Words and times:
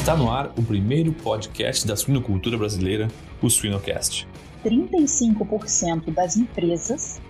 Está 0.00 0.16
no 0.16 0.30
ar 0.30 0.50
o 0.56 0.62
primeiro 0.62 1.12
podcast 1.12 1.86
da 1.86 1.94
suinocultura 1.94 2.56
brasileira, 2.56 3.06
o 3.42 3.50
Suinocast. 3.50 4.26
35% 4.64 6.10
das 6.14 6.38
empresas 6.38 7.20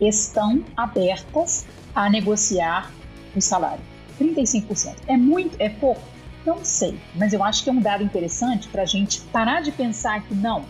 estão 0.00 0.64
abertas 0.74 1.66
a 1.94 2.08
negociar 2.08 2.90
o 3.36 3.42
salário. 3.42 3.84
35%. 4.18 4.96
É 5.06 5.18
muito? 5.18 5.54
É 5.58 5.68
pouco? 5.68 6.00
Não 6.46 6.64
sei, 6.64 6.98
mas 7.14 7.34
eu 7.34 7.44
acho 7.44 7.62
que 7.62 7.68
é 7.68 7.72
um 7.74 7.80
dado 7.80 8.02
interessante 8.02 8.68
para 8.68 8.82
a 8.82 8.86
gente 8.86 9.20
parar 9.30 9.60
de 9.60 9.70
pensar 9.70 10.22
que 10.26 10.34
não, 10.34 10.64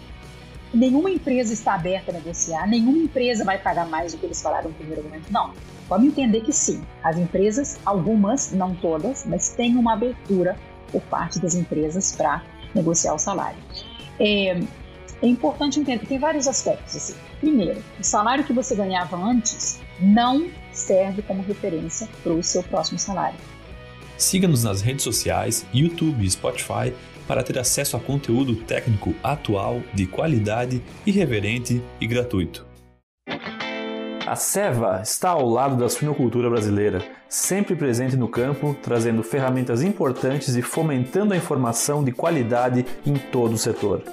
nenhuma 0.74 1.08
empresa 1.08 1.52
está 1.52 1.74
aberta 1.74 2.10
a 2.10 2.14
negociar, 2.14 2.66
nenhuma 2.66 2.98
empresa 2.98 3.44
vai 3.44 3.58
pagar 3.58 3.86
mais 3.86 4.12
do 4.12 4.18
que 4.18 4.26
eles 4.26 4.42
falaram 4.42 4.70
no 4.70 4.74
primeiro 4.74 5.04
momento. 5.04 5.30
Não. 5.30 5.52
Vamos 5.88 6.08
entender 6.08 6.40
que 6.40 6.52
sim, 6.52 6.82
as 7.02 7.16
empresas, 7.16 7.78
algumas, 7.86 8.50
não 8.50 8.74
todas, 8.74 9.24
mas 9.24 9.50
tem 9.50 9.76
uma 9.76 9.92
abertura 9.92 10.56
por 10.94 11.02
parte 11.02 11.40
das 11.40 11.56
empresas 11.56 12.12
para 12.12 12.40
negociar 12.72 13.14
o 13.14 13.18
salário. 13.18 13.58
É, 14.20 14.60
é, 15.22 15.26
importante 15.26 15.80
entender 15.80 15.98
que 15.98 16.06
tem 16.06 16.18
vários 16.20 16.46
aspectos. 16.46 16.94
Assim. 16.94 17.14
Primeiro, 17.40 17.82
o 17.98 18.04
salário 18.04 18.44
que 18.44 18.52
você 18.52 18.76
ganhava 18.76 19.16
antes 19.16 19.80
não 20.00 20.48
serve 20.72 21.22
como 21.22 21.42
referência 21.42 22.08
para 22.22 22.32
o 22.32 22.42
seu 22.42 22.62
próximo 22.62 22.98
salário. 22.98 23.38
Siga-nos 24.16 24.62
nas 24.62 24.80
redes 24.80 25.02
sociais, 25.02 25.66
YouTube 25.74 26.24
e 26.24 26.30
Spotify 26.30 26.94
para 27.26 27.42
ter 27.42 27.58
acesso 27.58 27.96
a 27.96 28.00
conteúdo 28.00 28.54
técnico 28.54 29.14
atual, 29.22 29.82
de 29.92 30.06
qualidade, 30.06 30.80
irreverente 31.04 31.82
e 32.00 32.06
gratuito. 32.06 32.64
A 34.26 34.36
Seva 34.36 35.00
está 35.02 35.30
ao 35.30 35.48
lado 35.48 35.76
da 35.76 35.88
suinocultura 35.88 36.48
brasileira, 36.48 37.04
sempre 37.34 37.74
presente 37.74 38.16
no 38.16 38.28
campo, 38.28 38.76
trazendo 38.80 39.20
ferramentas 39.20 39.82
importantes 39.82 40.54
e 40.54 40.62
fomentando 40.62 41.34
a 41.34 41.36
informação 41.36 42.04
de 42.04 42.12
qualidade 42.12 42.86
em 43.04 43.14
todo 43.14 43.54
o 43.54 43.58
setor. 43.58 44.04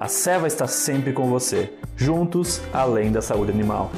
A 0.00 0.08
Seva 0.08 0.46
está 0.46 0.66
sempre 0.66 1.12
com 1.12 1.28
você, 1.28 1.70
juntos 1.94 2.62
além 2.72 3.12
da 3.12 3.20
saúde 3.20 3.50
animal. 3.50 3.92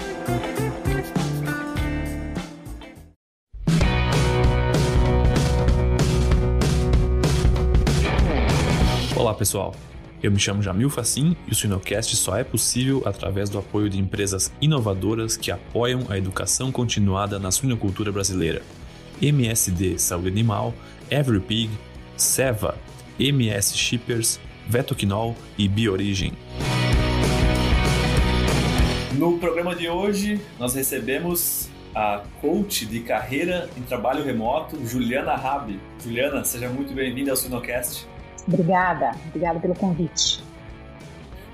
Olá 9.16 9.34
pessoal, 9.34 9.72
eu 10.24 10.32
me 10.32 10.38
chamo 10.38 10.62
Jamil 10.62 10.88
Facim 10.88 11.36
e 11.46 11.52
o 11.52 11.54
Sinocast 11.54 12.16
só 12.16 12.38
é 12.38 12.42
possível 12.42 13.02
através 13.04 13.50
do 13.50 13.58
apoio 13.58 13.90
de 13.90 14.00
empresas 14.00 14.50
inovadoras 14.58 15.36
que 15.36 15.50
apoiam 15.50 16.06
a 16.08 16.16
educação 16.16 16.72
continuada 16.72 17.38
na 17.38 17.50
suinocultura 17.50 18.10
brasileira. 18.10 18.62
MSD 19.20 19.98
Saúde 19.98 20.28
Animal, 20.28 20.72
EveryPig, 21.10 21.68
Seva, 22.16 22.74
MS 23.18 23.76
Shippers, 23.76 24.40
Vetoquinol 24.66 25.36
e 25.58 25.68
Biorigem. 25.68 26.32
No 29.18 29.36
programa 29.38 29.76
de 29.76 29.90
hoje, 29.90 30.40
nós 30.58 30.74
recebemos 30.74 31.68
a 31.94 32.22
coach 32.40 32.86
de 32.86 33.00
carreira 33.00 33.68
em 33.76 33.82
trabalho 33.82 34.24
remoto, 34.24 34.82
Juliana 34.86 35.34
Rabi. 35.34 35.78
Juliana, 36.02 36.42
seja 36.44 36.70
muito 36.70 36.94
bem-vinda 36.94 37.30
ao 37.30 37.36
Sinocast. 37.36 38.13
Obrigada, 38.46 39.12
obrigada 39.28 39.60
pelo 39.60 39.74
convite. 39.74 40.42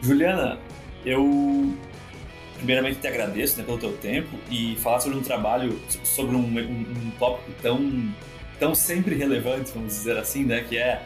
Juliana, 0.02 0.58
eu 1.04 1.74
primeiramente 2.56 3.00
te 3.00 3.06
agradeço 3.06 3.58
né, 3.58 3.64
pelo 3.64 3.78
teu 3.78 3.96
tempo 3.96 4.36
e 4.50 4.76
falar 4.76 5.00
sobre 5.00 5.18
um 5.18 5.22
trabalho, 5.22 5.80
sobre 6.04 6.36
um, 6.36 6.40
um, 6.40 7.06
um 7.06 7.10
tópico 7.18 7.50
tão, 7.62 8.14
tão 8.58 8.74
sempre 8.74 9.14
relevante, 9.14 9.72
vamos 9.72 9.94
dizer 9.94 10.18
assim, 10.18 10.44
né, 10.44 10.62
que 10.62 10.76
é 10.76 11.02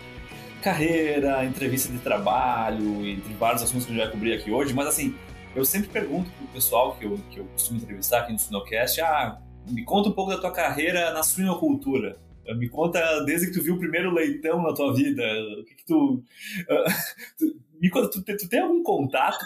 carreira, 0.62 1.44
entrevista 1.44 1.92
de 1.92 1.98
trabalho, 1.98 3.06
entre 3.06 3.34
vários 3.34 3.62
assuntos 3.62 3.84
que 3.84 3.92
a 3.92 3.94
gente 3.94 4.04
vai 4.04 4.12
cobrir 4.12 4.32
aqui 4.32 4.50
hoje, 4.50 4.72
mas 4.72 4.86
assim, 4.86 5.14
eu 5.54 5.64
sempre 5.64 5.88
pergunto 5.88 6.30
pro 6.32 6.46
pessoal 6.48 6.96
que 6.96 7.04
eu, 7.04 7.20
que 7.30 7.38
eu 7.38 7.44
costumo 7.44 7.78
entrevistar 7.78 8.20
aqui 8.20 8.32
no 8.32 8.38
Sinocast, 8.38 9.00
ah, 9.00 9.38
me 9.68 9.84
conta 9.84 10.08
um 10.08 10.12
pouco 10.12 10.30
da 10.30 10.38
tua 10.38 10.50
carreira 10.50 11.12
na 11.12 11.22
suinocultura. 11.22 12.18
Me 12.56 12.68
conta 12.68 13.00
desde 13.24 13.46
que 13.46 13.52
tu 13.52 13.62
viu 13.62 13.74
o 13.74 13.78
primeiro 13.78 14.12
leitão 14.12 14.62
na 14.62 14.74
tua 14.74 14.94
vida, 14.94 15.22
o 15.60 15.64
que, 15.64 15.74
que 15.74 15.84
tu, 15.84 16.22
uh, 16.70 17.60
Me 17.80 17.90
conta, 17.90 18.10
tu, 18.10 18.22
tu, 18.22 18.48
tem 18.48 18.60
algum 18.60 18.82
contato? 18.82 19.38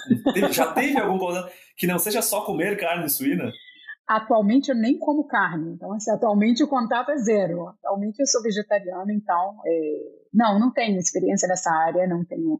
já 0.50 0.72
teve 0.72 0.98
algum 0.98 1.18
contato 1.18 1.52
que 1.76 1.86
não 1.86 1.98
seja 1.98 2.22
só 2.22 2.42
comer 2.42 2.78
carne 2.78 3.08
suína? 3.08 3.52
Atualmente 4.06 4.70
eu 4.70 4.74
nem 4.74 4.98
como 4.98 5.26
carne, 5.26 5.72
então 5.72 5.92
assim, 5.92 6.10
atualmente 6.10 6.64
o 6.64 6.68
contato 6.68 7.10
é 7.10 7.16
zero. 7.18 7.68
Atualmente 7.68 8.20
eu 8.20 8.26
sou 8.26 8.42
vegetariana, 8.42 9.12
então 9.12 9.60
é... 9.66 10.00
não, 10.32 10.58
não 10.58 10.72
tenho 10.72 10.98
experiência 10.98 11.46
nessa 11.46 11.70
área, 11.70 12.06
não 12.06 12.24
tenho 12.24 12.58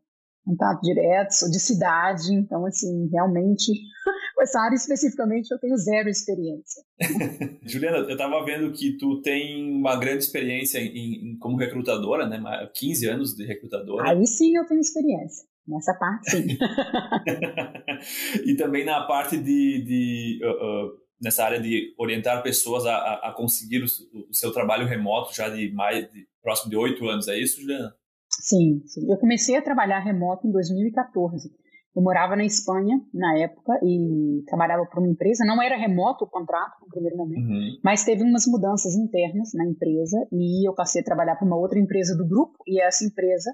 contato 0.49 0.81
direto, 0.81 1.33
sou 1.33 1.51
de 1.51 1.61
cidade, 1.61 2.33
então 2.33 2.65
assim, 2.65 3.09
realmente 3.13 3.71
com 4.35 4.43
essa 4.43 4.61
área 4.61 4.75
especificamente 4.75 5.51
eu 5.51 5.59
tenho 5.59 5.77
zero 5.77 6.09
experiência. 6.09 6.83
Juliana, 7.67 7.99
eu 7.99 8.11
estava 8.11 8.43
vendo 8.45 8.73
que 8.73 8.97
tu 8.97 9.21
tem 9.21 9.71
uma 9.71 9.97
grande 9.97 10.25
experiência 10.25 10.79
em, 10.79 11.33
em, 11.33 11.39
como 11.39 11.59
recrutadora, 11.59 12.27
né? 12.27 12.41
15 12.75 13.07
anos 13.09 13.35
de 13.35 13.45
recrutadora. 13.45 14.09
Aí 14.09 14.27
sim 14.27 14.57
eu 14.57 14.67
tenho 14.67 14.81
experiência. 14.81 15.47
Nessa 15.67 15.93
parte, 15.93 16.31
sim. 16.31 16.57
e 18.47 18.57
também 18.57 18.87
na 18.87 19.03
parte 19.03 19.37
de, 19.37 19.85
de 19.85 20.41
uh, 20.43 20.87
uh, 20.87 20.93
nessa 21.21 21.45
área 21.45 21.61
de 21.61 21.95
orientar 21.99 22.43
pessoas 22.43 22.87
a, 22.87 22.97
a 23.17 23.35
conseguir 23.37 23.83
o, 23.83 23.85
o, 23.85 24.33
seu 24.35 24.51
trabalho 24.51 24.87
remoto 24.87 25.35
já 25.35 25.51
de 25.51 25.71
mais 25.73 26.11
de, 26.11 26.27
próximo 26.43 26.71
de 26.71 26.77
oito 26.79 27.07
anos, 27.07 27.29
é 27.29 27.39
isso, 27.39 27.61
Juliana? 27.61 27.95
Sim, 28.41 28.83
sim, 28.87 29.11
eu 29.11 29.19
comecei 29.19 29.57
a 29.57 29.63
trabalhar 29.63 30.01
remoto 30.01 30.47
em 30.47 30.53
2014. 30.53 31.51
Eu 31.97 32.03
morava 32.03 32.37
na 32.37 32.45
Espanha 32.45 33.01
na 33.13 33.39
época 33.39 33.73
e 33.83 34.45
trabalhava 34.47 34.87
para 34.87 35.01
uma 35.01 35.09
empresa. 35.09 35.45
Não 35.45 35.61
era 35.61 35.77
remoto 35.77 36.25
o 36.25 36.29
contrato 36.29 36.81
no 36.83 36.89
primeiro 36.89 37.17
momento, 37.17 37.49
uhum. 37.49 37.79
mas 37.83 38.05
teve 38.05 38.23
umas 38.23 38.47
mudanças 38.47 38.95
internas 38.95 39.51
na 39.55 39.67
empresa 39.67 40.17
e 40.31 40.69
eu 40.69 40.75
passei 40.75 41.01
a 41.01 41.05
trabalhar 41.05 41.35
para 41.35 41.47
uma 41.47 41.57
outra 41.57 41.79
empresa 41.79 42.17
do 42.17 42.27
grupo 42.27 42.57
e 42.69 42.81
essa 42.81 43.05
empresa 43.05 43.51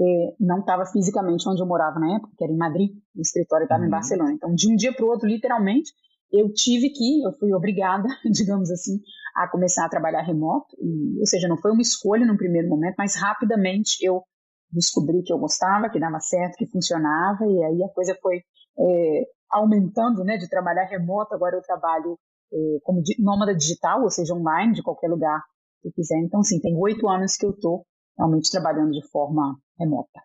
eh, 0.00 0.34
não 0.40 0.60
estava 0.60 0.86
fisicamente 0.86 1.46
onde 1.46 1.60
eu 1.60 1.66
morava 1.66 2.00
na 2.00 2.16
época, 2.16 2.32
que 2.38 2.44
era 2.44 2.52
em 2.52 2.56
Madrid. 2.56 2.90
O 3.14 3.20
escritório 3.20 3.64
estava 3.64 3.82
uhum. 3.82 3.88
em 3.88 3.90
Barcelona. 3.90 4.32
Então, 4.32 4.54
de 4.54 4.72
um 4.72 4.74
dia 4.74 4.94
para 4.94 5.04
o 5.04 5.08
outro, 5.08 5.28
literalmente, 5.28 5.92
eu 6.32 6.52
tive 6.52 6.90
que, 6.90 7.22
eu 7.22 7.32
fui 7.32 7.52
obrigada, 7.52 8.08
digamos 8.30 8.70
assim, 8.70 9.00
a 9.36 9.48
começar 9.48 9.84
a 9.84 9.88
trabalhar 9.88 10.22
remoto. 10.22 10.74
E, 10.80 11.18
ou 11.20 11.26
seja, 11.26 11.46
não 11.46 11.58
foi 11.58 11.70
uma 11.70 11.82
escolha 11.82 12.26
no 12.26 12.36
primeiro 12.36 12.68
momento, 12.68 12.94
mas 12.98 13.14
rapidamente 13.14 13.96
eu 14.00 14.22
descobri 14.70 15.22
que 15.22 15.32
eu 15.32 15.38
gostava, 15.38 15.90
que 15.90 16.00
dava 16.00 16.18
certo, 16.18 16.56
que 16.56 16.66
funcionava, 16.66 17.44
e 17.44 17.64
aí 17.64 17.84
a 17.84 17.88
coisa 17.90 18.16
foi 18.22 18.38
é, 18.78 19.22
aumentando, 19.50 20.24
né, 20.24 20.38
de 20.38 20.48
trabalhar 20.48 20.84
remoto, 20.84 21.34
agora 21.34 21.56
eu 21.56 21.62
trabalho 21.62 22.18
é, 22.52 22.78
como 22.82 23.02
nômada 23.18 23.54
digital, 23.54 24.02
ou 24.02 24.10
seja, 24.10 24.34
online, 24.34 24.72
de 24.72 24.82
qualquer 24.82 25.08
lugar 25.08 25.42
que 25.82 25.88
eu 25.88 25.92
quiser. 25.92 26.18
Então, 26.18 26.42
sim, 26.42 26.58
tem 26.60 26.74
oito 26.76 27.06
anos 27.08 27.36
que 27.36 27.44
eu 27.44 27.50
estou 27.50 27.84
realmente 28.16 28.50
trabalhando 28.50 28.92
de 28.92 29.06
forma 29.08 29.58
remota. 29.78 30.20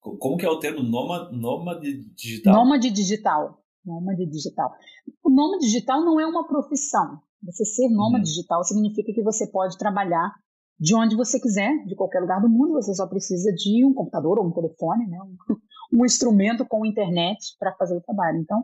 Como 0.00 0.36
que 0.36 0.46
é 0.46 0.50
o 0.50 0.58
termo 0.58 0.82
nômade 0.82 2.04
digital? 2.14 2.54
Nômade 2.54 2.90
digital. 2.90 3.60
Nômade 3.86 4.26
digital. 4.26 4.74
O 5.22 5.30
nômade 5.30 5.64
digital 5.64 6.04
não 6.04 6.18
é 6.18 6.26
uma 6.26 6.46
profissão. 6.46 7.20
Você 7.42 7.64
ser 7.64 7.88
nômade 7.88 8.24
uhum. 8.24 8.34
digital 8.34 8.64
significa 8.64 9.12
que 9.12 9.22
você 9.22 9.46
pode 9.46 9.78
trabalhar 9.78 10.34
de 10.78 10.94
onde 10.94 11.16
você 11.16 11.40
quiser, 11.40 11.84
de 11.86 11.94
qualquer 11.94 12.20
lugar 12.20 12.40
do 12.40 12.48
mundo, 12.48 12.74
você 12.74 12.92
só 12.94 13.06
precisa 13.06 13.50
de 13.52 13.84
um 13.84 13.94
computador 13.94 14.38
ou 14.38 14.46
um 14.46 14.52
telefone, 14.52 15.06
né? 15.06 15.18
um, 15.22 15.56
um 16.00 16.04
instrumento 16.04 16.66
com 16.66 16.84
internet 16.84 17.56
para 17.58 17.74
fazer 17.76 17.96
o 17.96 18.02
trabalho. 18.02 18.38
Então, 18.38 18.62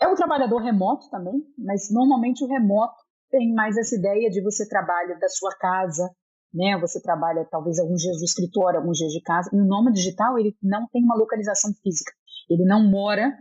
é 0.00 0.06
um 0.08 0.14
trabalhador 0.14 0.58
remoto 0.58 1.08
também, 1.10 1.42
mas 1.56 1.90
normalmente 1.90 2.44
o 2.44 2.48
remoto 2.48 2.96
tem 3.30 3.54
mais 3.54 3.76
essa 3.76 3.96
ideia 3.96 4.28
de 4.28 4.42
você 4.42 4.68
trabalha 4.68 5.18
da 5.18 5.28
sua 5.28 5.54
casa, 5.56 6.10
né? 6.52 6.78
Você 6.80 7.00
trabalha 7.00 7.46
talvez 7.50 7.78
alguns 7.78 8.02
dias 8.02 8.18
do 8.18 8.24
escritório, 8.24 8.80
alguns 8.80 8.98
dias 8.98 9.12
de 9.12 9.20
casa. 9.22 9.50
E 9.52 9.60
o 9.60 9.64
nome 9.64 9.92
digital 9.92 10.38
ele 10.38 10.54
não 10.62 10.86
tem 10.92 11.02
uma 11.02 11.16
localização 11.16 11.72
física. 11.82 12.12
Ele 12.48 12.64
não 12.64 12.88
mora 12.88 13.32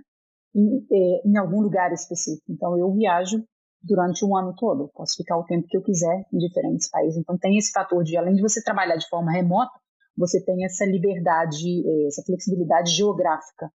em, 0.55 0.87
é, 0.91 1.27
em 1.27 1.37
algum 1.37 1.61
lugar 1.61 1.91
específico. 1.91 2.45
Então 2.49 2.77
eu 2.77 2.91
viajo 2.93 3.43
durante 3.83 4.25
um 4.25 4.35
ano 4.35 4.55
todo. 4.55 4.89
Posso 4.93 5.15
ficar 5.17 5.37
o 5.37 5.43
tempo 5.43 5.67
que 5.67 5.77
eu 5.77 5.83
quiser 5.83 6.25
em 6.33 6.37
diferentes 6.37 6.89
países. 6.89 7.17
Então 7.17 7.37
tem 7.37 7.57
esse 7.57 7.71
fator 7.71 8.03
de, 8.03 8.17
além 8.17 8.35
de 8.35 8.41
você 8.41 8.63
trabalhar 8.63 8.95
de 8.95 9.07
forma 9.07 9.31
remota, 9.31 9.71
você 10.17 10.43
tem 10.43 10.63
essa 10.65 10.85
liberdade, 10.85 11.85
eh, 11.85 12.07
essa 12.07 12.23
flexibilidade 12.23 12.91
geográfica 12.91 13.69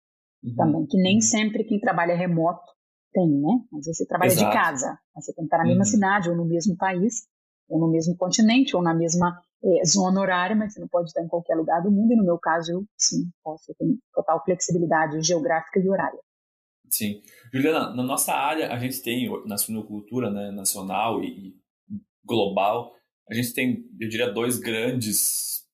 uhum. 0.43 0.55
também, 0.55 0.85
que 0.87 0.97
nem 0.97 1.15
uhum. 1.15 1.21
sempre 1.21 1.63
quem 1.65 1.79
trabalha 1.79 2.15
remoto 2.15 2.71
tem, 3.13 3.29
né? 3.29 3.59
Às 3.73 3.85
vezes 3.85 3.97
você 3.97 4.05
trabalha 4.05 4.31
Exato. 4.31 4.49
de 4.49 4.53
casa, 4.57 4.99
você 5.15 5.33
tem 5.33 5.43
que 5.43 5.47
estar 5.47 5.57
na 5.57 5.65
mesma 5.65 5.83
uhum. 5.83 5.85
cidade, 5.85 6.29
ou 6.29 6.37
no 6.37 6.45
mesmo 6.45 6.77
país, 6.77 7.27
ou 7.67 7.79
no 7.79 7.91
mesmo 7.91 8.15
continente, 8.15 8.75
ou 8.75 8.81
na 8.81 8.93
mesma 8.93 9.41
eh, 9.63 9.85
zona 9.85 10.21
horária, 10.21 10.55
mas 10.55 10.73
você 10.73 10.79
não 10.79 10.87
pode 10.87 11.09
estar 11.09 11.21
em 11.21 11.27
qualquer 11.27 11.55
lugar 11.55 11.81
do 11.81 11.91
mundo, 11.91 12.13
e 12.13 12.15
no 12.15 12.23
meu 12.23 12.37
caso, 12.39 12.71
eu 12.71 12.85
sim, 12.97 13.29
posso, 13.43 13.73
ter 13.77 13.85
total 14.13 14.41
flexibilidade 14.45 15.21
geográfica 15.21 15.79
e 15.79 15.89
horária. 15.89 16.19
Sim. 16.89 17.21
Juliana, 17.53 17.93
na 17.93 18.03
nossa 18.03 18.33
área, 18.33 18.71
a 18.71 18.79
gente 18.79 19.01
tem, 19.01 19.29
na 19.45 19.57
suinocultura 19.57 20.29
né, 20.29 20.51
nacional 20.51 21.23
e, 21.23 21.55
global, 22.25 22.93
a 23.29 23.33
gente 23.33 23.53
tem, 23.53 23.85
eu 23.99 24.09
diria, 24.09 24.31
dois 24.31 24.59
grandes 24.59 25.67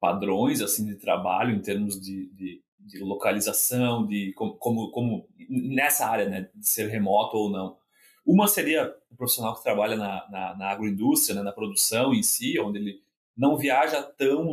padrões 0.00 0.60
assim 0.60 0.86
de 0.86 0.96
trabalho 0.96 1.54
em 1.54 1.60
termos 1.60 2.00
de, 2.00 2.30
de, 2.34 2.62
de 2.78 2.98
localização, 3.00 4.06
de 4.06 4.32
como, 4.34 4.90
como, 4.90 5.28
nessa 5.48 6.06
área, 6.06 6.28
né, 6.28 6.50
de 6.54 6.68
ser 6.68 6.88
remoto 6.88 7.36
ou 7.36 7.50
não. 7.50 7.76
Uma 8.24 8.48
seria 8.48 8.94
o 9.10 9.16
profissional 9.16 9.54
que 9.54 9.62
trabalha 9.62 9.96
na, 9.96 10.28
na, 10.30 10.56
na 10.56 10.70
agroindústria, 10.70 11.36
né, 11.36 11.42
na 11.42 11.52
produção 11.52 12.12
em 12.12 12.22
si, 12.22 12.58
onde 12.58 12.78
ele 12.78 13.05
não 13.36 13.56
viaja 13.58 14.02
tão, 14.02 14.46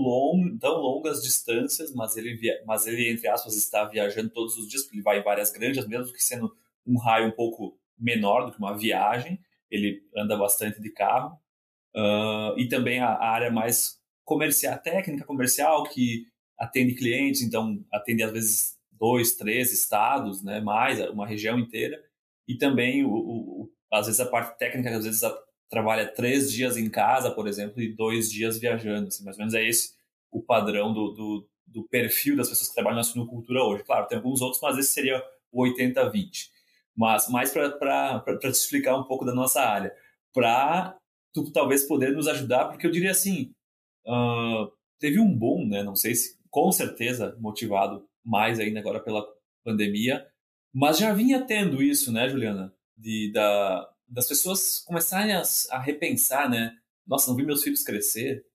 tão 0.59 0.77
longas 0.77 1.24
distâncias, 1.24 1.94
mas 1.94 2.18
ele, 2.18 2.38
mas 2.65 2.85
ele, 2.85 3.09
entre 3.09 3.27
aspas, 3.30 3.56
está 3.56 3.85
viajando 3.85 4.30
todos 4.30 4.57
os 4.57 4.68
dias, 4.68 4.83
porque 4.83 4.97
ele 4.97 5.03
vai 5.03 5.19
em 5.19 5.24
várias 5.24 5.51
granjas, 5.51 5.88
mesmo 5.88 6.12
que 6.12 6.21
sendo 6.21 6.53
um 6.85 6.97
raio 6.97 7.27
um 7.27 7.31
pouco 7.31 7.80
menor 7.97 8.45
do 8.45 8.51
que 8.51 8.59
uma 8.59 8.77
viagem, 8.77 9.39
ele 9.71 10.03
anda 10.18 10.35
bastante 10.35 10.81
de 10.81 10.89
carro. 10.91 11.38
Uh, 11.95 12.57
e 12.57 12.68
também 12.68 13.00
a, 13.00 13.07
a, 13.07 13.30
área 13.30 13.51
mais 13.51 14.00
comercial, 14.25 14.77
técnica 14.80 15.25
comercial, 15.25 15.83
que 15.83 16.25
atende 16.59 16.95
clientes, 16.95 17.41
então 17.41 17.83
atende 17.91 18.24
às 18.24 18.31
vezes 18.31 18.77
dois, 18.91 19.36
três 19.36 19.71
estados, 19.71 20.44
né, 20.44 20.59
mais 20.59 21.00
uma 21.09 21.27
região 21.27 21.57
inteira. 21.57 22.01
E 22.47 22.56
também, 22.57 23.06
o, 23.06 23.13
o, 23.13 23.71
às 23.91 24.07
vezes, 24.07 24.19
a 24.19 24.25
parte 24.25 24.57
técnica, 24.57 24.97
às 24.97 25.06
vezes 25.06 25.24
trabalha 25.74 26.06
três 26.06 26.52
dias 26.52 26.78
em 26.78 26.88
casa, 26.88 27.31
por 27.31 27.48
exemplo, 27.48 27.81
e 27.81 27.92
dois 27.92 28.30
dias 28.30 28.60
viajando. 28.60 29.08
Assim, 29.08 29.24
mais 29.24 29.38
ou 29.38 29.40
menos 29.40 29.56
é 29.56 29.68
esse 29.68 29.96
o 30.31 30.40
padrão 30.40 30.94
do, 30.94 31.10
do, 31.10 31.50
do 31.66 31.84
perfil 31.90 32.36
das 32.36 32.48
pessoas 32.48 32.70
que 32.70 32.75
trabalham 32.75 32.98
na 32.98 33.04
suinocultura 33.04 33.64
hoje. 33.64 33.84
Claro, 33.84 34.06
tem 34.06 34.20
alguns 34.20 34.40
outros, 34.40 34.62
mas 34.62 34.78
esse 34.78 34.94
seria 34.94 35.20
o 35.52 35.64
80-20. 35.64 36.50
Mas 36.96 37.28
mais 37.28 37.52
para 37.52 38.24
te 38.40 38.48
explicar 38.50 38.96
um 38.96 39.04
pouco 39.04 39.25
da 39.25 39.34
nossa 39.34 39.62
área, 39.62 39.92
para 40.31 40.96
tu 41.34 41.52
talvez 41.52 41.88
poder 41.88 42.12
nos 42.12 42.28
ajudar, 42.28 42.66
porque 42.66 42.86
eu 42.86 42.92
diria 42.92 43.10
assim, 43.10 43.52
uh, 44.06 44.72
teve 45.00 45.20
um 45.20 45.36
boom, 45.36 45.68
né? 45.68 45.81
Não 45.81 45.96
sei 45.96 46.14
se 46.14 46.38
com 46.52 46.72
certeza 46.72 47.36
motivado 47.40 48.08
mais 48.24 48.60
ainda 48.60 48.80
agora 48.80 49.00
pela 49.00 49.25
pandemia, 49.66 50.24
mas 50.72 51.00
já 51.00 51.12
vinha 51.14 51.44
tendo 51.44 51.81
isso, 51.81 52.12
né, 52.12 52.30
Juliana? 52.30 52.72
De, 52.96 53.31
da, 53.31 53.90
das 54.13 54.27
pessoas 54.27 54.80
começarem 54.81 55.33
a, 55.33 55.42
a, 55.71 55.80
repensar, 55.80 56.50
né? 56.50 56.77
Nossa, 57.06 57.30
não 57.30 57.36
vi 57.36 57.45
meus 57.45 57.63
filhos 57.63 57.83
crescer. 57.83 58.45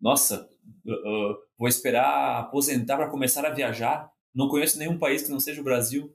Nossa, 0.00 0.48
uh, 0.84 0.92
uh, 0.92 1.36
vou 1.56 1.68
esperar 1.68 2.40
aposentar 2.40 2.96
para 2.96 3.08
começar 3.08 3.46
a 3.46 3.54
viajar. 3.54 4.10
Não 4.34 4.48
conheço 4.48 4.78
nenhum 4.78 4.98
país 4.98 5.22
que 5.22 5.30
não 5.30 5.38
seja 5.38 5.60
o 5.60 5.64
Brasil. 5.64 6.12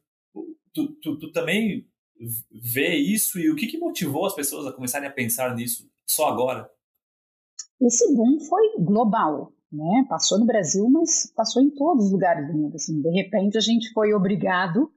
Tu, 0.74 0.88
tu, 1.02 1.18
tu 1.18 1.32
também 1.32 1.88
vê 2.52 2.96
isso 2.96 3.40
e 3.40 3.50
o 3.50 3.56
que, 3.56 3.68
que 3.68 3.78
motivou 3.78 4.26
as 4.26 4.36
pessoas 4.36 4.68
a 4.68 4.74
começarem 4.74 5.08
a 5.08 5.14
pensar 5.14 5.56
nisso 5.56 5.90
só 6.06 6.28
agora? 6.28 6.70
Esse 7.82 8.14
boom 8.14 8.40
foi 8.42 8.76
global, 8.80 9.54
né? 9.72 10.06
Passou 10.10 10.38
no 10.38 10.46
Brasil, 10.46 10.90
mas 10.90 11.32
passou 11.34 11.62
em 11.62 11.70
todos 11.70 12.06
os 12.06 12.12
lugares 12.12 12.48
do 12.48 12.54
mundo. 12.54 12.76
Assim, 12.76 13.02
de 13.02 13.10
repente 13.10 13.58
a 13.58 13.62
gente 13.62 13.92
foi 13.94 14.14
obrigado, 14.14 14.92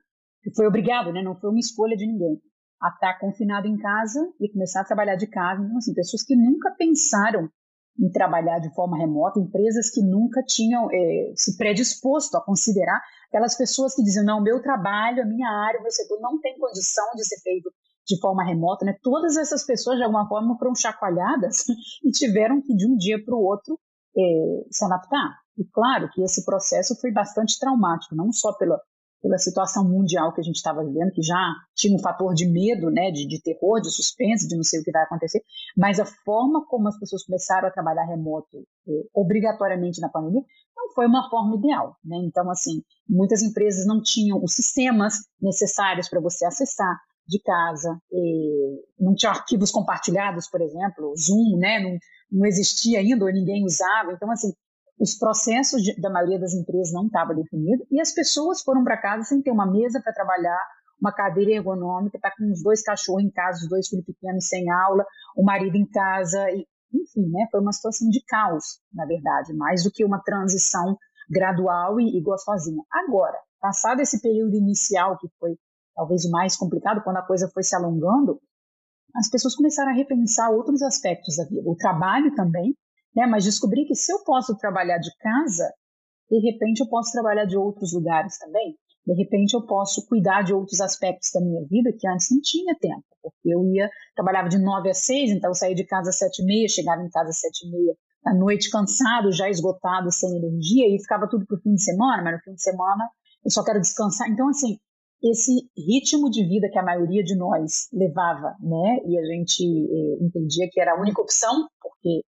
foi 0.57 0.67
obrigado, 0.67 1.13
né? 1.13 1.23
Não 1.23 1.39
foi 1.39 1.51
uma 1.51 1.61
escolha 1.61 1.97
de 1.97 2.07
ninguém 2.07 2.41
a 2.81 2.89
estar 2.89 3.19
confinado 3.19 3.67
em 3.67 3.77
casa 3.77 4.21
e 4.41 4.51
começar 4.51 4.83
a 4.83 4.85
trabalhar 4.85 5.17
de 5.17 5.27
casa. 5.27 5.63
Então, 5.63 5.79
assim, 5.79 5.95
pessoas 5.95 6.23
que 6.23 6.37
nunca 6.37 6.71
pensaram 6.73 7.51
em 7.99 8.11
trabalhar 8.11 8.61
de 8.61 8.73
forma 8.75 8.97
remota, 8.97 9.41
empresas 9.41 9.91
que 9.91 10.01
nunca 10.01 10.43
tinham 10.47 10.89
é, 10.93 11.33
se 11.35 11.57
predisposto 11.57 12.37
a 12.37 12.45
considerar 12.45 13.01
aquelas 13.29 13.57
pessoas 13.57 13.95
que 13.95 14.03
diziam, 14.03 14.25
não, 14.25 14.41
meu 14.41 14.63
trabalho, 14.63 15.23
a 15.23 15.27
minha 15.27 15.49
área, 15.49 15.81
o 15.81 15.91
setor 15.91 16.21
não 16.21 16.41
tem 16.41 16.57
condição 16.59 17.05
de 17.17 17.27
ser 17.27 17.41
feito 17.43 17.71
de 18.07 18.19
forma 18.21 18.45
remota, 18.45 18.87
né? 18.87 18.97
Todas 19.03 19.37
essas 19.37 19.67
pessoas, 19.67 19.99
de 19.99 20.05
alguma 20.05 20.27
forma, 20.29 20.57
foram 20.57 20.75
chacoalhadas 20.75 21.65
e 22.03 22.11
tiveram 22.11 22.63
que, 22.63 22.75
de 22.75 22.87
um 22.87 22.97
dia 22.97 23.23
para 23.23 23.35
o 23.35 23.43
outro, 23.43 23.79
é, 24.17 24.65
se 24.71 24.85
adaptar. 24.85 25.37
E 25.59 25.65
claro 25.65 26.09
que 26.13 26.23
esse 26.23 26.45
processo 26.45 26.99
foi 27.01 27.13
bastante 27.13 27.59
traumático, 27.59 28.15
não 28.15 28.33
só 28.33 28.53
pela, 28.55 28.81
pela 29.21 29.39
situação 29.39 29.85
mundial 29.85 30.33
que 30.33 30.41
a 30.41 30.45
gente 30.45 30.57
estava 30.57 30.85
vivendo, 30.85 31.13
que 31.13 31.23
já 31.23 31.53
tinha 31.75 31.95
um 31.95 32.01
fator 32.01 32.35
de 32.35 32.47
medo, 32.47 32.91
né, 32.91 33.11
de, 33.11 33.27
de, 33.27 33.41
terror, 33.43 33.81
de 33.81 33.91
suspense, 33.91 34.49
de 34.49 34.57
não 34.57 34.63
sei 34.63 34.81
o 34.81 34.85
que 34.85 34.93
vai 34.93 35.03
acontecer, 35.03 35.43
mas 35.77 35.99
a 35.99 36.05
forma 36.05 36.65
como 36.67 36.89
as 36.89 36.99
pessoas 36.99 37.25
começaram 37.25 37.69
a 37.69 37.71
trabalhar 37.71 38.05
remoto 38.05 38.59
eh, 38.89 39.09
obrigatoriamente 39.15 40.01
na 40.01 40.09
pandemia 40.09 40.43
não 40.77 40.93
foi 40.95 41.07
uma 41.07 41.29
forma 41.29 41.57
ideal, 41.57 41.97
né? 42.05 42.17
Então, 42.25 42.49
assim, 42.51 42.83
muitas 43.09 43.43
empresas 43.43 43.85
não 43.87 44.01
tinham 44.01 44.43
os 44.43 44.55
sistemas 44.55 45.15
necessários 45.41 46.09
para 46.09 46.21
você 46.21 46.47
acessar 46.47 46.97
de 47.27 47.41
casa, 47.43 48.01
eh, 48.13 48.83
não 48.99 49.15
tinha 49.15 49.33
arquivos 49.33 49.71
compartilhados, 49.71 50.49
por 50.49 50.63
exemplo, 50.63 51.13
Zoom, 51.17 51.59
né, 51.59 51.81
não, 51.81 51.99
não 52.31 52.47
existia 52.47 53.01
ainda 53.01 53.25
ou 53.25 53.33
ninguém 53.33 53.65
usava, 53.65 54.13
então, 54.13 54.31
assim, 54.31 54.53
os 54.99 55.17
processos 55.17 55.83
de, 55.83 55.95
da 56.01 56.11
maioria 56.11 56.39
das 56.39 56.53
empresas 56.55 56.93
não 56.93 57.07
estavam 57.07 57.35
definidos 57.35 57.87
e 57.91 58.01
as 58.01 58.13
pessoas 58.13 58.63
foram 58.63 58.83
para 58.83 59.01
casa 59.01 59.25
sem 59.25 59.41
ter 59.41 59.51
uma 59.51 59.71
mesa 59.71 60.01
para 60.03 60.13
trabalhar, 60.13 60.61
uma 61.01 61.13
cadeira 61.13 61.53
ergonômica, 61.53 62.19
tá 62.21 62.33
com 62.37 62.51
os 62.51 62.63
dois 62.63 62.83
cachorros 62.83 63.23
em 63.23 63.31
casa, 63.31 63.63
os 63.63 63.69
dois 63.69 63.89
filhos 63.89 64.05
pequenos 64.05 64.49
sem 64.49 64.69
aula, 64.71 65.05
o 65.37 65.45
marido 65.45 65.77
em 65.77 65.87
casa, 65.87 66.51
e, 66.51 66.67
enfim, 66.93 67.29
né, 67.31 67.47
foi 67.51 67.61
uma 67.61 67.73
situação 67.73 68.09
de 68.09 68.23
caos, 68.27 68.81
na 68.93 69.07
verdade, 69.07 69.55
mais 69.55 69.85
do 69.85 69.91
que 69.91 70.05
uma 70.05 70.21
transição 70.21 70.97
gradual 71.31 72.01
e, 72.01 72.19
e 72.19 72.23
gostosinha. 72.23 72.83
Agora, 72.93 73.39
passado 73.61 74.01
esse 74.01 74.21
período 74.21 74.57
inicial 74.57 75.17
que 75.19 75.29
foi 75.39 75.57
talvez 75.95 76.25
o 76.25 76.31
mais 76.31 76.57
complicado, 76.57 77.03
quando 77.03 77.17
a 77.17 77.27
coisa 77.27 77.51
foi 77.53 77.63
se 77.63 77.75
alongando, 77.75 78.41
as 79.17 79.29
pessoas 79.29 79.55
começaram 79.55 79.91
a 79.91 79.95
repensar 79.95 80.51
outros 80.51 80.83
aspectos 80.83 81.37
da 81.37 81.45
vida, 81.45 81.63
o 81.69 81.75
trabalho 81.77 82.35
também, 82.35 82.75
né? 83.15 83.27
Mas 83.27 83.45
descobri 83.45 83.85
que 83.85 83.95
se 83.95 84.13
eu 84.13 84.23
posso 84.25 84.57
trabalhar 84.57 84.99
de 84.99 85.11
casa, 85.19 85.73
de 86.31 86.39
repente 86.41 86.81
eu 86.81 86.89
posso 86.89 87.13
trabalhar 87.13 87.45
de 87.45 87.57
outros 87.57 87.93
lugares 87.93 88.39
também. 88.39 88.77
De 89.07 89.15
repente 89.15 89.55
eu 89.55 89.65
posso 89.65 90.07
cuidar 90.07 90.43
de 90.43 90.53
outros 90.53 90.81
aspectos 90.81 91.31
da 91.33 91.41
minha 91.41 91.65
vida 91.67 91.91
que 91.99 92.07
antes 92.07 92.29
não 92.31 92.41
tinha 92.43 92.77
tempo, 92.79 93.05
porque 93.23 93.49
eu 93.49 93.65
ia 93.73 93.89
trabalhava 94.15 94.51
de 94.51 94.59
nove 94.59 94.91
a 94.91 94.95
seis, 94.95 95.31
então 95.31 95.51
eu 95.51 95.55
saía 95.55 95.75
de 95.75 95.87
casa 95.87 96.11
às 96.11 96.19
sete 96.19 96.43
e 96.43 96.45
meia, 96.45 96.69
chegava 96.69 97.03
em 97.03 97.09
casa 97.09 97.31
às 97.31 97.41
sete 97.41 97.67
e 97.67 97.71
meia 97.71 97.95
à 98.27 98.35
noite 98.35 98.71
cansado, 98.71 99.33
já 99.33 99.49
esgotado, 99.49 100.13
sem 100.13 100.37
energia, 100.37 100.95
e 100.95 101.01
ficava 101.01 101.29
tudo 101.29 101.47
para 101.47 101.57
o 101.57 101.61
fim 101.61 101.75
de 101.75 101.83
semana, 101.83 102.23
mas 102.23 102.35
no 102.35 102.41
fim 102.41 102.55
de 102.55 102.63
semana 102.63 103.09
eu 103.45 103.51
só 103.51 103.65
quero 103.65 103.81
descansar. 103.81 104.29
Então, 104.29 104.49
assim, 104.49 104.79
esse 105.23 105.53
ritmo 105.77 106.31
de 106.31 106.47
vida 106.47 106.69
que 106.71 106.79
a 106.79 106.83
maioria 106.83 107.25
de 107.25 107.37
nós 107.37 107.89
levava, 107.93 108.55
né, 108.61 108.99
e 109.07 109.19
a 109.19 109.25
gente 109.25 109.65
eh, 109.65 110.25
entendia 110.25 110.69
que 110.71 110.81
era 110.81 110.93
a 110.93 111.01
única 111.01 111.21
opção, 111.21 111.67
porque 111.81 112.23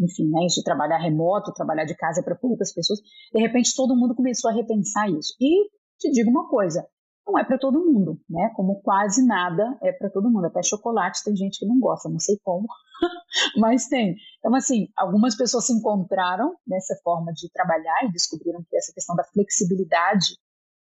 enfim, 0.00 0.30
né, 0.30 0.46
isso 0.46 0.56
de 0.56 0.64
trabalhar 0.64 0.98
remoto, 0.98 1.52
trabalhar 1.52 1.84
de 1.84 1.96
casa 1.96 2.22
para 2.22 2.34
poucas 2.34 2.72
pessoas, 2.72 3.00
de 3.32 3.40
repente 3.40 3.74
todo 3.74 3.96
mundo 3.96 4.14
começou 4.14 4.50
a 4.50 4.54
repensar 4.54 5.08
isso. 5.10 5.34
E 5.40 5.68
te 5.98 6.10
digo 6.10 6.30
uma 6.30 6.48
coisa, 6.48 6.86
não 7.26 7.38
é 7.38 7.44
para 7.44 7.58
todo 7.58 7.84
mundo, 7.84 8.20
né? 8.28 8.50
Como 8.54 8.82
quase 8.82 9.24
nada 9.24 9.78
é 9.82 9.92
para 9.92 10.10
todo 10.10 10.30
mundo. 10.30 10.46
Até 10.46 10.62
chocolate 10.62 11.24
tem 11.24 11.34
gente 11.34 11.58
que 11.58 11.66
não 11.66 11.78
gosta, 11.80 12.08
não 12.08 12.18
sei 12.18 12.38
como, 12.42 12.66
mas 13.56 13.86
tem. 13.86 14.16
Então, 14.38 14.54
assim, 14.54 14.88
algumas 14.96 15.34
pessoas 15.36 15.66
se 15.66 15.72
encontraram 15.72 16.54
nessa 16.66 16.94
forma 17.02 17.32
de 17.32 17.50
trabalhar 17.50 18.04
e 18.04 18.12
descobriram 18.12 18.62
que 18.68 18.76
essa 18.76 18.92
questão 18.92 19.16
da 19.16 19.24
flexibilidade 19.24 20.36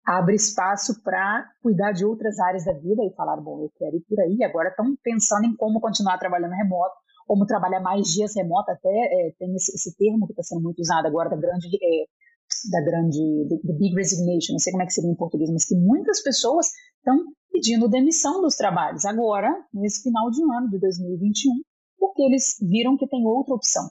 abre 0.07 0.35
espaço 0.35 1.03
para 1.03 1.47
cuidar 1.63 1.93
de 1.93 2.07
outras 2.07 2.39
áreas 2.39 2.65
da 2.65 2.73
vida 2.73 3.05
e 3.05 3.15
falaram, 3.15 3.43
bom, 3.43 3.61
eu 3.63 3.71
quero 3.77 3.97
ir 3.97 4.05
por 4.09 4.19
aí. 4.21 4.43
Agora 4.43 4.71
estão 4.71 4.97
pensando 5.03 5.45
em 5.45 5.55
como 5.55 5.81
continuar 5.81 6.19
trabalhando 6.19 6.53
remoto 6.53 6.97
como 7.31 7.47
trabalhar 7.47 7.79
mais 7.79 8.09
dias 8.09 8.35
remoto, 8.35 8.73
até 8.73 8.89
é, 8.89 9.33
tem 9.39 9.55
esse, 9.55 9.71
esse, 9.73 9.97
termo 9.97 10.27
que 10.27 10.33
está 10.33 10.43
sendo 10.43 10.63
muito 10.63 10.81
usado 10.81 11.07
agora 11.07 11.31
da 11.31 11.37
grande, 11.37 11.69
é, 11.81 12.05
da 12.73 12.81
grande, 12.83 13.23
the 13.65 13.73
big 13.73 13.95
resignation, 13.95 14.55
não 14.55 14.59
sei 14.59 14.73
como 14.73 14.83
é 14.83 14.87
que 14.87 14.93
seria 14.93 15.13
em 15.13 15.15
português, 15.15 15.49
mas 15.49 15.65
que 15.65 15.77
muitas 15.77 16.21
pessoas 16.25 16.67
estão 16.97 17.17
pedindo 17.53 17.89
demissão 17.89 18.43
dos 18.43 18.57
trabalhos 18.57 19.05
agora, 19.05 19.49
nesse 19.73 20.03
final 20.03 20.29
de 20.29 20.43
ano 20.43 20.71
de 20.71 20.81
2021, 20.81 21.53
porque 22.01 22.21
eles 22.25 22.57
viram 22.69 22.97
que 22.97 23.07
tem 23.07 23.25
outra 23.25 23.55
opção 23.55 23.85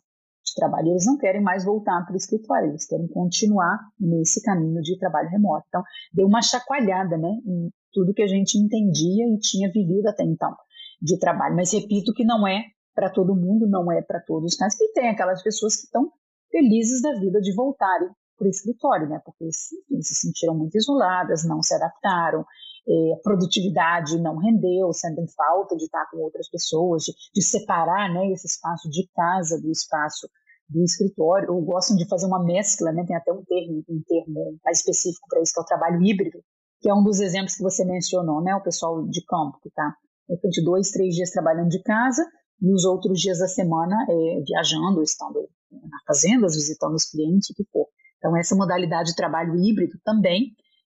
de 0.46 0.54
trabalho. 0.54 0.90
Eles 0.90 1.06
não 1.06 1.16
querem 1.16 1.42
mais 1.42 1.64
voltar 1.64 2.06
para 2.06 2.16
o 2.16 2.18
escritório, 2.18 2.72
eles 2.72 2.86
querem 2.86 3.08
continuar 3.08 3.80
nesse 3.98 4.42
caminho 4.42 4.82
de 4.82 5.00
trabalho 5.00 5.30
remoto. 5.30 5.64
Então, 5.70 5.82
deu 6.14 6.28
uma 6.28 6.42
chacoalhada 6.42 7.18
né, 7.18 7.30
em 7.48 7.70
tudo 7.94 8.14
que 8.14 8.22
a 8.22 8.28
gente 8.28 8.58
entendia 8.58 9.24
e 9.34 9.40
tinha 9.40 9.72
vivido 9.72 10.10
até 10.10 10.26
então 10.26 10.54
de 11.02 11.18
trabalho. 11.18 11.56
Mas 11.56 11.72
repito 11.72 12.12
que 12.14 12.26
não 12.26 12.46
é 12.46 12.66
para 13.00 13.10
todo 13.10 13.34
mundo, 13.34 13.66
não 13.66 13.90
é 13.90 14.02
para 14.02 14.20
todos, 14.20 14.58
mas 14.60 14.76
que 14.76 14.92
tem 14.92 15.08
aquelas 15.08 15.42
pessoas 15.42 15.74
que 15.78 15.84
estão 15.84 16.12
felizes 16.52 17.02
da 17.02 17.18
vida 17.18 17.40
de 17.40 17.56
voltarem 17.56 18.10
para 18.38 18.46
o 18.46 18.50
escritório, 18.50 19.08
né? 19.08 19.22
Porque 19.24 19.46
enfim, 19.46 20.02
se 20.02 20.16
sentiram 20.16 20.54
muito 20.54 20.78
isoladas, 20.78 21.48
não 21.48 21.64
se 21.64 21.74
adaptaram, 21.76 22.42
é, 22.42 23.14
a 23.14 23.22
produtividade 23.24 24.22
não 24.22 24.36
rendeu, 24.36 24.92
sentem 24.92 25.26
falta 25.30 25.78
de 25.78 25.86
estar 25.86 26.10
com 26.12 26.18
outras 26.18 26.50
pessoas, 26.50 27.04
de, 27.04 27.14
de 27.34 27.42
separar 27.42 28.14
né, 28.14 28.34
esse 28.34 28.48
espaço 28.48 28.90
de 28.90 29.08
casa 29.16 29.58
do 29.62 29.72
espaço 29.72 30.28
do 30.68 30.84
escritório, 30.84 31.54
ou 31.54 31.64
gostam 31.64 31.96
de 31.96 32.06
fazer 32.06 32.26
uma 32.26 32.44
mescla, 32.44 32.92
né? 32.92 33.06
Tem 33.08 33.16
até 33.16 33.32
um 33.32 33.46
termo, 33.46 33.82
um 33.88 34.04
termo 34.06 34.60
mais 34.66 34.80
específico 34.80 35.26
para 35.30 35.42
isso, 35.42 35.54
que 35.54 35.62
é 35.62 35.64
o 35.64 35.66
trabalho 35.66 36.04
híbrido, 36.04 36.40
que 36.82 36.90
é 36.90 36.94
um 36.94 37.04
dos 37.04 37.22
exemplos 37.22 37.56
que 37.56 37.64
você 37.64 37.86
mencionou, 37.86 38.42
né? 38.44 38.54
O 38.56 38.64
pessoal 38.64 39.08
de 39.08 39.24
campo 39.24 39.58
que 39.62 39.70
está, 39.70 39.96
de 40.28 40.64
dois, 40.66 40.92
três 40.92 41.16
dias 41.16 41.32
trabalhando 41.32 41.70
de 41.70 41.82
casa 41.82 42.26
e 42.62 42.74
os 42.74 42.86
outros 42.86 43.20
dias 43.20 43.40
da 43.40 43.48
semana 43.48 43.96
é, 44.10 44.42
viajando, 44.46 45.02
estando 45.02 45.48
na 45.72 45.98
fazendas, 46.06 46.56
visitando 46.56 46.96
os 46.96 47.06
clientes, 47.06 47.50
o 47.50 47.54
que 47.54 47.64
for. 47.72 47.88
Então, 48.18 48.36
essa 48.36 48.56
modalidade 48.56 49.10
de 49.10 49.16
trabalho 49.16 49.56
híbrido 49.56 49.98
também 50.04 50.54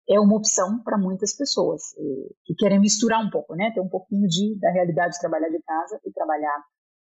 é 0.08 0.18
uma 0.18 0.36
opção 0.36 0.82
para 0.82 0.98
muitas 0.98 1.36
pessoas 1.36 1.82
que 2.44 2.54
querem 2.56 2.80
misturar 2.80 3.24
um 3.24 3.30
pouco, 3.30 3.54
né? 3.54 3.70
Ter 3.72 3.80
um 3.80 3.88
pouquinho 3.88 4.26
de, 4.26 4.58
da 4.58 4.70
realidade 4.72 5.14
de 5.14 5.20
trabalhar 5.20 5.48
de 5.48 5.62
casa 5.62 6.00
e 6.04 6.12
trabalhar 6.12 6.64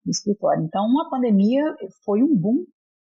no 0.06 0.12
escritório. 0.12 0.64
Então, 0.64 0.86
a 1.02 1.10
pandemia 1.10 1.76
foi 2.06 2.22
um 2.22 2.36
boom 2.36 2.66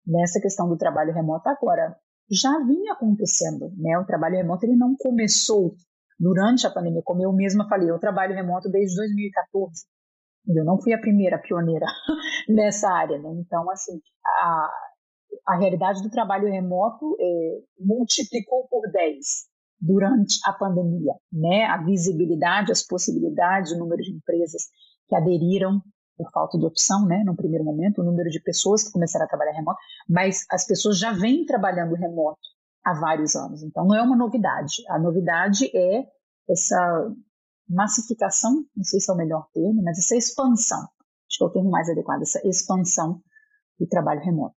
nessa 0.07 0.41
questão 0.41 0.69
do 0.69 0.77
trabalho 0.77 1.13
remoto. 1.13 1.49
Agora, 1.49 1.97
já 2.31 2.57
vinha 2.65 2.93
acontecendo, 2.93 3.73
né? 3.77 3.99
O 3.99 4.07
trabalho 4.07 4.37
remoto 4.37 4.65
ele 4.65 4.77
não 4.77 4.95
começou 4.97 5.75
durante 6.19 6.67
a 6.67 6.71
pandemia, 6.71 7.03
como 7.05 7.23
eu 7.23 7.33
mesma 7.33 7.69
falei, 7.69 7.91
eu 7.91 7.99
trabalho 7.99 8.35
remoto 8.35 8.71
desde 8.71 8.95
2014. 8.97 9.85
Eu 10.47 10.65
não 10.65 10.81
fui 10.81 10.93
a 10.93 11.01
primeira 11.01 11.39
pioneira 11.39 11.87
nessa 12.49 12.91
área, 12.91 13.19
né? 13.19 13.31
Então, 13.39 13.71
assim, 13.71 14.01
a, 14.27 14.71
a 15.49 15.57
realidade 15.57 16.03
do 16.03 16.11
trabalho 16.11 16.51
remoto 16.51 17.17
é, 17.21 17.61
multiplicou 17.79 18.67
por 18.69 18.91
10 18.91 19.19
durante 19.81 20.39
a 20.45 20.53
pandemia, 20.53 21.15
né? 21.33 21.65
A 21.65 21.83
visibilidade, 21.83 22.73
as 22.73 22.87
possibilidades, 22.87 23.73
o 23.73 23.79
número 23.79 24.03
de 24.03 24.15
empresas 24.15 24.63
que 25.09 25.15
aderiram 25.15 25.81
por 26.17 26.31
falta 26.31 26.59
de 26.59 26.67
opção, 26.67 27.07
né? 27.07 27.23
No 27.25 27.37
primeiro 27.37 27.65
momento, 27.65 28.01
o 28.01 28.05
número 28.05 28.29
de 28.31 28.41
pessoas 28.41 28.85
que 28.85 28.93
começaram 28.93 29.25
a 29.25 29.29
trabalhar 29.29 29.53
remoto, 29.53 29.79
mas 30.09 30.45
as 30.51 30.67
pessoas 30.67 30.99
já 30.99 31.13
vêm 31.13 31.45
trabalhando 31.45 31.95
remoto 31.95 32.41
há 32.85 32.95
vários 32.95 33.35
anos. 33.35 33.63
Então, 33.63 33.85
não 33.85 33.97
é 33.97 34.03
uma 34.03 34.17
novidade. 34.17 34.75
A 34.89 34.99
novidade 34.99 35.71
é 35.75 36.05
essa 36.49 37.13
massificação, 37.73 38.65
não 38.77 38.85
sei 38.85 39.01
se 39.01 39.11
é 39.11 39.15
o 39.15 39.17
melhor 39.17 39.47
termo, 39.53 39.83
mas 39.83 39.99
essa 39.99 40.17
expansão, 40.17 40.81
acho 40.81 41.39
que 41.39 41.45
é 41.45 41.47
o 41.47 41.51
termo 41.51 41.71
mais 41.71 41.89
adequado, 41.89 42.23
essa 42.23 42.41
expansão 42.47 43.21
do 43.79 43.87
trabalho 43.87 44.21
remoto. 44.21 44.57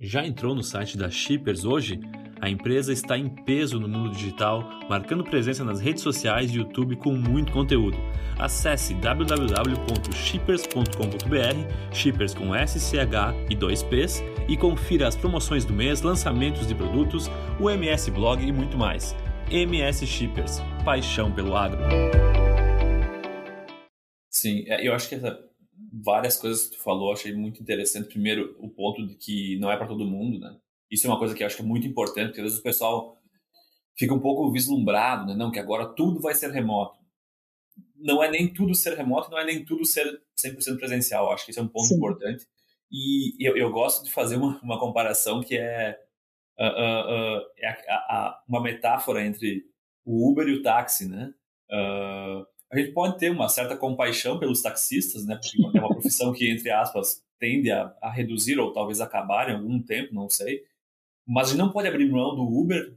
Já 0.00 0.26
entrou 0.26 0.54
no 0.54 0.62
site 0.62 0.96
da 0.98 1.10
Shippers 1.10 1.64
hoje? 1.64 2.00
A 2.40 2.50
empresa 2.50 2.92
está 2.92 3.16
em 3.16 3.28
peso 3.28 3.78
no 3.80 3.88
mundo 3.88 4.10
digital, 4.10 4.68
marcando 4.88 5.24
presença 5.24 5.64
nas 5.64 5.80
redes 5.80 6.02
sociais 6.02 6.50
e 6.50 6.58
YouTube 6.58 6.96
com 6.96 7.12
muito 7.12 7.52
conteúdo. 7.52 7.96
Acesse 8.38 8.92
www.shippers.com.br, 8.94 11.94
Shippers 11.94 12.34
com 12.34 12.52
SCH 12.54 13.48
e 13.48 13.56
2Ps, 13.56 14.22
e 14.48 14.56
confira 14.56 15.08
as 15.08 15.16
promoções 15.16 15.64
do 15.64 15.72
mês, 15.72 16.02
lançamentos 16.02 16.66
de 16.66 16.74
produtos, 16.74 17.30
o 17.60 17.70
MS 17.70 18.10
Blog 18.10 18.44
e 18.44 18.52
muito 18.52 18.76
mais. 18.76 19.16
MS 19.50 20.06
Shippers, 20.06 20.60
paixão 20.84 21.32
pelo 21.32 21.56
agro. 21.56 21.78
Sim, 24.34 24.64
é, 24.66 24.84
eu 24.86 24.92
acho 24.92 25.08
que 25.08 25.14
essa 25.14 25.48
várias 25.92 26.36
coisas 26.36 26.66
que 26.66 26.76
tu 26.76 26.82
falou, 26.82 27.12
achei 27.12 27.32
muito 27.32 27.62
interessante. 27.62 28.08
Primeiro, 28.08 28.56
o 28.58 28.68
ponto 28.68 29.06
de 29.06 29.14
que 29.14 29.56
não 29.60 29.70
é 29.70 29.76
para 29.76 29.86
todo 29.86 30.04
mundo, 30.04 30.40
né? 30.40 30.56
Isso 30.90 31.06
é 31.06 31.10
uma 31.10 31.18
coisa 31.18 31.34
que 31.34 31.42
eu 31.42 31.46
acho 31.46 31.56
que 31.56 31.62
é 31.62 31.64
muito 31.64 31.86
importante, 31.86 32.26
porque 32.26 32.40
às 32.40 32.46
vezes 32.46 32.58
o 32.58 32.62
pessoal 32.62 33.16
fica 33.96 34.12
um 34.12 34.20
pouco 34.20 34.50
vislumbrado, 34.50 35.26
né? 35.26 35.36
Não, 35.36 35.52
que 35.52 35.58
agora 35.60 35.86
tudo 35.86 36.20
vai 36.20 36.34
ser 36.34 36.50
remoto. 36.50 36.98
Não 37.94 38.22
é 38.22 38.30
nem 38.30 38.52
tudo 38.52 38.74
ser 38.74 38.96
remoto, 38.96 39.30
não 39.30 39.38
é 39.38 39.44
nem 39.44 39.64
tudo 39.64 39.84
ser 39.84 40.04
100% 40.36 40.78
presencial. 40.78 41.32
Acho 41.32 41.44
que 41.44 41.52
isso 41.52 41.60
é 41.60 41.62
um 41.62 41.68
ponto 41.68 41.86
Sim. 41.86 41.96
importante. 41.96 42.44
E 42.90 43.36
eu, 43.40 43.56
eu, 43.56 43.70
gosto 43.70 44.04
de 44.04 44.12
fazer 44.12 44.36
uma, 44.36 44.60
uma 44.62 44.80
comparação 44.80 45.42
que 45.42 45.56
é, 45.56 45.96
uh, 46.58 46.64
uh, 46.64 47.38
uh, 47.38 47.42
é 47.56 47.68
a, 47.68 47.94
a, 47.94 48.42
uma 48.48 48.60
metáfora 48.60 49.24
entre 49.24 49.64
o 50.04 50.30
Uber 50.30 50.48
e 50.48 50.54
o 50.54 50.62
táxi, 50.62 51.08
né? 51.08 51.32
Uh, 51.70 52.53
a 52.72 52.78
gente 52.78 52.92
pode 52.92 53.18
ter 53.18 53.30
uma 53.30 53.48
certa 53.48 53.76
compaixão 53.76 54.38
pelos 54.38 54.62
taxistas, 54.62 55.24
né? 55.24 55.36
Porque 55.40 55.78
é 55.78 55.80
uma 55.80 55.88
profissão 55.88 56.32
que, 56.32 56.50
entre 56.50 56.70
aspas, 56.70 57.22
tende 57.38 57.70
a, 57.70 57.94
a 58.02 58.10
reduzir 58.10 58.58
ou 58.58 58.72
talvez 58.72 59.00
acabar 59.00 59.48
em 59.48 59.54
algum 59.54 59.80
tempo, 59.80 60.14
não 60.14 60.28
sei. 60.28 60.64
Mas 61.26 61.48
a 61.48 61.50
gente 61.50 61.60
não 61.60 61.72
pode 61.72 61.88
abrir 61.88 62.10
mão 62.10 62.34
do 62.34 62.42
Uber, 62.42 62.94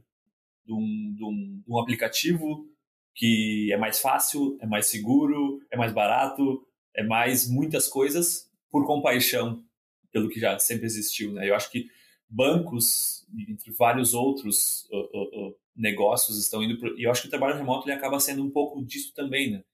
de 0.66 0.72
um, 0.72 1.14
de 1.14 1.24
um, 1.24 1.62
de 1.64 1.72
um 1.72 1.78
aplicativo 1.78 2.66
que 3.14 3.72
é 3.72 3.76
mais 3.76 4.00
fácil, 4.00 4.56
é 4.60 4.66
mais 4.66 4.86
seguro, 4.86 5.60
é 5.70 5.76
mais 5.76 5.92
barato, 5.92 6.64
é 6.94 7.02
mais 7.02 7.48
muitas 7.48 7.88
coisas 7.88 8.50
por 8.70 8.86
compaixão 8.86 9.64
pelo 10.12 10.28
que 10.28 10.38
já 10.38 10.58
sempre 10.58 10.86
existiu, 10.86 11.32
né? 11.32 11.48
Eu 11.48 11.54
acho 11.54 11.70
que 11.70 11.90
bancos, 12.28 13.26
entre 13.48 13.72
vários 13.72 14.14
outros 14.14 14.86
uh, 14.90 14.96
uh, 14.96 15.48
uh, 15.48 15.56
negócios, 15.78 16.38
estão 16.38 16.62
indo 16.62 16.98
e 16.98 17.04
eu 17.04 17.10
acho 17.10 17.22
que 17.22 17.28
o 17.28 17.30
trabalho 17.30 17.56
remoto 17.56 17.88
ele 17.88 17.96
acaba 17.96 18.18
sendo 18.20 18.44
um 18.44 18.50
pouco 18.50 18.84
disso 18.84 19.12
também, 19.14 19.52
né? 19.52 19.64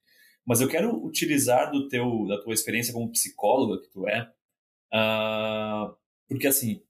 Mas 0.47 0.61
eu 0.61 0.69
quero 0.69 0.95
utilizar 1.05 1.71
do 1.73 1.89
teu, 1.89 2.27
da 2.27 2.41
tua 2.41 2.53
experiência 2.53 2.93
como 2.93 3.11
psicóloga 3.11 3.81
que 3.81 3.89
tu 3.89 4.07
é, 4.07 4.31
uh, 4.93 5.97
porque 6.29 6.47
assim, 6.47 6.83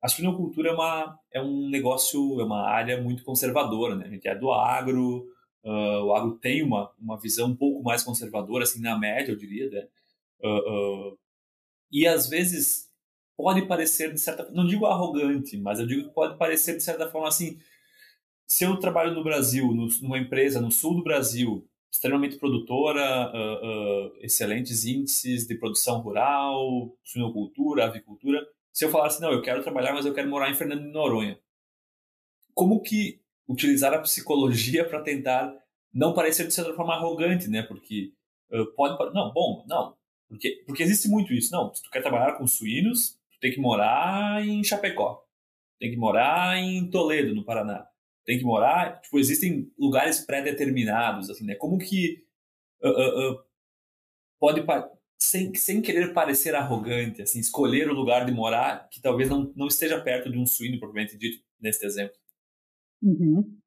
a 0.00 0.08
suinocultura 0.08 0.70
é, 0.70 0.72
uma, 0.72 1.18
é 1.32 1.42
um 1.42 1.68
negócio, 1.68 2.40
é 2.40 2.44
uma 2.44 2.68
área 2.68 3.00
muito 3.02 3.24
conservadora, 3.24 3.96
né? 3.96 4.06
A 4.06 4.10
gente 4.10 4.28
é 4.28 4.34
do 4.34 4.52
agro, 4.52 5.26
uh, 5.64 6.04
o 6.04 6.14
agro 6.14 6.38
tem 6.38 6.62
uma, 6.62 6.90
uma 6.98 7.18
visão 7.18 7.48
um 7.48 7.56
pouco 7.56 7.82
mais 7.82 8.02
conservadora, 8.02 8.62
assim, 8.64 8.80
na 8.80 8.98
média, 8.98 9.32
eu 9.32 9.36
diria, 9.36 9.68
né? 9.68 9.88
Uh, 10.42 11.18
e 11.92 12.06
às 12.06 12.28
vezes 12.28 12.88
pode 13.36 13.66
parecer 13.66 14.12
de 14.12 14.20
certa 14.20 14.50
não 14.52 14.66
digo 14.66 14.86
arrogante, 14.86 15.56
mas 15.58 15.80
eu 15.80 15.86
digo 15.86 16.08
que 16.08 16.14
pode 16.14 16.38
parecer 16.38 16.76
de 16.76 16.82
certa 16.82 17.10
forma 17.10 17.28
assim, 17.28 17.58
se 18.50 18.64
eu 18.64 18.76
trabalho 18.78 19.14
no 19.14 19.22
Brasil, 19.22 19.72
no, 19.72 19.86
numa 20.02 20.18
empresa 20.18 20.60
no 20.60 20.72
sul 20.72 20.96
do 20.96 21.04
Brasil, 21.04 21.64
extremamente 21.88 22.36
produtora, 22.36 23.30
uh, 23.32 24.08
uh, 24.08 24.16
excelentes 24.22 24.84
índices 24.84 25.46
de 25.46 25.54
produção 25.54 26.00
rural, 26.00 26.92
suinocultura, 27.04 27.84
avicultura. 27.84 28.44
Se 28.72 28.84
eu 28.84 28.90
falasse, 28.90 29.20
não, 29.20 29.30
eu 29.30 29.40
quero 29.40 29.62
trabalhar, 29.62 29.92
mas 29.92 30.04
eu 30.04 30.12
quero 30.12 30.28
morar 30.28 30.50
em 30.50 30.56
Fernando 30.56 30.82
de 30.82 30.90
Noronha. 30.90 31.38
Como 32.52 32.82
que 32.82 33.20
utilizar 33.48 33.94
a 33.94 34.00
psicologia 34.00 34.84
para 34.84 35.00
tentar 35.00 35.56
não 35.94 36.12
parecer 36.12 36.44
de 36.44 36.52
certa 36.52 36.74
forma 36.74 36.94
arrogante, 36.94 37.46
né? 37.46 37.62
Porque 37.62 38.12
uh, 38.50 38.66
pode... 38.74 39.14
Não, 39.14 39.32
bom, 39.32 39.64
não. 39.68 39.94
Porque, 40.28 40.64
porque 40.66 40.82
existe 40.82 41.08
muito 41.08 41.32
isso. 41.32 41.52
Não, 41.52 41.72
se 41.72 41.84
tu 41.84 41.90
quer 41.90 42.02
trabalhar 42.02 42.32
com 42.32 42.48
suínos, 42.48 43.10
tu 43.30 43.38
tem 43.40 43.52
que 43.52 43.60
morar 43.60 44.44
em 44.44 44.64
Chapecó. 44.64 45.24
Tem 45.78 45.88
que 45.88 45.96
morar 45.96 46.58
em 46.58 46.90
Toledo, 46.90 47.32
no 47.32 47.44
Paraná 47.44 47.89
tem 48.30 48.38
que 48.38 48.44
morar. 48.44 49.00
Tipo, 49.00 49.18
existem 49.18 49.72
lugares 49.76 50.20
pré-determinados, 50.20 51.28
assim, 51.28 51.44
né? 51.44 51.56
Como 51.56 51.76
que 51.78 52.24
uh, 52.80 53.32
uh, 53.32 53.42
pode, 54.38 54.64
sem, 55.18 55.52
sem 55.56 55.82
querer 55.82 56.14
parecer 56.14 56.54
arrogante, 56.54 57.22
assim, 57.22 57.40
escolher 57.40 57.90
o 57.90 57.92
lugar 57.92 58.24
de 58.24 58.30
morar 58.30 58.88
que 58.88 59.02
talvez 59.02 59.28
não, 59.28 59.52
não 59.56 59.66
esteja 59.66 60.00
perto 60.00 60.30
de 60.30 60.38
um 60.38 60.46
suíno, 60.46 60.78
propriamente 60.78 61.18
dito, 61.18 61.42
nesse 61.60 61.84
exemplo? 61.84 62.14
Uhum. 63.02 63.58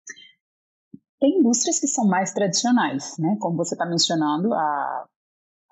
Tem 1.19 1.39
indústrias 1.39 1.77
que 1.77 1.87
são 1.87 2.07
mais 2.07 2.31
tradicionais, 2.31 3.17
né? 3.19 3.35
Como 3.41 3.57
você 3.57 3.75
está 3.75 3.85
mencionando, 3.85 4.53
a, 4.53 5.07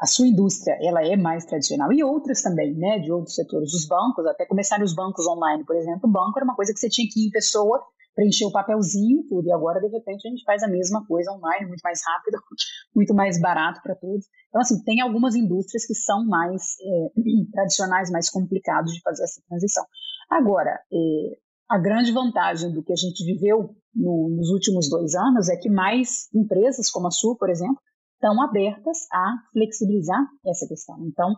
a 0.02 0.06
sua 0.06 0.28
indústria 0.28 0.78
ela 0.82 1.02
é 1.02 1.16
mais 1.16 1.46
tradicional 1.46 1.94
e 1.94 2.04
outras 2.04 2.42
também, 2.42 2.74
né? 2.74 3.00
De 3.00 3.10
outros 3.10 3.36
setores, 3.36 3.74
os 3.74 3.88
bancos, 3.88 4.26
até 4.26 4.46
começaram 4.46 4.84
os 4.84 4.94
bancos 4.94 5.26
online, 5.28 5.64
por 5.64 5.78
exemplo. 5.78 6.10
O 6.10 6.12
banco 6.12 6.38
era 6.38 6.44
uma 6.44 6.58
coisa 6.58 6.74
que 6.74 6.80
você 6.80 6.90
tinha 6.90 7.08
que 7.10 7.22
ir 7.24 7.28
em 7.28 7.32
pessoa 7.32 7.82
preencher 8.16 8.46
o 8.46 8.52
papelzinho 8.52 9.24
tudo, 9.28 9.48
e 9.48 9.52
agora, 9.52 9.80
de 9.80 9.88
repente, 9.88 10.28
a 10.28 10.32
gente 10.32 10.44
faz 10.44 10.64
a 10.64 10.68
mesma 10.68 11.06
coisa 11.06 11.32
online, 11.32 11.68
muito 11.68 11.82
mais 11.84 12.00
rápido, 12.06 12.40
muito 12.96 13.14
mais 13.14 13.40
barato 13.40 13.82
para 13.82 13.96
todos. 13.96 14.26
Então, 14.50 14.62
assim, 14.62 14.84
tem 14.84 15.02
algumas 15.02 15.36
indústrias 15.36 15.86
que 15.86 15.96
são 15.96 16.26
mais 16.26 16.76
é, 16.82 17.12
tradicionais, 17.54 18.12
mais 18.12 18.30
complicados 18.30 18.94
de 18.94 19.02
fazer 19.02 19.24
essa 19.24 19.42
transição. 19.48 19.86
Agora, 20.30 20.80
é, 20.92 21.38
a 21.70 21.78
grande 21.78 22.12
vantagem 22.12 22.72
do 22.74 22.84
que 22.84 22.92
a 22.92 22.98
gente 22.98 23.24
viveu 23.24 23.76
no, 23.96 24.30
nos 24.30 24.50
últimos 24.50 24.90
dois 24.90 25.16
anos 25.16 25.50
é 25.50 25.56
que 25.56 25.70
mais 25.70 26.28
empresas, 26.34 26.90
como 26.90 27.08
a 27.08 27.12
sua, 27.12 27.38
por 27.38 27.50
exemplo, 27.50 27.80
estão 28.22 28.42
abertas 28.42 29.08
a 29.12 29.36
flexibilizar 29.52 30.22
essa 30.46 30.68
questão. 30.68 30.96
Então, 31.08 31.34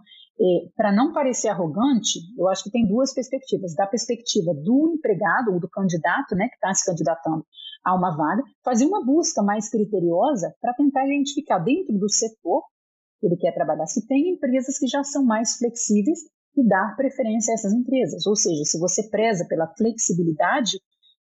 para 0.76 0.92
não 0.92 1.14
parecer 1.14 1.50
arrogante, 1.50 2.20
eu 2.38 2.50
acho 2.50 2.64
que 2.64 2.72
tem 2.72 2.88
duas 2.88 3.14
perspectivas. 3.14 3.76
Da 3.76 3.88
perspectiva 3.88 4.54
do 4.54 4.94
empregado 4.96 5.54
ou 5.54 5.60
do 5.60 5.70
candidato, 5.70 6.36
né, 6.36 6.48
que 6.48 6.56
está 6.56 6.74
se 6.74 6.86
candidatando 6.86 7.46
a 7.86 7.96
uma 7.96 8.16
vaga, 8.16 8.44
fazer 8.64 8.86
uma 8.86 9.06
busca 9.06 9.44
mais 9.44 9.70
criteriosa 9.70 10.54
para 10.62 10.74
tentar 10.74 11.06
identificar 11.06 11.60
dentro 11.60 11.98
do 11.98 12.10
setor 12.10 12.64
que 13.20 13.28
ele 13.28 13.38
quer 13.38 13.54
trabalhar 13.54 13.86
se 13.86 14.06
tem 14.08 14.34
empresas 14.34 14.78
que 14.78 14.88
já 14.88 15.04
são 15.04 15.24
mais 15.24 15.58
flexíveis 15.58 16.20
e 16.56 16.68
dar 16.68 16.96
preferência 16.96 17.52
a 17.52 17.56
essas 17.56 17.74
empresas. 17.74 18.26
Ou 18.28 18.36
seja, 18.36 18.64
se 18.64 18.80
você 18.80 19.10
preza 19.10 19.46
pela 19.48 19.68
flexibilidade, 19.76 20.80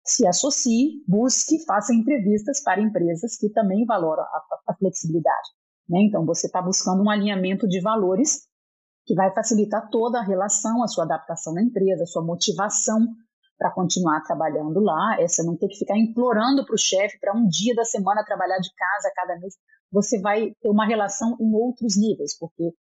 se 0.05 0.27
associe, 0.27 1.03
busque, 1.07 1.65
faça 1.65 1.93
entrevistas 1.95 2.63
para 2.63 2.81
empresas 2.81 3.37
que 3.37 3.51
também 3.51 3.85
valoram 3.85 4.23
a, 4.23 4.43
a 4.69 4.77
flexibilidade. 4.77 5.49
Né? 5.89 6.01
Então, 6.03 6.25
você 6.25 6.47
está 6.47 6.63
buscando 6.63 7.03
um 7.03 7.11
alinhamento 7.11 7.67
de 7.67 7.81
valores 7.81 8.46
que 9.07 9.15
vai 9.15 9.33
facilitar 9.33 9.89
toda 9.89 10.19
a 10.19 10.23
relação, 10.23 10.83
a 10.83 10.89
sua 10.89 11.05
adaptação 11.05 11.55
na 11.55 11.63
empresa, 11.63 12.03
a 12.03 12.07
sua 12.07 12.25
motivação 12.25 13.07
para 13.57 13.71
continuar 13.71 14.21
trabalhando 14.23 14.81
lá, 14.81 15.17
é 15.19 15.27
você 15.27 15.43
não 15.43 15.57
ter 15.57 15.69
que 15.69 15.79
ficar 15.79 15.97
implorando 15.97 16.67
para 16.67 16.75
o 16.75 16.79
chefe 16.79 17.19
para 17.19 17.35
um 17.35 17.47
dia 17.47 17.75
da 17.75 17.85
semana 17.85 18.25
trabalhar 18.25 18.59
de 18.59 18.69
casa 18.75 19.11
cada 19.15 19.39
mês. 19.39 19.55
Você 19.91 20.21
vai 20.21 20.53
ter 20.61 20.69
uma 20.69 20.87
relação 20.87 21.37
em 21.41 21.55
outros 21.55 21.97
níveis, 21.97 22.37
porque 22.39 22.75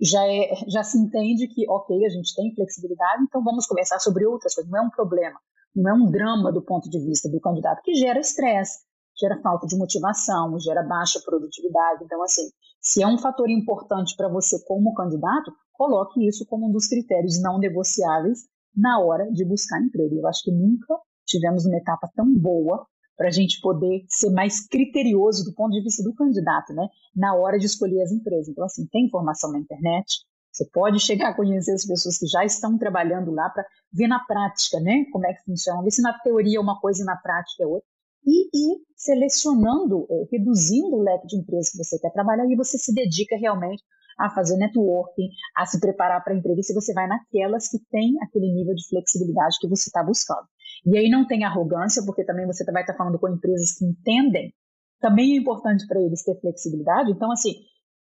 já, 0.00 0.24
é, 0.26 0.54
já 0.68 0.82
se 0.82 0.96
entende 0.96 1.48
que, 1.48 1.68
ok, 1.68 2.06
a 2.06 2.08
gente 2.08 2.34
tem 2.34 2.54
flexibilidade, 2.54 3.24
então 3.24 3.42
vamos 3.42 3.66
conversar 3.66 3.98
sobre 3.98 4.24
outras 4.24 4.54
coisas. 4.54 4.70
Não 4.70 4.78
é 4.78 4.82
um 4.82 4.90
problema, 4.90 5.38
não 5.74 5.90
é 5.90 5.92
um 5.92 6.10
drama 6.10 6.52
do 6.52 6.62
ponto 6.62 6.88
de 6.88 6.98
vista 7.00 7.28
do 7.28 7.40
candidato, 7.40 7.82
que 7.82 7.94
gera 7.94 8.20
estresse, 8.20 8.78
gera 9.20 9.40
falta 9.42 9.66
de 9.66 9.76
motivação, 9.76 10.58
gera 10.60 10.82
baixa 10.84 11.20
produtividade. 11.20 12.04
Então, 12.04 12.22
assim, 12.22 12.48
se 12.80 13.02
é 13.02 13.06
um 13.06 13.18
fator 13.18 13.50
importante 13.50 14.14
para 14.16 14.28
você 14.28 14.62
como 14.64 14.94
candidato, 14.94 15.52
coloque 15.72 16.26
isso 16.26 16.46
como 16.46 16.68
um 16.68 16.72
dos 16.72 16.86
critérios 16.86 17.40
não 17.40 17.58
negociáveis 17.58 18.40
na 18.76 19.00
hora 19.00 19.30
de 19.32 19.44
buscar 19.44 19.80
emprego. 19.80 20.16
Eu 20.16 20.26
acho 20.26 20.42
que 20.42 20.52
nunca 20.52 20.94
tivemos 21.26 21.66
uma 21.66 21.76
etapa 21.76 22.08
tão 22.14 22.32
boa 22.34 22.86
para 23.16 23.28
a 23.28 23.32
gente 23.32 23.60
poder 23.60 24.04
ser 24.08 24.30
mais 24.30 24.64
criterioso 24.66 25.44
do 25.44 25.52
ponto 25.54 25.72
de 25.72 25.82
vista 25.82 26.02
do 26.04 26.14
candidato, 26.14 26.72
né? 26.72 26.88
Na 27.14 27.34
hora 27.34 27.58
de 27.58 27.66
escolher 27.66 28.00
as 28.02 28.12
empresas. 28.12 28.48
Então, 28.48 28.64
assim, 28.64 28.86
tem 28.86 29.06
informação 29.06 29.50
na 29.50 29.58
internet, 29.58 30.18
você 30.52 30.68
pode 30.72 31.00
chegar 31.00 31.30
a 31.30 31.36
conhecer 31.36 31.72
as 31.72 31.86
pessoas 31.86 32.18
que 32.18 32.26
já 32.26 32.44
estão 32.44 32.78
trabalhando 32.78 33.32
lá 33.32 33.48
para 33.50 33.64
ver 33.92 34.08
na 34.08 34.18
prática, 34.24 34.80
né? 34.80 35.04
Como 35.12 35.26
é 35.26 35.32
que 35.32 35.44
funciona, 35.44 35.82
ver 35.82 35.90
se 35.90 36.02
na 36.02 36.18
teoria 36.18 36.58
é 36.58 36.60
uma 36.60 36.80
coisa 36.80 37.02
e 37.02 37.06
na 37.06 37.16
prática 37.16 37.62
é 37.62 37.66
outra. 37.66 37.87
E 38.26 38.48
ir 38.52 38.78
selecionando, 38.96 40.06
é, 40.10 40.28
reduzindo 40.32 40.96
o 40.96 41.02
leque 41.02 41.26
de 41.26 41.38
empresas 41.38 41.70
que 41.70 41.78
você 41.78 41.98
quer 41.98 42.12
trabalhar 42.12 42.46
e 42.46 42.56
você 42.56 42.76
se 42.78 42.92
dedica 42.92 43.36
realmente 43.36 43.82
a 44.18 44.28
fazer 44.30 44.56
networking, 44.56 45.28
a 45.56 45.64
se 45.64 45.78
preparar 45.78 46.22
para 46.24 46.34
a 46.34 46.36
entrevista, 46.36 46.74
você 46.74 46.92
vai 46.92 47.06
naquelas 47.06 47.68
que 47.68 47.78
têm 47.90 48.16
aquele 48.22 48.52
nível 48.52 48.74
de 48.74 48.86
flexibilidade 48.88 49.58
que 49.60 49.68
você 49.68 49.88
está 49.88 50.02
buscando. 50.02 50.46
E 50.84 50.98
aí 50.98 51.08
não 51.08 51.26
tem 51.26 51.44
arrogância, 51.44 52.02
porque 52.04 52.24
também 52.24 52.46
você 52.46 52.64
vai 52.64 52.82
estar 52.82 52.96
falando 52.96 53.18
com 53.18 53.28
empresas 53.28 53.78
que 53.78 53.84
entendem. 53.84 54.52
Também 55.00 55.34
é 55.34 55.36
importante 55.36 55.86
para 55.86 56.00
eles 56.00 56.24
ter 56.24 56.38
flexibilidade. 56.40 57.12
Então, 57.12 57.30
assim, 57.30 57.52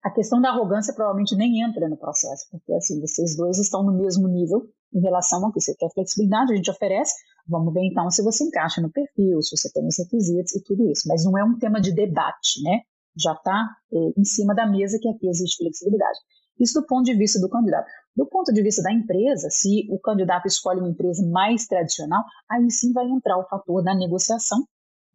a 0.02 0.10
questão 0.10 0.40
da 0.40 0.50
arrogância 0.50 0.94
provavelmente 0.94 1.36
nem 1.36 1.62
entra 1.62 1.88
no 1.88 1.96
processo, 1.96 2.46
porque 2.50 2.72
assim, 2.72 3.00
vocês 3.00 3.36
dois 3.36 3.58
estão 3.58 3.84
no 3.84 3.96
mesmo 3.96 4.26
nível 4.26 4.68
em 4.92 5.00
relação 5.00 5.44
ao 5.44 5.52
que 5.52 5.60
você 5.60 5.74
quer 5.74 5.90
flexibilidade, 5.92 6.52
a 6.52 6.56
gente 6.56 6.70
oferece. 6.70 7.14
Vamos 7.48 7.72
ver 7.72 7.84
então 7.84 8.10
se 8.10 8.22
você 8.22 8.44
encaixa 8.44 8.80
no 8.80 8.90
perfil, 8.90 9.40
se 9.42 9.56
você 9.56 9.70
tem 9.72 9.86
os 9.86 9.98
requisitos 9.98 10.54
e 10.54 10.62
tudo 10.62 10.88
isso. 10.90 11.08
Mas 11.08 11.24
não 11.24 11.36
é 11.38 11.44
um 11.44 11.58
tema 11.58 11.80
de 11.80 11.92
debate, 11.92 12.62
né? 12.62 12.80
Já 13.16 13.32
está 13.32 13.68
eh, 13.92 14.12
em 14.16 14.24
cima 14.24 14.54
da 14.54 14.66
mesa 14.66 14.98
que 15.00 15.08
aqui 15.08 15.28
existe 15.28 15.56
flexibilidade. 15.58 16.18
Isso 16.60 16.78
do 16.78 16.86
ponto 16.86 17.04
de 17.04 17.14
vista 17.14 17.40
do 17.40 17.48
candidato. 17.48 17.86
Do 18.14 18.26
ponto 18.26 18.52
de 18.52 18.62
vista 18.62 18.82
da 18.82 18.92
empresa, 18.92 19.48
se 19.50 19.88
o 19.90 19.98
candidato 19.98 20.46
escolhe 20.46 20.80
uma 20.80 20.90
empresa 20.90 21.26
mais 21.26 21.66
tradicional, 21.66 22.22
aí 22.50 22.70
sim 22.70 22.92
vai 22.92 23.06
entrar 23.06 23.38
o 23.38 23.48
fator 23.48 23.82
da 23.82 23.94
negociação. 23.94 24.58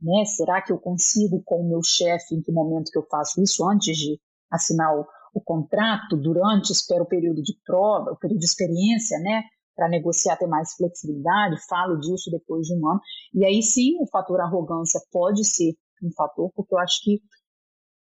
Né? 0.01 0.25
Será 0.25 0.61
que 0.61 0.71
eu 0.71 0.79
consigo 0.79 1.41
com 1.45 1.61
o 1.61 1.69
meu 1.69 1.81
chefe, 1.83 2.35
em 2.35 2.41
que 2.41 2.51
momento 2.51 2.91
que 2.91 2.97
eu 2.97 3.05
faço 3.09 3.41
isso, 3.41 3.67
antes 3.69 3.95
de 3.95 4.19
assinar 4.51 4.97
o, 4.97 5.05
o 5.35 5.41
contrato, 5.41 6.17
durante, 6.17 6.71
espero 6.71 7.03
o 7.03 7.07
período 7.07 7.41
de 7.43 7.53
prova, 7.63 8.11
o 8.11 8.17
período 8.17 8.39
de 8.39 8.45
experiência, 8.45 9.19
né? 9.19 9.43
Para 9.75 9.89
negociar, 9.89 10.37
ter 10.37 10.47
mais 10.47 10.73
flexibilidade, 10.73 11.65
falo 11.67 11.99
disso 11.99 12.31
depois 12.31 12.67
de 12.67 12.73
um 12.73 12.89
ano. 12.89 12.99
E 13.33 13.45
aí 13.45 13.61
sim, 13.61 13.97
o 14.01 14.07
fator 14.07 14.39
arrogância 14.41 14.99
pode 15.11 15.43
ser 15.45 15.73
um 16.03 16.11
fator, 16.15 16.51
porque 16.55 16.73
eu 16.73 16.79
acho 16.79 17.01
que 17.03 17.19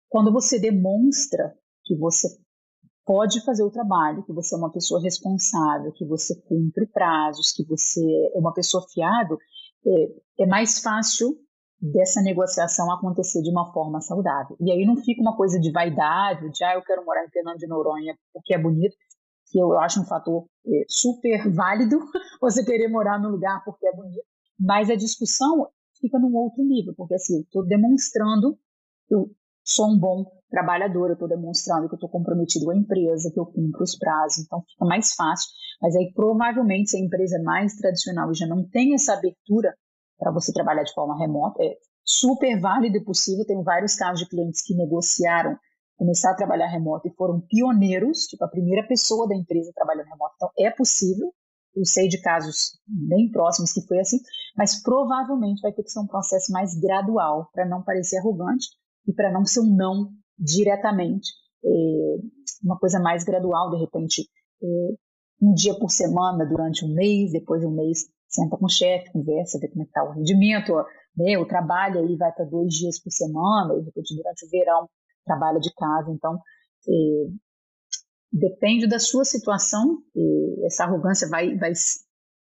quando 0.08 0.32
você 0.32 0.58
demonstra 0.58 1.54
que 1.84 1.96
você 1.96 2.28
pode 3.04 3.42
fazer 3.44 3.62
o 3.62 3.70
trabalho, 3.70 4.22
que 4.24 4.32
você 4.32 4.54
é 4.54 4.58
uma 4.58 4.70
pessoa 4.70 5.00
responsável, 5.02 5.92
que 5.92 6.04
você 6.04 6.34
cumpre 6.42 6.86
prazos, 6.86 7.52
que 7.52 7.64
você 7.64 8.00
é 8.34 8.38
uma 8.38 8.52
pessoa 8.52 8.84
fiável, 8.92 9.38
é, 9.86 10.44
é 10.44 10.46
mais 10.46 10.80
fácil 10.80 11.36
dessa 11.80 12.20
negociação 12.20 12.92
acontecer 12.92 13.40
de 13.40 13.50
uma 13.50 13.72
forma 13.72 14.00
saudável. 14.00 14.56
E 14.60 14.70
aí 14.70 14.84
não 14.84 14.96
fica 14.96 15.22
uma 15.22 15.36
coisa 15.36 15.58
de 15.58 15.70
vaidade, 15.70 16.50
de 16.50 16.64
ah, 16.64 16.74
eu 16.74 16.82
quero 16.82 17.04
morar 17.04 17.24
em 17.24 17.30
Fernando 17.30 17.56
de 17.56 17.68
Noronha 17.68 18.14
porque 18.32 18.52
é 18.52 18.58
bonito, 18.58 18.96
que 19.50 19.58
eu 19.58 19.78
acho 19.78 20.00
um 20.00 20.06
fator 20.06 20.46
é, 20.66 20.84
super 20.88 21.50
válido 21.52 21.98
você 22.40 22.64
querer 22.64 22.88
morar 22.88 23.20
no 23.20 23.30
lugar 23.30 23.62
porque 23.64 23.86
é 23.86 23.94
bonito. 23.94 24.26
Mas 24.58 24.90
a 24.90 24.96
discussão 24.96 25.68
fica 26.00 26.18
num 26.18 26.34
outro 26.34 26.64
nível, 26.64 26.94
porque 26.96 27.14
assim, 27.14 27.40
estou 27.40 27.66
demonstrando 27.66 28.58
que 29.06 29.14
eu 29.14 29.30
sou 29.64 29.86
um 29.90 29.98
bom 29.98 30.24
trabalhador, 30.50 31.08
eu 31.08 31.14
estou 31.14 31.28
demonstrando 31.28 31.88
que 31.88 31.94
eu 31.94 31.98
estou 31.98 32.08
comprometido 32.08 32.64
com 32.64 32.70
a 32.70 32.76
empresa, 32.76 33.30
que 33.32 33.38
eu 33.38 33.46
cumpro 33.46 33.82
os 33.82 33.96
prazos, 33.96 34.44
então 34.44 34.62
fica 34.62 34.84
mais 34.84 35.12
fácil. 35.14 35.48
Mas 35.80 35.94
aí, 35.94 36.12
provavelmente, 36.14 36.90
se 36.90 36.96
a 36.96 37.00
empresa 37.00 37.36
é 37.36 37.42
mais 37.42 37.74
tradicional 37.76 38.30
e 38.30 38.34
já 38.34 38.46
não 38.46 38.66
tem 38.68 38.94
essa 38.94 39.12
abertura 39.12 39.74
para 40.18 40.32
você 40.32 40.52
trabalhar 40.52 40.82
de 40.82 40.92
forma 40.92 41.18
remota, 41.18 41.62
é 41.62 41.76
super 42.04 42.58
válido 42.58 42.96
e 42.96 43.04
possível. 43.04 43.44
Tem 43.46 43.62
vários 43.62 43.94
casos 43.94 44.20
de 44.20 44.28
clientes 44.28 44.62
que 44.62 44.74
negociaram 44.74 45.56
começar 45.98 46.30
a 46.30 46.36
trabalhar 46.36 46.68
remoto 46.68 47.08
e 47.08 47.14
foram 47.14 47.40
pioneiros, 47.40 48.20
tipo 48.28 48.44
a 48.44 48.48
primeira 48.48 48.86
pessoa 48.86 49.28
da 49.28 49.34
empresa 49.34 49.72
trabalhando 49.74 50.06
remoto. 50.06 50.34
Então, 50.36 50.50
é 50.58 50.70
possível. 50.70 51.34
Eu 51.74 51.84
sei 51.84 52.08
de 52.08 52.20
casos 52.20 52.78
bem 52.86 53.30
próximos 53.30 53.72
que 53.72 53.86
foi 53.86 53.98
assim, 54.00 54.18
mas 54.56 54.82
provavelmente 54.82 55.60
vai 55.60 55.72
ter 55.72 55.82
que 55.82 55.90
ser 55.90 56.00
um 56.00 56.06
processo 56.06 56.50
mais 56.50 56.74
gradual 56.80 57.50
para 57.52 57.68
não 57.68 57.82
parecer 57.82 58.18
arrogante 58.18 58.68
e 59.06 59.12
para 59.12 59.30
não 59.30 59.44
ser 59.44 59.60
um 59.60 59.76
não 59.76 60.10
diretamente, 60.38 61.30
é, 61.64 61.68
uma 62.62 62.78
coisa 62.78 62.98
mais 63.00 63.22
gradual, 63.24 63.70
de 63.70 63.78
repente, 63.78 64.28
é, 64.62 64.66
um 65.42 65.52
dia 65.52 65.76
por 65.78 65.90
semana 65.90 66.46
durante 66.46 66.84
um 66.84 66.94
mês, 66.94 67.32
depois 67.32 67.60
de 67.60 67.66
um 67.66 67.74
mês 67.74 68.06
senta 68.28 68.56
com 68.56 68.66
o 68.66 68.70
chefe, 68.70 69.12
conversa, 69.12 69.58
vê 69.58 69.68
como 69.68 69.82
é 69.82 69.86
está 69.86 70.04
o 70.04 70.12
rendimento, 70.12 70.72
né, 71.16 71.38
o 71.38 71.46
trabalho 71.46 72.00
aí 72.00 72.16
vai 72.16 72.32
para 72.32 72.44
dois 72.44 72.72
dias 72.72 73.00
por 73.00 73.10
semana, 73.10 73.74
de 73.78 73.84
repente 73.84 74.16
durante 74.16 74.46
o 74.46 74.50
verão 74.50 74.88
trabalha 75.28 75.60
de 75.60 75.72
casa, 75.74 76.10
então 76.10 76.40
depende 78.32 78.86
da 78.86 78.98
sua 78.98 79.24
situação, 79.24 79.98
essa 80.64 80.84
arrogância 80.84 81.28
vai, 81.28 81.56
vai, 81.56 81.72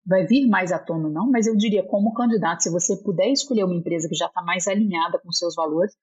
vai 0.06 0.26
vir 0.26 0.48
mais 0.48 0.72
à 0.72 0.78
tona 0.78 1.08
não, 1.08 1.30
mas 1.30 1.46
eu 1.46 1.56
diria 1.56 1.86
como 1.86 2.14
candidato, 2.14 2.62
se 2.62 2.70
você 2.70 2.96
puder 2.96 3.28
escolher 3.28 3.64
uma 3.64 3.74
empresa 3.74 4.08
que 4.08 4.14
já 4.14 4.26
está 4.26 4.42
mais 4.42 4.66
alinhada 4.66 5.18
com 5.18 5.32
seus 5.32 5.54
valores, 5.54 5.94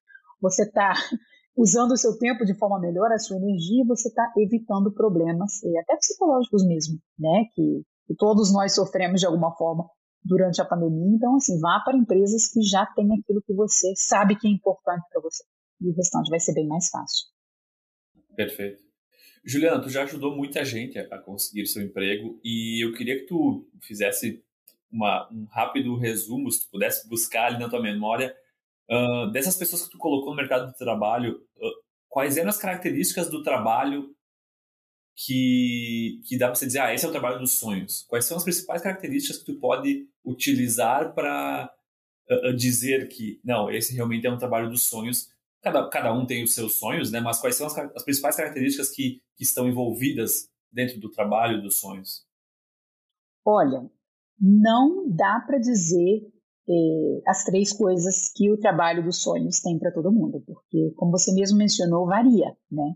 você 0.42 0.64
está 0.64 0.94
usando 1.56 1.92
o 1.92 1.98
seu 1.98 2.18
tempo 2.18 2.46
de 2.46 2.58
forma 2.58 2.80
melhor, 2.80 3.12
a 3.12 3.18
sua 3.18 3.38
energia, 3.38 3.86
você 3.88 4.10
está 4.10 4.32
evitando 4.38 4.94
problemas, 4.94 5.64
e 5.64 5.78
até 5.78 5.96
psicológicos 5.96 6.66
mesmo, 6.66 7.00
né? 7.18 7.46
Que, 7.54 7.84
que, 8.08 8.16
todos 8.16 8.52
nós 8.52 8.74
sofremos 8.74 9.22
de 9.22 9.28
alguma 9.28 9.56
forma 9.56 9.88
durante 10.24 10.62
a 10.62 10.66
pandemia. 10.66 11.16
Então, 11.16 11.36
assim, 11.36 11.60
vá 11.60 11.80
para 11.86 11.98
empresas 11.98 12.48
que 12.48 12.62
já 12.62 12.86
têm 12.88 13.08
aquilo 13.20 13.42
que 13.46 13.54
você 13.54 13.94
sabe 13.96 14.36
que 14.36 14.48
é 14.48 14.52
importante 14.52 15.06
para 15.12 15.22
você. 15.22 15.44
E 15.84 15.90
o 15.90 15.94
restante 15.94 16.30
vai 16.30 16.40
ser 16.40 16.54
bem 16.54 16.68
mais 16.68 16.90
fácil. 16.90 17.28
Perfeito. 18.36 18.82
Juliana, 19.46 19.82
tu 19.82 19.90
já 19.90 20.04
ajudou 20.04 20.36
muita 20.36 20.64
gente 20.64 20.98
a 20.98 21.18
conseguir 21.20 21.68
seu 21.68 21.84
emprego 21.84 22.40
e 22.44 22.84
eu 22.84 22.94
queria 22.94 23.20
que 23.20 23.26
tu 23.26 23.70
fizesse 23.82 24.44
uma, 24.90 25.30
um 25.32 25.46
rápido 25.52 25.98
resumo, 25.98 26.50
se 26.50 26.64
tu 26.64 26.72
pudesse 26.72 27.08
buscar 27.10 27.48
ali 27.48 27.60
na 27.60 27.70
tua 27.70 27.82
memória 27.82 28.34
Uh, 28.90 29.32
dessas 29.32 29.56
pessoas 29.56 29.84
que 29.84 29.92
tu 29.92 29.98
colocou 29.98 30.32
no 30.32 30.36
mercado 30.36 30.72
de 30.72 30.78
trabalho, 30.78 31.42
uh, 31.58 31.72
quais 32.10 32.38
eram 32.38 32.50
as 32.50 32.58
características 32.58 33.30
do 33.30 33.42
trabalho 33.42 34.14
que, 35.16 36.22
que 36.28 36.38
dá 36.38 36.48
para 36.48 36.56
você 36.56 36.66
dizer, 36.66 36.80
ah, 36.80 36.94
esse 36.94 37.06
é 37.06 37.08
o 37.08 37.12
trabalho 37.12 37.40
dos 37.40 37.54
sonhos? 37.54 38.04
Quais 38.10 38.26
são 38.26 38.36
as 38.36 38.44
principais 38.44 38.82
características 38.82 39.38
que 39.38 39.46
tu 39.46 39.60
pode 39.60 40.08
utilizar 40.24 41.14
para 41.14 41.74
uh, 42.30 42.54
dizer 42.54 43.08
que, 43.08 43.40
não, 43.44 43.72
esse 43.72 43.96
realmente 43.96 44.28
é 44.28 44.32
um 44.32 44.38
trabalho 44.38 44.70
dos 44.70 44.84
sonhos? 44.84 45.30
Cada, 45.64 45.90
cada 45.90 46.14
um 46.14 46.26
tem 46.26 46.44
os 46.44 46.54
seus 46.54 46.78
sonhos, 46.78 47.10
né? 47.10 47.22
Mas 47.22 47.40
quais 47.40 47.56
são 47.56 47.68
as, 47.68 47.78
as 47.78 48.04
principais 48.04 48.36
características 48.36 48.90
que, 48.90 49.22
que 49.38 49.44
estão 49.44 49.68
envolvidas 49.68 50.50
dentro 50.72 51.00
do 51.00 51.10
trabalho 51.10 51.62
dos 51.62 51.80
sonhos? 51.80 52.26
Olha, 53.46 53.90
não 54.40 55.10
dá 55.10 55.42
para 55.46 55.58
dizer 55.58 56.22
eh, 56.68 57.22
as 57.28 57.44
três 57.46 57.72
coisas 57.72 58.32
que 58.36 58.52
o 58.52 58.58
trabalho 58.58 59.04
dos 59.04 59.22
sonhos 59.22 59.62
tem 59.62 59.80
para 59.80 59.92
todo 59.92 60.12
mundo, 60.12 60.44
porque, 60.46 60.94
como 60.96 61.12
você 61.12 61.34
mesmo 61.34 61.58
mencionou, 61.58 62.06
varia, 62.06 62.56
né? 62.70 62.94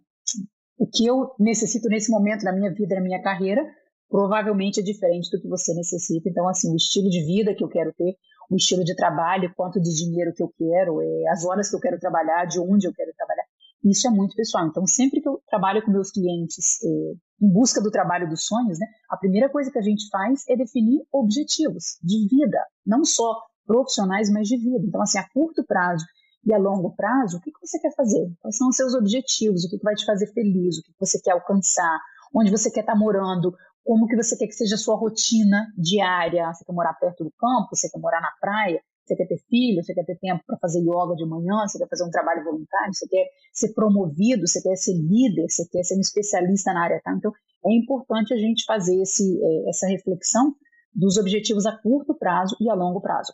O 0.78 0.86
que 0.88 1.06
eu 1.06 1.34
necessito 1.40 1.88
nesse 1.90 2.12
momento 2.12 2.44
da 2.44 2.54
minha 2.54 2.74
vida, 2.74 2.96
da 2.96 3.02
minha 3.02 3.22
carreira, 3.22 3.66
provavelmente 4.10 4.80
é 4.80 4.84
diferente 4.84 5.30
do 5.32 5.42
que 5.42 5.48
você 5.48 5.74
necessita. 5.74 6.30
Então, 6.30 6.48
assim, 6.48 6.72
o 6.72 6.76
estilo 6.76 7.10
de 7.10 7.26
vida 7.26 7.56
que 7.56 7.64
eu 7.64 7.68
quero 7.68 7.94
ter, 7.94 8.16
o 8.50 8.56
estilo 8.56 8.84
de 8.84 8.96
trabalho, 8.96 9.54
quanto 9.56 9.82
de 9.82 9.94
dinheiro 9.94 10.34
que 10.34 10.42
eu 10.42 10.52
quero, 10.58 11.02
eh, 11.02 11.30
as 11.32 11.46
horas 11.46 11.70
que 11.70 11.76
eu 11.76 11.80
quero 11.80 12.00
trabalhar, 12.00 12.46
de 12.46 12.60
onde 12.60 12.88
eu 12.88 12.94
quero 12.94 13.12
trabalhar, 13.16 13.44
isso 13.84 14.08
é 14.08 14.12
muito 14.12 14.36
pessoal. 14.36 14.68
Então, 14.68 14.86
sempre 14.88 15.22
que 15.22 15.28
eu 15.28 15.42
trabalho 15.50 15.84
com 15.84 15.92
meus 15.92 16.12
clientes 16.12 16.82
eh, 16.84 17.14
em 17.42 17.52
busca 17.52 17.82
do 17.82 17.92
trabalho 17.92 18.30
dos 18.30 18.46
sonhos, 18.46 18.80
né, 18.80 18.88
a 19.10 19.18
primeira 19.18 19.50
coisa 19.50 19.72
que 19.72 19.78
a 19.78 19.82
gente 19.82 20.08
faz 20.10 20.44
é 20.50 20.56
definir 20.56 21.02
objetivos 21.12 21.98
de 22.02 22.28
vida, 22.28 22.60
não 22.86 23.04
só 23.04 23.36
profissionais, 23.66 24.32
mas 24.32 24.48
de 24.48 24.58
vida. 24.58 24.86
Então, 24.86 25.02
assim, 25.02 25.20
a 25.20 25.28
curto 25.30 25.64
prazo 25.66 26.06
e 26.46 26.54
a 26.54 26.58
longo 26.58 26.96
prazo, 26.96 27.38
o 27.38 27.42
que, 27.42 27.52
que 27.52 27.60
você 27.60 27.80
quer 27.80 27.94
fazer? 27.94 28.32
Quais 28.40 28.56
são 28.56 28.70
os 28.70 28.76
seus 28.76 28.94
objetivos? 28.94 29.66
O 29.66 29.70
que, 29.70 29.78
que 29.78 29.84
vai 29.84 29.96
te 29.96 30.06
fazer 30.06 30.28
feliz? 30.34 30.78
O 30.78 30.82
que, 30.82 30.94
que 30.94 31.00
você 31.00 31.20
quer 31.22 31.32
alcançar? 31.32 32.00
Onde 32.34 32.50
você 32.50 32.72
quer 32.72 32.82
estar 32.82 32.96
morando? 32.96 33.54
Como 33.88 34.06
que 34.06 34.18
você 34.18 34.36
quer 34.36 34.48
que 34.48 34.54
seja 34.54 34.76
a 34.76 34.78
sua 34.78 34.98
rotina 34.98 35.72
diária? 35.78 36.52
Você 36.54 36.66
quer 36.66 36.74
morar 36.74 36.94
perto 36.96 37.24
do 37.24 37.32
campo? 37.32 37.74
Você 37.74 37.90
quer 37.90 38.00
morar 38.00 38.20
na 38.20 38.34
praia? 38.38 38.84
Você 39.06 39.16
quer 39.16 39.28
ter 39.28 39.40
filho, 39.50 39.82
você 39.82 39.94
quer 39.94 40.04
ter 40.04 40.20
tempo 40.20 40.44
para 40.46 40.58
fazer 40.58 40.82
yoga 40.82 41.16
de 41.16 41.26
manhã, 41.26 41.66
você 41.66 41.78
quer 41.78 41.88
fazer 41.88 42.04
um 42.04 42.10
trabalho 42.10 42.44
voluntário, 42.44 42.94
você 42.94 43.08
quer 43.08 43.26
ser 43.54 43.74
promovido, 43.74 44.46
você 44.46 44.62
quer 44.62 44.76
ser 44.76 44.92
líder, 44.92 45.50
você 45.50 45.66
quer 45.72 45.84
ser 45.84 45.96
um 45.96 46.02
especialista 46.02 46.74
na 46.74 46.84
área. 46.84 47.00
Tá? 47.02 47.16
Então, 47.16 47.32
é 47.66 47.74
importante 47.74 48.34
a 48.34 48.38
gente 48.38 48.66
fazer 48.66 49.02
esse, 49.02 49.40
é, 49.42 49.70
essa 49.70 49.88
reflexão 49.88 50.54
dos 50.94 51.18
objetivos 51.18 51.66
a 51.66 51.78
curto 51.78 52.14
prazo 52.14 52.58
e 52.60 52.70
a 52.70 52.74
longo 52.74 53.00
prazo, 53.00 53.34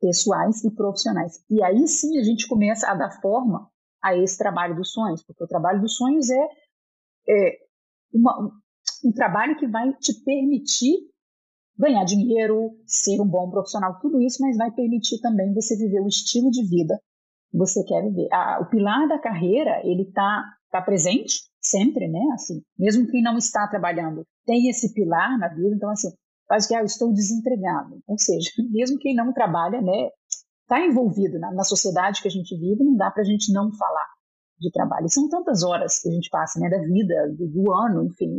pessoais 0.00 0.62
e 0.62 0.70
profissionais. 0.70 1.42
E 1.50 1.60
aí 1.64 1.88
sim 1.88 2.20
a 2.20 2.22
gente 2.22 2.46
começa 2.46 2.88
a 2.88 2.94
dar 2.94 3.20
forma 3.20 3.68
a 4.00 4.16
esse 4.16 4.38
trabalho 4.38 4.76
dos 4.76 4.92
sonhos, 4.92 5.24
porque 5.24 5.42
o 5.42 5.48
trabalho 5.48 5.80
dos 5.80 5.96
sonhos 5.96 6.30
é, 6.30 6.46
é 7.28 7.58
uma, 8.14 8.52
um 9.06 9.12
trabalho 9.12 9.56
que 9.56 9.66
vai 9.66 9.92
te 9.94 10.12
permitir 10.24 10.96
ganhar 11.78 12.04
dinheiro, 12.04 12.70
ser 12.86 13.20
um 13.20 13.28
bom 13.28 13.50
profissional, 13.50 13.98
tudo 14.00 14.20
isso, 14.20 14.38
mas 14.40 14.56
vai 14.56 14.70
permitir 14.70 15.20
também 15.20 15.52
você 15.52 15.76
viver 15.76 16.00
o 16.00 16.08
estilo 16.08 16.50
de 16.50 16.66
vida 16.66 16.98
que 17.50 17.58
você 17.58 17.84
quer 17.84 18.02
viver. 18.02 18.28
o 18.60 18.66
pilar 18.66 19.06
da 19.06 19.18
carreira, 19.18 19.80
ele 19.84 20.02
está 20.02 20.42
tá 20.70 20.80
presente 20.80 21.42
sempre, 21.60 22.08
né? 22.08 22.20
Assim, 22.34 22.62
mesmo 22.78 23.06
quem 23.06 23.22
não 23.22 23.36
está 23.36 23.66
trabalhando 23.68 24.24
tem 24.44 24.68
esse 24.68 24.94
pilar 24.94 25.38
na 25.38 25.48
vida, 25.48 25.74
então 25.74 25.90
assim, 25.90 26.08
faz 26.48 26.66
que 26.66 26.74
ah, 26.74 26.80
eu 26.80 26.86
estou 26.86 27.12
desempregado. 27.12 28.00
Ou 28.06 28.18
seja, 28.18 28.50
mesmo 28.70 28.98
quem 28.98 29.14
não 29.14 29.32
trabalha, 29.32 29.80
né, 29.80 30.10
está 30.62 30.84
envolvido 30.84 31.38
na, 31.38 31.52
na, 31.52 31.64
sociedade 31.64 32.22
que 32.22 32.28
a 32.28 32.30
gente 32.30 32.56
vive, 32.56 32.84
não 32.84 32.96
dá 32.96 33.10
para 33.10 33.22
a 33.22 33.26
gente 33.26 33.52
não 33.52 33.72
falar 33.72 34.06
de 34.58 34.70
trabalho. 34.70 35.08
são 35.08 35.28
tantas 35.28 35.62
horas 35.62 36.00
que 36.00 36.08
a 36.08 36.12
gente 36.12 36.30
passa, 36.30 36.58
né, 36.58 36.70
da 36.70 36.78
vida, 36.78 37.34
do, 37.36 37.46
do 37.48 37.72
ano, 37.72 38.04
enfim, 38.06 38.34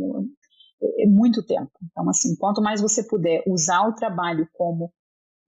muito 1.06 1.44
tempo. 1.44 1.70
Então, 1.90 2.08
assim, 2.08 2.36
quanto 2.36 2.62
mais 2.62 2.80
você 2.80 3.02
puder 3.02 3.42
usar 3.46 3.88
o 3.88 3.94
trabalho 3.94 4.48
como 4.54 4.92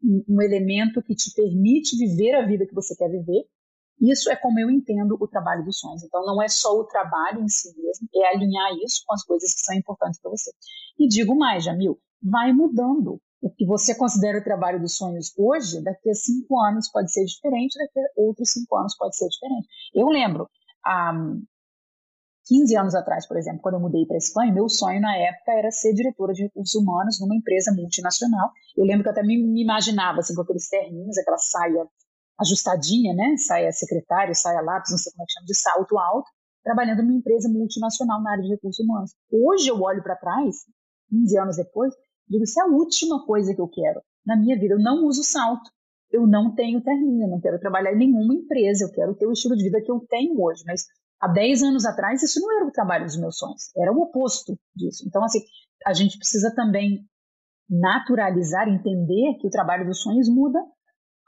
um, 0.03 0.40
elemento 0.43 1.03
que 1.03 1.14
te 1.14 1.33
permite 1.35 1.97
viver 1.97 2.35
a 2.35 2.47
vida 2.47 2.66
que 2.66 2.75
você 2.75 2.97
quer 2.97 3.09
viver, 3.09 3.45
isso 4.01 4.31
é 4.31 4.37
como 4.37 4.59
eu 4.59 4.71
entendo 4.71 5.16
o 5.21 5.29
trabalho 5.29 5.64
dos 5.64 5.79
sonhos. 5.79 6.03
Então, 6.03 6.25
não 6.25 6.43
é 6.43 6.49
só 6.49 6.73
o 6.73 6.85
trabalho 6.85 7.43
em 7.43 7.49
si 7.49 7.69
mesmo, 7.77 8.09
é 8.14 8.35
alinhar 8.35 8.73
isso 8.83 9.03
com 9.07 9.14
as 9.14 9.23
coisas 9.25 9.53
que 9.53 9.61
são 9.61 9.77
importantes 9.77 10.21
para 10.21 10.31
você. 10.31 10.51
E 10.99 11.07
digo 11.07 11.37
mais, 11.37 11.64
Jamil, 11.64 11.99
vai 12.23 12.53
mudando. 12.53 13.21
O 13.43 13.51
que 13.51 13.64
você 13.64 13.95
considera 13.95 14.38
o 14.38 14.45
trabalho 14.45 14.81
dos 14.81 14.97
sonhos 14.97 15.33
hoje, 15.37 15.83
daqui 15.83 16.11
a 16.11 16.14
cinco 16.14 16.61
anos 16.61 16.90
pode 16.90 17.11
ser 17.11 17.25
diferente, 17.25 17.79
daqui 17.79 17.99
a 17.99 18.23
outros 18.23 18.53
cinco 18.53 18.77
anos 18.77 18.95
pode 18.97 19.16
ser 19.16 19.29
diferente. 19.29 19.66
Eu 19.95 20.09
lembro, 20.09 20.49
há 20.85 21.12
15 22.50 22.76
anos 22.76 22.94
atrás, 22.96 23.28
por 23.28 23.36
exemplo, 23.36 23.60
quando 23.62 23.76
eu 23.76 23.80
mudei 23.80 24.04
para 24.04 24.16
a 24.16 24.18
Espanha, 24.18 24.52
meu 24.52 24.68
sonho 24.68 25.00
na 25.00 25.16
época 25.16 25.52
era 25.52 25.70
ser 25.70 25.94
diretora 25.94 26.32
de 26.32 26.42
recursos 26.42 26.74
humanos 26.74 27.20
numa 27.20 27.36
empresa 27.36 27.72
multinacional. 27.72 28.50
Eu 28.76 28.84
lembro 28.84 29.04
que 29.04 29.08
eu 29.08 29.12
até 29.12 29.22
me, 29.22 29.62
imaginava 29.62 30.18
assim, 30.18 30.34
com 30.34 30.42
aqueles 30.42 30.68
terninhos, 30.68 31.16
aquela 31.16 31.38
saia 31.38 31.86
ajustadinha, 32.40 33.14
né? 33.14 33.36
Saia 33.36 33.70
secretário, 33.70 34.34
saia 34.34 34.60
lápis, 34.62 34.90
não 34.90 34.98
sei 34.98 35.12
como 35.12 35.22
é 35.22 35.26
que 35.26 35.32
chama, 35.32 35.46
de 35.46 35.54
salto 35.54 35.96
alto, 35.96 36.28
trabalhando 36.64 37.04
numa 37.04 37.14
empresa 37.14 37.48
multinacional 37.48 38.20
na 38.20 38.32
área 38.32 38.42
de 38.42 38.48
recursos 38.48 38.84
humanos. 38.84 39.14
Hoje 39.30 39.68
eu 39.68 39.80
olho 39.80 40.02
para 40.02 40.16
trás, 40.16 40.56
15 41.08 41.38
anos 41.38 41.56
depois, 41.56 41.94
digo, 42.28 42.42
isso 42.42 42.58
é 42.58 42.64
a 42.64 42.66
última 42.66 43.24
coisa 43.26 43.54
que 43.54 43.60
eu 43.60 43.68
quero 43.68 44.02
na 44.26 44.36
minha 44.36 44.58
vida. 44.58 44.74
Eu 44.74 44.80
não 44.80 45.06
uso 45.06 45.22
salto, 45.22 45.70
eu 46.10 46.26
não 46.26 46.52
tenho 46.52 46.82
terninho, 46.82 47.26
eu 47.26 47.30
não 47.30 47.40
quero 47.40 47.60
trabalhar 47.60 47.92
em 47.92 47.98
nenhuma 47.98 48.34
empresa, 48.34 48.86
eu 48.86 48.90
quero 48.90 49.14
ter 49.14 49.26
o 49.26 49.32
estilo 49.32 49.54
de 49.54 49.62
vida 49.62 49.80
que 49.80 49.92
eu 49.92 50.00
tenho 50.08 50.34
hoje. 50.42 50.64
Mas 50.66 50.82
há 51.20 51.28
10 51.28 51.62
anos 51.62 51.85
atrás, 51.85 52.22
isso 52.22 52.40
não 52.40 52.56
era 52.56 52.66
o 52.66 52.72
trabalho 52.72 53.04
dos 53.04 53.18
meus 53.18 53.37
sonhos, 53.38 53.70
era 53.76 53.92
o 53.92 54.00
oposto 54.00 54.59
disso. 54.74 55.04
Então, 55.06 55.22
assim, 55.24 55.40
a 55.87 55.92
gente 55.92 56.18
precisa 56.18 56.54
também 56.54 57.04
naturalizar, 57.68 58.68
entender 58.68 59.35
que 59.40 59.46
o 59.46 59.50
trabalho 59.50 59.87
dos 59.87 60.00
sonhos 60.02 60.28
muda 60.28 60.59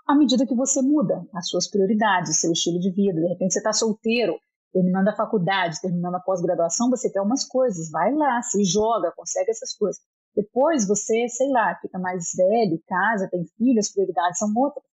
à 0.07 0.15
medida 0.15 0.47
que 0.47 0.55
você 0.55 0.83
muda 0.83 1.25
as 1.35 1.49
suas 1.49 1.69
prioridades, 1.69 2.41
seu 2.41 2.53
estilo 2.53 2.79
de 2.79 2.91
vida. 2.91 3.21
De 3.21 3.29
repente 3.29 3.53
você 3.53 3.61
está 3.61 3.73
solteiro, 3.73 4.39
terminando 4.73 5.09
a 5.09 5.17
faculdade, 5.17 5.81
terminando 5.81 6.17
a 6.17 6.21
pós-graduação, 6.21 6.91
você 6.91 7.11
quer 7.11 7.21
umas 7.21 7.45
coisas, 7.45 7.91
vai 7.91 8.13
lá, 8.13 8.43
se 8.43 8.65
joga, 8.65 9.13
consegue 9.17 9.51
essas 9.51 9.75
coisas. 9.75 10.03
Depois 10.35 10.87
você, 10.87 11.29
sei 11.29 11.49
lá, 11.51 11.79
fica 11.81 11.99
mais 11.99 12.31
velho, 12.35 12.83
casa, 12.87 13.29
tem 13.31 13.45
filhos, 13.57 13.87
as 13.87 13.93
prioridades 13.93 14.39
são 14.39 14.53
outras. 14.57 14.85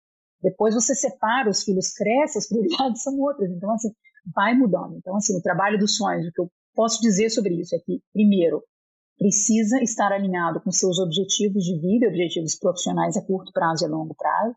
Depois 0.42 0.74
você 0.74 0.94
separa, 0.94 1.50
os 1.50 1.64
filhos 1.64 1.94
crescem, 1.94 2.40
as 2.40 2.48
prioridades 2.48 3.02
são 3.02 3.18
outras. 3.20 3.50
Então, 3.50 3.72
assim, 3.72 3.90
vai 4.34 4.56
mudando. 4.56 4.96
Então, 4.98 5.16
assim, 5.16 5.38
o 5.38 5.42
trabalho 5.42 5.78
dos 5.78 5.96
sonhos, 5.96 6.28
o 6.28 6.32
que 6.32 6.42
eu 6.42 6.50
posso 6.74 7.02
dizer 7.02 7.30
sobre 7.30 7.60
isso 7.60 7.76
é 7.76 7.80
que, 7.80 8.02
primeiro, 8.14 8.64
precisa 9.18 9.82
estar 9.82 10.12
alinhado 10.12 10.62
com 10.62 10.72
seus 10.72 10.98
objetivos 11.00 11.64
de 11.64 11.80
vida, 11.80 12.08
objetivos 12.08 12.58
profissionais 12.58 13.18
a 13.18 13.26
curto 13.26 13.52
prazo 13.52 13.84
e 13.84 13.88
a 13.88 13.90
longo 13.90 14.16
prazo 14.16 14.56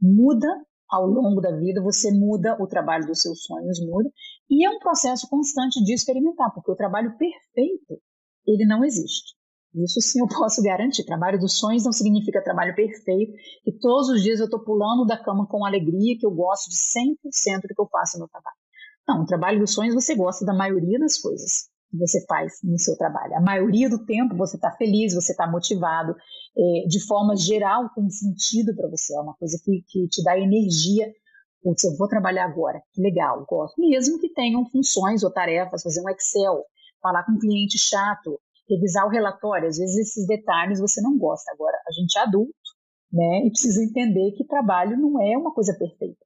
muda 0.00 0.48
ao 0.88 1.06
longo 1.06 1.40
da 1.40 1.50
vida, 1.56 1.82
você 1.82 2.12
muda 2.12 2.56
o 2.60 2.66
trabalho 2.66 3.06
dos 3.06 3.20
seus 3.20 3.42
sonhos, 3.42 3.80
muda, 3.80 4.08
e 4.48 4.64
é 4.64 4.70
um 4.70 4.78
processo 4.78 5.28
constante 5.28 5.82
de 5.82 5.92
experimentar, 5.92 6.52
porque 6.54 6.70
o 6.70 6.76
trabalho 6.76 7.16
perfeito, 7.16 8.00
ele 8.46 8.64
não 8.66 8.84
existe. 8.84 9.34
Isso 9.74 10.00
sim 10.00 10.20
eu 10.20 10.28
posso 10.30 10.62
garantir. 10.62 11.04
Trabalho 11.04 11.38
dos 11.38 11.58
sonhos 11.58 11.84
não 11.84 11.90
significa 11.90 12.44
trabalho 12.44 12.74
perfeito, 12.76 13.32
que 13.64 13.72
todos 13.78 14.08
os 14.08 14.22
dias 14.22 14.38
eu 14.38 14.44
estou 14.44 14.62
pulando 14.62 15.04
da 15.04 15.16
cama 15.16 15.46
com 15.48 15.64
alegria, 15.64 16.16
que 16.18 16.26
eu 16.26 16.30
gosto 16.30 16.68
de 16.70 16.76
100% 16.76 17.62
do 17.62 17.74
que 17.74 17.80
eu 17.80 17.88
faço 17.90 18.18
no 18.18 18.28
trabalho. 18.28 18.56
Não, 19.06 19.22
o 19.22 19.26
trabalho 19.26 19.60
dos 19.60 19.74
sonhos 19.74 19.94
você 19.94 20.14
gosta 20.14 20.44
da 20.44 20.54
maioria 20.54 20.98
das 20.98 21.18
coisas 21.18 21.68
que 21.90 21.98
você 21.98 22.24
faz 22.26 22.58
no 22.62 22.78
seu 22.78 22.96
trabalho. 22.96 23.36
A 23.36 23.40
maioria 23.40 23.88
do 23.88 24.04
tempo 24.04 24.36
você 24.36 24.56
está 24.56 24.72
feliz, 24.72 25.14
você 25.14 25.32
está 25.32 25.46
motivado, 25.50 26.14
é, 26.56 26.88
de 26.88 27.06
forma 27.06 27.36
geral 27.36 27.90
tem 27.94 28.08
sentido 28.10 28.74
para 28.74 28.88
você, 28.88 29.14
é 29.14 29.20
uma 29.20 29.34
coisa 29.34 29.58
que, 29.62 29.84
que 29.86 30.08
te 30.08 30.22
dá 30.24 30.38
energia. 30.38 31.12
Putz, 31.62 31.84
eu 31.84 31.96
vou 31.96 32.08
trabalhar 32.08 32.44
agora, 32.44 32.82
que 32.92 33.00
legal, 33.00 33.44
gosto. 33.48 33.80
Mesmo 33.80 34.18
que 34.18 34.32
tenham 34.32 34.68
funções 34.70 35.22
ou 35.22 35.32
tarefas, 35.32 35.82
fazer 35.82 36.00
um 36.02 36.10
Excel, 36.10 36.64
falar 37.00 37.24
com 37.24 37.32
um 37.32 37.38
cliente 37.38 37.78
chato, 37.78 38.38
revisar 38.68 39.06
o 39.06 39.10
relatório, 39.10 39.68
às 39.68 39.78
vezes 39.78 39.96
esses 39.96 40.26
detalhes 40.26 40.80
você 40.80 41.00
não 41.00 41.16
gosta. 41.16 41.50
Agora, 41.52 41.76
a 41.86 41.92
gente 41.92 42.18
é 42.18 42.22
adulto, 42.22 42.52
né, 43.12 43.46
e 43.46 43.50
precisa 43.50 43.82
entender 43.82 44.32
que 44.32 44.44
trabalho 44.44 44.96
não 44.98 45.22
é 45.22 45.36
uma 45.38 45.54
coisa 45.54 45.74
perfeita. 45.78 46.24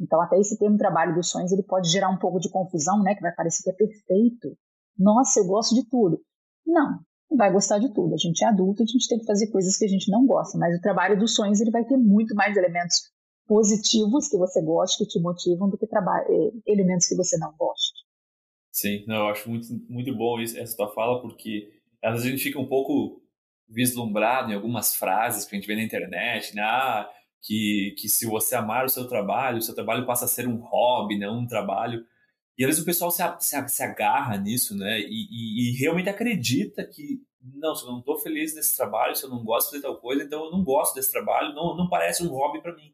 Então, 0.00 0.20
até 0.20 0.38
esse 0.38 0.58
termo 0.58 0.76
trabalho 0.76 1.14
dos 1.14 1.28
sonhos, 1.28 1.52
ele 1.52 1.62
pode 1.62 1.90
gerar 1.90 2.08
um 2.08 2.18
pouco 2.18 2.38
de 2.38 2.50
confusão, 2.50 3.02
né, 3.02 3.14
que 3.14 3.22
vai 3.22 3.34
parecer 3.34 3.62
que 3.64 3.70
é 3.70 3.72
perfeito, 3.72 4.56
nossa, 4.98 5.38
eu 5.40 5.46
gosto 5.46 5.74
de 5.74 5.88
tudo. 5.88 6.20
Não, 6.66 6.98
não 7.30 7.36
vai 7.36 7.52
gostar 7.52 7.78
de 7.78 7.92
tudo. 7.94 8.14
A 8.14 8.18
gente 8.18 8.44
é 8.44 8.48
adulto, 8.48 8.82
a 8.82 8.86
gente 8.86 9.08
tem 9.08 9.18
que 9.18 9.26
fazer 9.26 9.46
coisas 9.48 9.76
que 9.76 9.84
a 9.84 9.88
gente 9.88 10.10
não 10.10 10.26
gosta, 10.26 10.58
mas 10.58 10.76
o 10.76 10.80
trabalho 10.80 11.18
dos 11.18 11.34
sonhos 11.34 11.60
ele 11.60 11.70
vai 11.70 11.84
ter 11.84 11.96
muito 11.96 12.34
mais 12.34 12.56
elementos 12.56 13.12
positivos 13.46 14.28
que 14.28 14.36
você 14.36 14.60
goste, 14.60 14.98
que 14.98 15.08
te 15.08 15.20
motivam, 15.20 15.70
do 15.70 15.78
que 15.78 15.86
eh, 15.86 16.52
elementos 16.66 17.06
que 17.06 17.16
você 17.16 17.38
não 17.38 17.54
goste. 17.56 18.04
Sim, 18.70 19.04
não, 19.06 19.16
eu 19.16 19.28
acho 19.28 19.48
muito, 19.48 19.66
muito 19.88 20.14
bom 20.14 20.38
isso, 20.40 20.58
essa 20.58 20.76
tua 20.76 20.92
fala, 20.92 21.22
porque 21.22 21.72
às 22.02 22.12
vezes 22.12 22.26
a 22.26 22.30
gente 22.30 22.42
fica 22.42 22.58
um 22.58 22.68
pouco 22.68 23.22
vislumbrado 23.68 24.50
em 24.50 24.54
algumas 24.54 24.94
frases 24.94 25.44
que 25.44 25.54
a 25.54 25.58
gente 25.58 25.66
vê 25.66 25.76
na 25.76 25.82
internet, 25.82 26.54
né? 26.54 26.62
Ah, 26.62 27.10
que, 27.42 27.94
que 27.98 28.08
se 28.08 28.26
você 28.26 28.54
amar 28.56 28.84
o 28.84 28.88
seu 28.88 29.06
trabalho, 29.06 29.58
o 29.58 29.62
seu 29.62 29.74
trabalho 29.74 30.06
passa 30.06 30.24
a 30.24 30.28
ser 30.28 30.46
um 30.48 30.56
hobby, 30.56 31.18
não 31.18 31.40
um 31.40 31.46
trabalho. 31.46 32.04
E 32.56 32.64
às 32.64 32.68
vezes 32.68 32.82
o 32.82 32.86
pessoal 32.86 33.10
se, 33.10 33.22
se, 33.40 33.68
se 33.68 33.82
agarra 33.82 34.36
nisso, 34.36 34.76
né? 34.76 35.00
E, 35.00 35.28
e, 35.30 35.70
e, 35.70 35.78
realmente 35.78 36.08
acredita 36.08 36.84
que, 36.84 37.20
não, 37.40 37.74
se 37.74 37.84
eu 37.84 37.92
não 37.92 38.00
estou 38.00 38.18
feliz 38.18 38.54
nesse 38.54 38.76
trabalho, 38.76 39.14
se 39.14 39.24
eu 39.24 39.30
não 39.30 39.44
gosto 39.44 39.66
de 39.66 39.76
fazer 39.76 39.82
tal 39.82 40.00
coisa, 40.00 40.24
então 40.24 40.46
eu 40.46 40.50
não 40.50 40.64
gosto 40.64 40.94
desse 40.94 41.12
trabalho, 41.12 41.54
não, 41.54 41.76
não 41.76 41.88
parece 41.88 42.24
um 42.24 42.30
hobby 42.30 42.60
para 42.60 42.74
mim. 42.74 42.92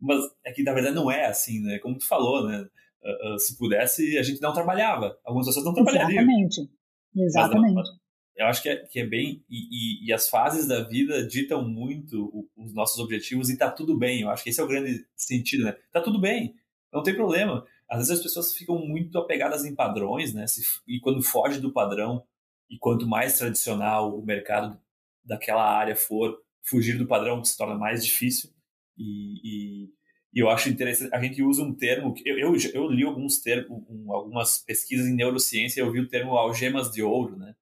Mas 0.00 0.24
é 0.44 0.52
que 0.52 0.62
na 0.62 0.72
verdade 0.72 0.94
não 0.94 1.10
é 1.10 1.26
assim, 1.26 1.60
né? 1.60 1.78
Como 1.78 1.98
tu 1.98 2.06
falou, 2.06 2.48
né? 2.48 2.66
Uh, 3.02 3.34
uh, 3.34 3.38
se 3.38 3.58
pudesse, 3.58 4.16
a 4.16 4.22
gente 4.22 4.40
não 4.40 4.54
trabalhava. 4.54 5.18
Algumas 5.22 5.46
pessoas 5.46 5.66
não 5.66 5.74
trabalhariam. 5.74 6.22
Exatamente. 6.22 6.70
Exatamente. 7.14 7.74
Mas, 7.74 7.88
eu 8.36 8.46
acho 8.46 8.62
que 8.62 8.68
é, 8.68 8.76
que 8.76 9.00
é 9.00 9.06
bem. 9.06 9.44
E, 9.48 10.04
e, 10.04 10.06
e, 10.06 10.12
as 10.12 10.28
fases 10.28 10.66
da 10.66 10.82
vida 10.82 11.26
ditam 11.26 11.62
muito 11.66 12.48
os 12.56 12.74
nossos 12.74 12.98
objetivos 12.98 13.50
e 13.50 13.56
tá 13.56 13.70
tudo 13.70 13.96
bem. 13.96 14.22
Eu 14.22 14.30
acho 14.30 14.42
que 14.42 14.50
esse 14.50 14.60
é 14.60 14.64
o 14.64 14.68
grande 14.68 15.06
sentido, 15.16 15.64
né? 15.64 15.76
Tá 15.92 16.00
tudo 16.00 16.20
bem, 16.20 16.54
não 16.92 17.02
tem 17.02 17.14
problema 17.14 17.66
às 17.88 17.98
vezes 17.98 18.12
as 18.12 18.22
pessoas 18.22 18.54
ficam 18.54 18.78
muito 18.78 19.18
apegadas 19.18 19.64
em 19.64 19.74
padrões, 19.74 20.32
né? 20.32 20.44
e 20.86 20.98
quando 21.00 21.22
foge 21.22 21.60
do 21.60 21.72
padrão, 21.72 22.24
e 22.68 22.78
quanto 22.78 23.06
mais 23.06 23.38
tradicional 23.38 24.18
o 24.18 24.24
mercado 24.24 24.80
daquela 25.24 25.64
área 25.64 25.94
for, 25.94 26.38
fugir 26.62 26.98
do 26.98 27.06
padrão 27.06 27.44
se 27.44 27.56
torna 27.56 27.76
mais 27.76 28.04
difícil. 28.04 28.50
E, 28.96 29.84
e, 29.84 29.90
e 30.32 30.40
eu 30.40 30.48
acho 30.48 30.68
interessante, 30.68 31.14
a 31.14 31.22
gente 31.22 31.42
usa 31.42 31.62
um 31.62 31.74
termo, 31.74 32.14
eu, 32.24 32.38
eu, 32.38 32.56
eu 32.72 32.90
li 32.90 33.04
alguns 33.04 33.38
termos, 33.38 33.84
um, 33.88 34.12
algumas 34.12 34.58
pesquisas 34.58 35.06
em 35.06 35.14
neurociência, 35.14 35.80
eu 35.80 35.92
vi 35.92 36.00
o 36.00 36.08
termo 36.08 36.36
algemas 36.36 36.90
de 36.90 37.02
ouro, 37.02 37.36
né? 37.36 37.54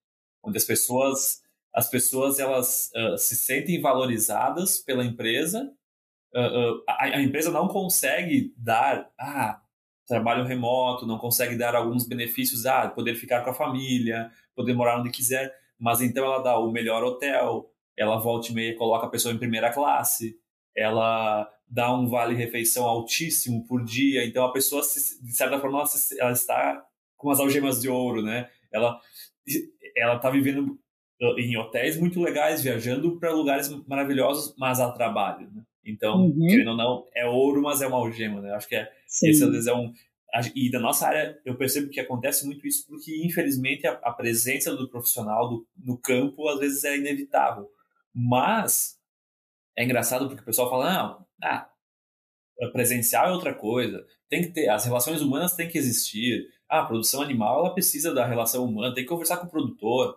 Onde 0.42 0.56
as 0.58 0.64
pessoas, 0.64 1.42
as 1.74 1.88
pessoas 1.88 2.38
elas 2.38 2.90
uh, 2.94 3.16
se 3.16 3.36
sentem 3.36 3.80
valorizadas 3.80 4.78
pela 4.78 5.04
empresa, 5.04 5.72
uh, 6.34 6.40
uh, 6.40 6.84
a, 6.88 7.04
a, 7.04 7.22
empresa 7.22 7.50
não 7.50 7.68
consegue 7.68 8.52
dar, 8.56 9.10
ah, 9.18 9.60
trabalho 10.06 10.44
remoto, 10.44 11.06
não 11.06 11.18
consegue 11.18 11.56
dar 11.56 11.74
alguns 11.74 12.06
benefícios, 12.06 12.66
ah, 12.66 12.88
poder 12.88 13.14
ficar 13.14 13.42
com 13.42 13.50
a 13.50 13.54
família, 13.54 14.30
poder 14.54 14.74
morar 14.74 15.00
onde 15.00 15.10
quiser, 15.10 15.54
mas 15.78 16.00
então 16.00 16.24
ela 16.24 16.42
dá 16.42 16.58
o 16.58 16.70
melhor 16.70 17.04
hotel, 17.04 17.70
ela 17.96 18.18
volta 18.18 18.50
e 18.50 18.54
meia 18.54 18.76
coloca 18.76 19.06
a 19.06 19.10
pessoa 19.10 19.32
em 19.32 19.38
primeira 19.38 19.72
classe, 19.72 20.36
ela 20.76 21.48
dá 21.68 21.92
um 21.94 22.08
vale-refeição 22.08 22.84
altíssimo 22.84 23.66
por 23.66 23.82
dia, 23.84 24.24
então 24.26 24.44
a 24.44 24.52
pessoa, 24.52 24.82
de 24.82 25.32
certa 25.32 25.58
forma, 25.58 25.78
ela, 25.78 25.88
ela 26.18 26.32
está 26.32 26.84
com 27.16 27.30
as 27.30 27.40
algemas 27.40 27.80
de 27.80 27.88
ouro, 27.88 28.22
né? 28.22 28.50
Ela 28.70 29.00
ela 29.96 30.16
está 30.16 30.30
vivendo 30.30 30.78
uh, 31.20 31.38
em 31.38 31.56
hotéis 31.56 31.98
muito 31.98 32.20
legais, 32.20 32.62
viajando 32.62 33.18
para 33.18 33.32
lugares 33.32 33.68
maravilhosos, 33.86 34.54
mas 34.58 34.80
a 34.80 34.90
trabalho, 34.92 35.50
né? 35.52 35.62
Então, 35.84 36.26
uhum. 36.26 36.46
querendo 36.46 36.70
ou 36.70 36.76
não, 36.76 37.06
é 37.14 37.26
ouro, 37.26 37.62
mas 37.62 37.82
é 37.82 37.86
uma 37.86 37.96
algema, 37.96 38.40
né? 38.40 38.52
Acho 38.52 38.68
que 38.68 38.76
é, 38.76 38.90
esse 39.06 39.42
às 39.42 39.50
vezes 39.50 39.66
é 39.66 39.74
um... 39.74 39.92
E 40.54 40.70
da 40.70 40.78
nossa 40.78 41.06
área, 41.06 41.38
eu 41.44 41.56
percebo 41.56 41.90
que 41.90 42.00
acontece 42.00 42.46
muito 42.46 42.66
isso 42.66 42.86
porque, 42.86 43.22
infelizmente, 43.22 43.86
a, 43.86 43.92
a 44.02 44.12
presença 44.12 44.74
do 44.74 44.88
profissional 44.88 45.48
do, 45.48 45.66
no 45.76 45.98
campo, 45.98 46.48
às 46.48 46.58
vezes, 46.58 46.84
é 46.84 46.96
inevitável. 46.96 47.68
Mas, 48.14 48.96
é 49.76 49.84
engraçado 49.84 50.26
porque 50.28 50.40
o 50.40 50.46
pessoal 50.46 50.70
fala, 50.70 50.92
não, 50.92 51.26
ah, 51.42 51.68
presencial 52.72 53.28
é 53.28 53.32
outra 53.32 53.52
coisa, 53.52 54.06
tem 54.28 54.42
que 54.42 54.48
ter, 54.48 54.68
as 54.68 54.84
relações 54.84 55.20
humanas 55.20 55.54
têm 55.54 55.68
que 55.68 55.76
existir, 55.76 56.46
ah, 56.72 56.80
a 56.80 56.86
produção 56.86 57.20
animal 57.20 57.60
ela 57.60 57.74
precisa 57.74 58.14
da 58.14 58.26
relação 58.26 58.64
humana, 58.64 58.94
tem 58.94 59.04
que 59.04 59.10
conversar 59.10 59.36
com 59.36 59.46
o 59.46 59.50
produtor, 59.50 60.16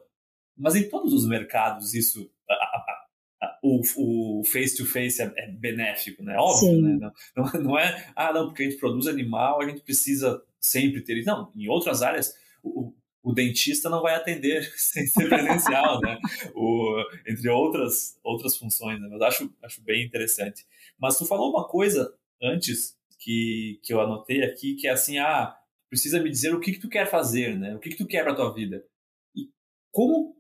mas 0.58 0.74
em 0.74 0.88
todos 0.88 1.12
os 1.12 1.28
mercados 1.28 1.94
isso, 1.94 2.32
a, 2.50 2.54
a, 2.54 3.06
a, 3.41 3.60
o 3.62 4.41
face-to-face 4.46 5.22
-face 5.22 5.34
é, 5.36 5.44
é, 5.44 5.52
benéfico, 5.52 6.24
né? 6.24 6.38
Óbvio, 6.38 6.82
né? 6.82 6.98
Não, 6.98 7.12
não, 7.36 7.52
não, 7.62 7.78
é, 7.78 8.10
ah, 8.15 8.32
não, 8.32 8.46
porque 8.48 8.63
a 8.63 8.70
gente 8.70 8.80
produz 8.80 9.06
animal, 9.06 9.62
a 9.62 9.68
gente 9.68 9.82
precisa 9.82 10.41
sempre 10.58 11.02
ter. 11.02 11.22
Não, 11.26 11.52
em 11.54 11.68
outras 11.68 12.02
áreas, 12.02 12.34
o, 12.63 12.94
o 13.22 13.34
dentista 13.34 13.89
não 13.89 14.02
vai 14.02 14.15
atender 14.15 14.63
sem 14.78 15.06
ser 15.08 15.28
presencial, 15.28 16.00
né? 16.00 16.18
O, 16.56 17.04
entre 17.28 17.50
outras, 17.50 18.18
outras 18.24 18.56
funções, 18.56 19.02
né? 19.02 19.10
Mas 19.12 19.22
acho, 19.22 19.54
acho 19.62 19.82
bem 19.82 20.06
interessante. 20.06 20.65
Mas 20.98 21.18
tu 21.18 21.26
falou 21.26 21.50
uma 21.52 21.68
coisa 21.68 22.13
antes 22.41 22.96
que, 23.20 23.78
que 23.84 23.94
eu 23.94 24.00
anotei 24.00 24.41
aqui, 24.41 24.76
que 24.76 24.88
é 24.88 24.91
assim, 24.91 25.18
ah, 25.18 25.54
precisa 25.96 26.22
me 26.22 26.30
dizer 26.30 26.54
o 26.54 26.60
que, 26.60 26.74
que 26.74 26.80
tu 26.80 26.90
quer 26.90 27.10
fazer, 27.10 27.58
né? 27.58 27.74
O 27.76 27.80
que, 27.80 27.90
que 27.90 27.98
tu 27.98 28.06
quer 28.06 28.24
para 28.24 28.36
tua 28.36 28.54
vida. 28.54 28.84
E 29.34 29.50
como, 29.92 30.36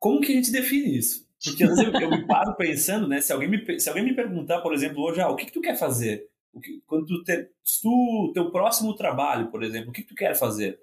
como 0.00 0.20
que 0.20 0.32
a 0.32 0.34
gente 0.34 0.50
define 0.50 0.98
isso? 0.98 1.24
Porque 1.42 1.62
às 1.62 1.70
vezes 1.70 1.84
eu, 1.84 2.00
eu 2.00 2.10
me 2.10 2.26
paro 2.26 2.56
pensando, 2.56 3.06
né? 3.06 3.20
Se 3.20 3.32
alguém 3.32 3.48
me, 3.48 3.80
se 3.80 3.88
alguém 3.88 4.04
me 4.04 4.14
perguntar, 4.14 4.60
por 4.60 4.74
exemplo, 4.74 5.02
hoje, 5.02 5.20
ah, 5.20 5.30
o 5.30 5.36
que, 5.36 5.46
que 5.46 5.52
tu 5.52 5.60
quer 5.60 5.76
fazer? 5.76 6.28
O 6.52 6.60
que, 6.60 6.82
quando 6.86 7.06
tu, 7.06 7.22
te, 7.22 7.48
tu 7.82 8.32
teu 8.34 8.50
próximo 8.50 8.94
trabalho, 8.96 9.50
por 9.50 9.62
exemplo, 9.62 9.90
o 9.90 9.92
que, 9.92 10.02
que 10.02 10.08
tu 10.08 10.14
quer 10.14 10.34
fazer? 10.34 10.80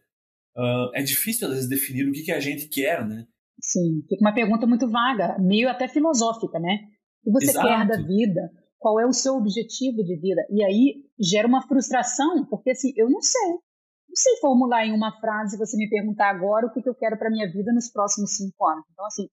Uh, 0.56 0.94
é 0.94 1.02
difícil 1.02 1.48
às 1.48 1.54
vezes 1.54 1.70
definir 1.70 2.08
o 2.08 2.12
que, 2.12 2.24
que 2.24 2.32
a 2.32 2.40
gente 2.40 2.68
quer, 2.68 3.06
né? 3.08 3.26
Sim, 3.62 4.04
fica 4.08 4.22
uma 4.22 4.34
pergunta 4.34 4.66
muito 4.66 4.90
vaga, 4.90 5.38
meio 5.40 5.70
até 5.70 5.88
filosófica, 5.88 6.60
né? 6.60 6.88
O 7.24 7.26
que 7.26 7.32
você 7.32 7.52
Exato. 7.52 7.68
quer 7.68 7.88
da 7.88 7.98
vida? 8.02 8.52
Qual 8.82 9.00
é 9.00 9.06
o 9.06 9.14
seu 9.14 9.36
objetivo 9.36 10.04
de 10.04 10.16
vida? 10.20 10.42
E 10.50 10.64
aí 10.66 11.06
gera 11.20 11.48
uma 11.48 11.62
frustração, 11.62 12.44
porque 12.50 12.72
assim, 12.72 12.92
eu 12.98 13.08
não 13.08 13.22
sei. 13.22 13.52
Não 13.52 14.16
sei 14.16 14.38
formular 14.42 14.84
em 14.84 14.92
uma 14.92 15.12
frase 15.22 15.56
você 15.56 15.78
me 15.78 15.88
perguntar 15.88 16.32
agora 16.32 16.66
o 16.66 16.72
que, 16.72 16.82
que 16.82 16.90
eu 16.90 16.96
quero 16.96 17.16
para 17.16 17.30
minha 17.30 17.46
vida 17.46 17.72
nos 17.72 17.92
próximos 17.92 18.36
cinco 18.36 18.68
anos. 18.68 18.84
Então, 18.92 19.06
assim, 19.06 19.30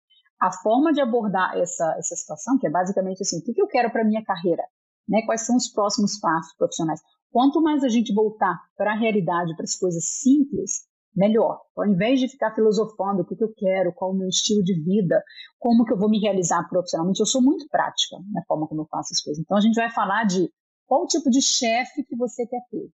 a 0.41 0.49
forma 0.49 0.93
de 0.93 1.01
abordar 1.01 1.57
essa, 1.57 1.93
essa 1.99 2.15
situação, 2.15 2.57
que 2.57 2.67
é 2.67 2.69
basicamente 2.69 3.21
assim, 3.21 3.39
o 3.39 3.43
que, 3.43 3.53
que 3.53 3.61
eu 3.61 3.67
quero 3.67 3.91
para 3.91 4.05
minha 4.05 4.23
carreira? 4.23 4.63
Né? 5.09 5.21
Quais 5.25 5.45
são 5.45 5.57
os 5.57 5.67
próximos 5.67 6.17
passos 6.21 6.55
profissionais? 6.55 7.01
Quanto 7.29 7.61
mais 7.61 7.83
a 7.83 7.89
gente 7.89 8.13
voltar 8.13 8.57
para 8.77 8.93
a 8.93 8.97
realidade, 8.97 9.57
para 9.57 9.65
as 9.65 9.75
coisas 9.75 10.05
simples, 10.05 10.87
melhor. 11.15 11.59
Ao 11.77 11.85
invés 11.85 12.19
de 12.19 12.27
ficar 12.27 12.53
filosofando 12.53 13.21
o 13.21 13.25
que, 13.25 13.35
que 13.35 13.43
eu 13.43 13.53
quero, 13.55 13.93
qual 13.93 14.11
o 14.11 14.17
meu 14.17 14.27
estilo 14.27 14.63
de 14.63 14.73
vida, 14.83 15.21
como 15.59 15.85
que 15.85 15.93
eu 15.93 15.97
vou 15.97 16.09
me 16.09 16.19
realizar 16.19 16.67
profissionalmente, 16.69 17.19
eu 17.19 17.25
sou 17.25 17.41
muito 17.41 17.67
prática 17.69 18.17
na 18.31 18.43
forma 18.45 18.67
como 18.67 18.81
eu 18.81 18.87
faço 18.87 19.13
as 19.13 19.21
coisas. 19.21 19.41
Então 19.41 19.57
a 19.57 19.61
gente 19.61 19.75
vai 19.75 19.91
falar 19.91 20.25
de 20.25 20.49
qual 20.87 21.05
tipo 21.07 21.29
de 21.29 21.41
chefe 21.41 22.03
que 22.03 22.15
você 22.15 22.45
quer 22.45 22.61
ter. 22.69 22.89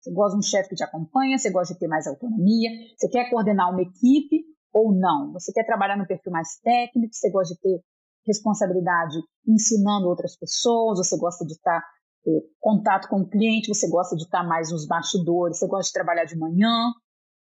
Você 0.00 0.12
gosta 0.12 0.38
de 0.38 0.38
um 0.38 0.48
chefe 0.48 0.70
que 0.70 0.76
te 0.76 0.84
acompanha, 0.84 1.38
você 1.38 1.50
gosta 1.50 1.74
de 1.74 1.80
ter 1.80 1.88
mais 1.88 2.06
autonomia, 2.06 2.70
você 2.96 3.08
quer 3.08 3.28
coordenar 3.28 3.70
uma 3.70 3.82
equipe 3.82 4.44
ou 4.72 4.92
não? 4.94 5.32
Você 5.32 5.52
quer 5.52 5.64
trabalhar 5.64 5.96
no 5.96 6.06
perfil 6.06 6.32
mais 6.32 6.58
técnico, 6.62 7.14
você 7.14 7.30
gosta 7.30 7.54
de 7.54 7.60
ter 7.60 7.80
responsabilidade 8.26 9.18
ensinando 9.46 10.08
outras 10.08 10.36
pessoas, 10.38 10.98
você 10.98 11.18
gosta 11.18 11.44
de 11.44 11.52
estar 11.52 11.82
ter 12.22 12.42
contato 12.60 13.08
com 13.08 13.22
o 13.22 13.28
cliente, 13.28 13.68
você 13.68 13.88
gosta 13.88 14.14
de 14.16 14.24
estar 14.24 14.44
mais 14.44 14.70
nos 14.70 14.86
bastidores, 14.86 15.58
você 15.58 15.66
gosta 15.66 15.88
de 15.88 15.92
trabalhar 15.92 16.24
de 16.24 16.38
manhã, 16.38 16.92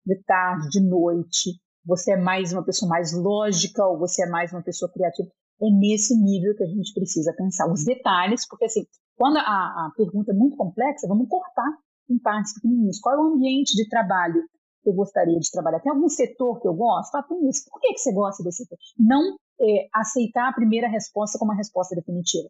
de 0.06 0.22
tarde, 0.24 0.70
de 0.70 0.82
noite, 0.82 1.52
você 1.86 2.14
é 2.14 2.18
mais 2.18 2.52
uma 2.54 2.64
pessoa 2.64 2.90
mais 2.90 3.14
lógica 3.14 3.86
ou 3.86 3.98
você 3.98 4.24
é 4.24 4.30
mais 4.30 4.52
uma 4.52 4.62
pessoa 4.62 4.92
criativa. 4.92 5.30
É 5.62 5.70
nesse 5.70 6.16
nível 6.16 6.56
que 6.56 6.64
a 6.64 6.68
gente 6.68 6.94
precisa 6.94 7.34
pensar 7.38 7.72
os 7.72 7.86
detalhes, 7.86 8.48
porque 8.48 8.66
assim, 8.66 8.86
quando 9.16 9.38
a, 9.38 9.42
a 9.42 9.92
pergunta 9.96 10.32
é 10.32 10.36
muito 10.36 10.58
complexa, 10.58 11.08
vamos 11.08 11.30
cortar 11.30 11.78
em 12.10 12.20
partes 12.20 12.54
pequenininhas. 12.54 13.00
Qual 13.00 13.16
é 13.16 13.18
o 13.18 13.34
ambiente 13.34 13.74
de 13.76 13.88
trabalho 13.88 14.44
que 14.84 14.90
eu 14.90 14.94
gostaria 14.94 15.40
de 15.40 15.50
trabalhar? 15.52 15.80
Tem 15.80 15.92
algum 15.92 16.10
setor 16.10 16.60
que 16.60 16.68
eu 16.68 16.74
gosto? 16.74 17.16
Ah, 17.16 17.24
tem 17.24 17.48
isso. 17.50 17.64
Por 17.70 17.80
que, 17.80 17.94
que 17.94 18.00
você 18.00 18.14
gosta 18.14 18.44
desse 18.44 18.64
setor? 18.64 18.78
Não 19.00 19.38
é, 19.62 19.88
aceitar 19.94 20.50
a 20.50 20.54
primeira 20.54 20.88
resposta 20.88 21.40
como 21.40 21.52
uma 21.52 21.58
resposta 21.58 21.96
definitiva. 21.96 22.50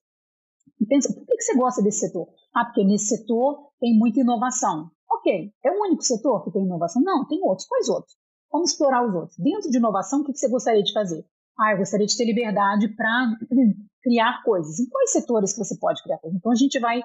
E 0.82 0.86
pensa, 0.86 1.14
por 1.14 1.26
que, 1.26 1.36
que 1.36 1.44
você 1.44 1.56
gosta 1.56 1.82
desse 1.82 2.00
setor? 2.00 2.28
Ah, 2.54 2.66
porque 2.66 2.84
nesse 2.84 3.18
setor 3.18 3.70
tem 3.80 3.98
muita 3.98 4.20
inovação. 4.20 4.90
Ok, 5.16 5.52
é 5.64 5.72
o 5.72 5.82
único 5.82 6.04
setor 6.04 6.44
que 6.44 6.52
tem 6.52 6.64
inovação? 6.64 7.02
Não, 7.02 7.26
tem 7.28 7.42
outros. 7.42 7.68
Quais 7.68 7.88
outros? 7.90 8.16
Vamos 8.52 8.72
explorar 8.72 9.08
os 9.08 9.14
outros. 9.14 9.38
Dentro 9.38 9.70
de 9.70 9.78
inovação, 9.78 10.22
o 10.22 10.24
que 10.26 10.36
você 10.36 10.50
gostaria 10.50 10.84
de 10.84 10.94
fazer? 10.94 11.26
Ah, 11.60 11.72
eu 11.72 11.78
gostaria 11.78 12.06
de 12.06 12.18
ter 12.18 12.26
liberdade 12.26 12.90
para 12.96 13.34
criar 14.04 14.44
coisas. 14.44 14.80
Em 14.80 14.90
quais 14.90 15.12
setores 15.12 15.54
que 15.54 15.60
você 15.60 15.78
pode 15.78 16.04
criar 16.04 16.18
coisas? 16.18 16.38
Então 16.38 16.52
a 16.52 16.56
gente 16.56 16.80
vai 16.80 17.02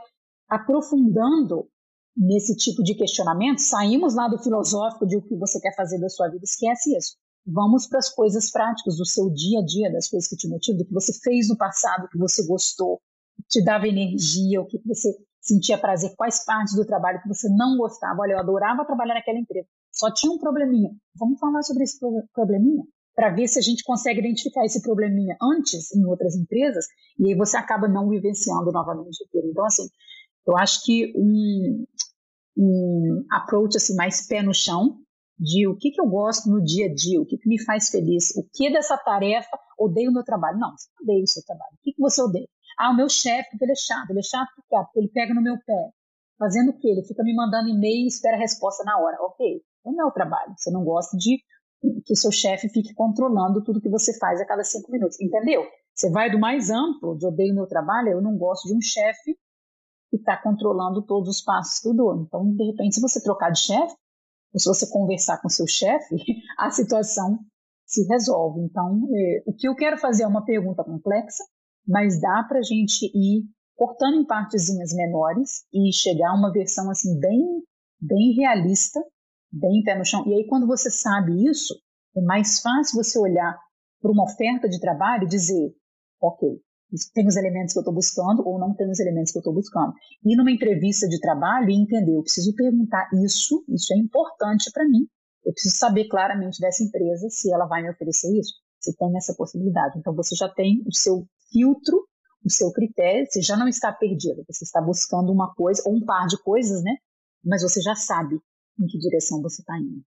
aprofundando 0.49 1.69
nesse 2.17 2.57
tipo 2.57 2.83
de 2.83 2.95
questionamento. 2.95 3.61
Saímos 3.61 4.15
lá 4.15 4.29
do 4.29 4.43
filosófico 4.43 5.07
de 5.07 5.17
o 5.17 5.23
que 5.23 5.37
você 5.37 5.61
quer 5.61 5.75
fazer 5.77 5.99
da 6.01 6.09
sua 6.09 6.29
vida, 6.29 6.45
esquece 6.45 6.97
isso. 6.97 7.17
Vamos 7.47 7.87
para 7.87 7.99
as 8.01 8.11
coisas 8.11 8.51
práticas 8.51 8.97
do 8.97 9.07
seu 9.07 9.31
dia 9.31 9.61
a 9.61 9.65
dia, 9.65 9.93
das 9.93 10.09
coisas 10.09 10.29
que 10.29 10.37
te 10.37 10.49
motivam, 10.49 10.79
do 10.79 10.87
que 10.87 10.93
você 10.93 11.13
fez 11.23 11.49
no 11.49 11.57
passado, 11.57 12.09
que 12.09 12.19
você 12.19 12.47
gostou, 12.47 13.01
te 13.49 13.65
dava 13.65 13.89
energia, 13.89 14.61
o 14.61 14.67
que 14.67 14.79
você 14.85 15.17
sentia 15.41 15.79
prazer, 15.79 16.15
quais 16.17 16.45
partes 16.45 16.75
do 16.75 16.85
trabalho 16.85 17.21
que 17.23 17.29
você 17.29 17.49
não 17.49 17.77
gostava. 17.77 18.21
Olha, 18.21 18.33
eu 18.33 18.39
adorava 18.39 18.85
trabalhar 18.85 19.15
naquela 19.15 19.39
empresa, 19.39 19.67
só 19.91 20.13
tinha 20.13 20.33
um 20.33 20.39
probleminha. 20.39 20.91
Vamos 21.17 21.39
falar 21.39 21.63
sobre 21.63 21.85
esse 21.85 21.99
probleminha? 22.33 22.85
Para 23.15 23.31
ver 23.31 23.49
se 23.49 23.59
a 23.59 23.63
gente 23.63 23.83
consegue 23.83 24.21
identificar 24.21 24.65
esse 24.65 24.81
probleminha 24.83 25.37
antes 25.43 25.95
em 25.95 26.05
outras 26.07 26.37
empresas 26.37 26.87
e 27.19 27.29
aí 27.29 27.35
você 27.37 27.57
acaba 27.57 27.89
não 27.89 28.09
vivenciando 28.09 28.71
novamente 28.71 29.25
aquilo. 29.25 29.51
Então, 29.51 29.65
assim, 29.65 29.89
eu 30.47 30.57
acho 30.57 30.85
que 30.85 31.13
um, 31.17 31.85
um 32.57 33.25
approach 33.31 33.77
assim, 33.77 33.95
mais 33.97 34.27
pé 34.27 34.43
no 34.43 34.55
chão 34.55 34.99
de 35.39 35.67
o 35.67 35.77
que, 35.77 35.91
que 35.91 36.01
eu 36.01 36.07
gosto 36.07 36.51
no 36.51 36.63
dia 36.63 36.87
a 36.87 36.95
dia, 36.95 37.21
o 37.21 37.25
que, 37.25 37.39
que 37.39 37.49
me 37.49 37.63
faz 37.65 37.89
feliz, 37.89 38.31
o 38.37 38.47
que 38.53 38.71
dessa 38.71 38.97
tarefa 38.99 39.59
odeio 39.79 40.11
o 40.11 40.13
meu 40.13 40.23
trabalho. 40.23 40.59
Não, 40.59 40.71
você 40.77 40.89
odeia 41.03 41.25
o 41.25 41.29
seu 41.29 41.43
trabalho. 41.45 41.73
O 41.73 41.83
que, 41.83 41.93
que 41.93 42.01
você 42.01 42.23
odeia? 42.23 42.49
Ah, 42.81 42.91
o 42.91 42.97
meu 42.97 43.11
chefe, 43.11 43.59
ele 43.61 43.73
é 43.73 43.77
chato. 43.77 44.09
Ele 44.09 44.21
é 44.21 44.23
chato 44.23 44.49
porque 44.57 44.99
ele 44.99 45.09
pega 45.09 45.35
no 45.35 45.43
meu 45.43 45.57
pé. 45.67 45.91
Fazendo 46.39 46.71
o 46.71 46.79
quê? 46.79 46.89
Ele 46.89 47.05
fica 47.05 47.23
me 47.23 47.35
mandando 47.35 47.69
e-mail 47.69 48.05
e 48.05 48.07
espera 48.07 48.37
a 48.37 48.41
resposta 48.41 48.83
na 48.85 48.99
hora. 48.99 49.19
Ok, 49.21 49.61
não 49.85 50.01
é 50.01 50.07
o 50.07 50.11
trabalho. 50.11 50.55
Você 50.57 50.71
não 50.71 50.83
gosta 50.83 51.15
de 51.19 51.39
que 52.05 52.13
o 52.15 52.17
seu 52.17 52.33
chefe 52.33 52.71
fique 52.71 52.95
controlando 52.95 53.63
tudo 53.63 53.81
que 53.81 53.91
você 53.91 54.19
faz 54.19 54.41
a 54.41 54.47
cada 54.47 54.65
cinco 54.65 54.91
minutos. 54.91 55.21
Entendeu? 55.21 55.63
Você 55.95 56.11
vai 56.11 56.31
do 56.31 56.39
mais 56.39 56.71
amplo, 56.71 57.19
de 57.19 57.27
odeio 57.27 57.55
meu 57.55 57.67
trabalho, 57.67 58.09
eu 58.09 58.23
não 58.23 58.39
gosto 58.39 58.67
de 58.67 58.75
um 58.75 58.81
chefe 58.81 59.37
que 60.09 60.17
está 60.17 60.37
controlando 60.37 61.03
todos 61.03 61.29
os 61.29 61.43
passos 61.43 61.79
que 61.79 61.89
eu 61.89 61.95
dou. 61.95 62.23
Então, 62.23 62.51
de 62.55 62.65
repente, 62.65 62.95
se 62.95 63.03
você 63.03 63.23
trocar 63.23 63.51
de 63.51 63.61
chefe, 63.61 63.95
ou 64.53 64.59
se 64.59 64.67
você 64.67 64.91
conversar 64.91 65.41
com 65.43 65.49
seu 65.51 65.67
chefe, 65.67 66.17
a 66.59 66.71
situação 66.71 67.39
se 67.85 68.07
resolve. 68.09 68.61
Então, 68.61 69.07
é, 69.15 69.43
o 69.47 69.53
que 69.53 69.69
eu 69.69 69.75
quero 69.75 69.99
fazer 69.99 70.23
é 70.23 70.27
uma 70.27 70.45
pergunta 70.45 70.83
complexa, 70.83 71.45
mas 71.91 72.21
dá 72.21 72.45
para 72.49 72.61
a 72.61 72.63
gente 72.63 73.05
ir 73.13 73.43
cortando 73.75 74.15
em 74.15 74.25
partezinhas 74.25 74.95
menores 74.95 75.65
e 75.75 75.93
chegar 75.93 76.31
a 76.31 76.35
uma 76.35 76.53
versão 76.53 76.89
assim 76.89 77.19
bem, 77.19 77.43
bem 78.01 78.33
realista, 78.37 79.01
bem 79.51 79.83
pé 79.83 79.99
no 79.99 80.05
chão. 80.05 80.23
E 80.29 80.35
aí 80.35 80.47
quando 80.47 80.69
você 80.69 80.89
sabe 80.89 81.33
isso, 81.51 81.75
é 82.17 82.21
mais 82.21 82.61
fácil 82.61 83.03
você 83.03 83.19
olhar 83.19 83.59
para 84.01 84.13
uma 84.13 84.23
oferta 84.23 84.69
de 84.69 84.79
trabalho 84.79 85.25
e 85.25 85.29
dizer, 85.29 85.75
ok, 86.23 86.49
tem 87.13 87.27
os 87.27 87.37
elementos 87.37 87.73
que 87.73 87.79
eu 87.79 87.83
estou 87.83 87.95
buscando 87.95 88.47
ou 88.47 88.57
não 88.59 88.73
tem 88.75 88.89
os 88.89 89.01
elementos 89.01 89.33
que 89.33 89.39
eu 89.39 89.41
estou 89.41 89.55
buscando. 89.55 89.93
E 90.25 90.37
numa 90.37 90.53
entrevista 90.53 91.09
de 91.09 91.19
trabalho 91.19 91.71
entender, 91.71 92.17
eu 92.17 92.23
preciso 92.23 92.55
perguntar 92.55 93.09
isso, 93.25 93.65
isso 93.69 93.93
é 93.95 93.99
importante 93.99 94.71
para 94.73 94.85
mim. 94.85 95.09
Eu 95.45 95.53
preciso 95.53 95.77
saber 95.77 96.07
claramente 96.07 96.61
dessa 96.61 96.85
empresa 96.85 97.29
se 97.31 97.53
ela 97.53 97.67
vai 97.67 97.83
me 97.83 97.91
oferecer 97.91 98.29
isso, 98.39 98.55
se 98.79 98.97
tem 98.97 99.17
essa 99.17 99.35
possibilidade. 99.37 99.99
Então 99.99 100.15
você 100.15 100.37
já 100.37 100.49
tem 100.49 100.83
o 100.87 100.95
seu 100.95 101.27
filtro 101.53 102.07
o 102.45 102.51
seu 102.51 102.73
critério, 102.73 103.27
você 103.29 103.43
já 103.43 103.57
não 103.57 103.69
está 103.69 103.93
perdido, 103.93 104.45
você 104.49 104.65
está 104.65 104.81
buscando 104.81 105.31
uma 105.31 105.55
coisa 105.55 105.83
ou 105.87 105.95
um 105.95 106.05
par 106.05 106.27
de 106.27 106.39
coisas, 106.43 106.83
né? 106.83 106.97
Mas 107.45 107.63
você 107.63 107.81
já 107.81 107.95
sabe 107.95 108.41
em 108.79 108.87
que 108.87 108.99
direção 108.99 109.43
você 109.43 109.61
está 109.61 109.79
indo. 109.79 110.03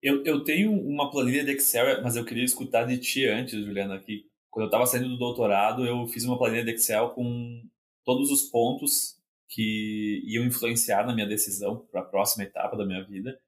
Eu, 0.00 0.24
eu 0.24 0.44
tenho 0.44 0.72
uma 0.72 1.10
planilha 1.10 1.44
de 1.44 1.52
Excel, 1.52 2.02
mas 2.02 2.14
eu 2.14 2.24
queria 2.24 2.44
escutar 2.44 2.84
de 2.84 2.98
ti 2.98 3.26
antes, 3.26 3.64
Juliana, 3.64 3.96
aqui. 3.96 4.26
quando 4.48 4.64
eu 4.64 4.68
estava 4.68 4.86
saindo 4.86 5.08
do 5.08 5.18
doutorado, 5.18 5.84
eu 5.84 6.06
fiz 6.06 6.24
uma 6.24 6.38
planilha 6.38 6.64
de 6.64 6.70
Excel 6.70 7.10
com 7.10 7.62
todos 8.04 8.30
os 8.30 8.42
pontos 8.44 9.18
que 9.48 10.22
iam 10.24 10.44
influenciar 10.44 11.04
na 11.04 11.14
minha 11.14 11.26
decisão 11.26 11.84
para 11.90 12.02
a 12.02 12.04
próxima 12.04 12.44
etapa 12.44 12.76
da 12.76 12.86
minha 12.86 13.04
vida. 13.04 13.40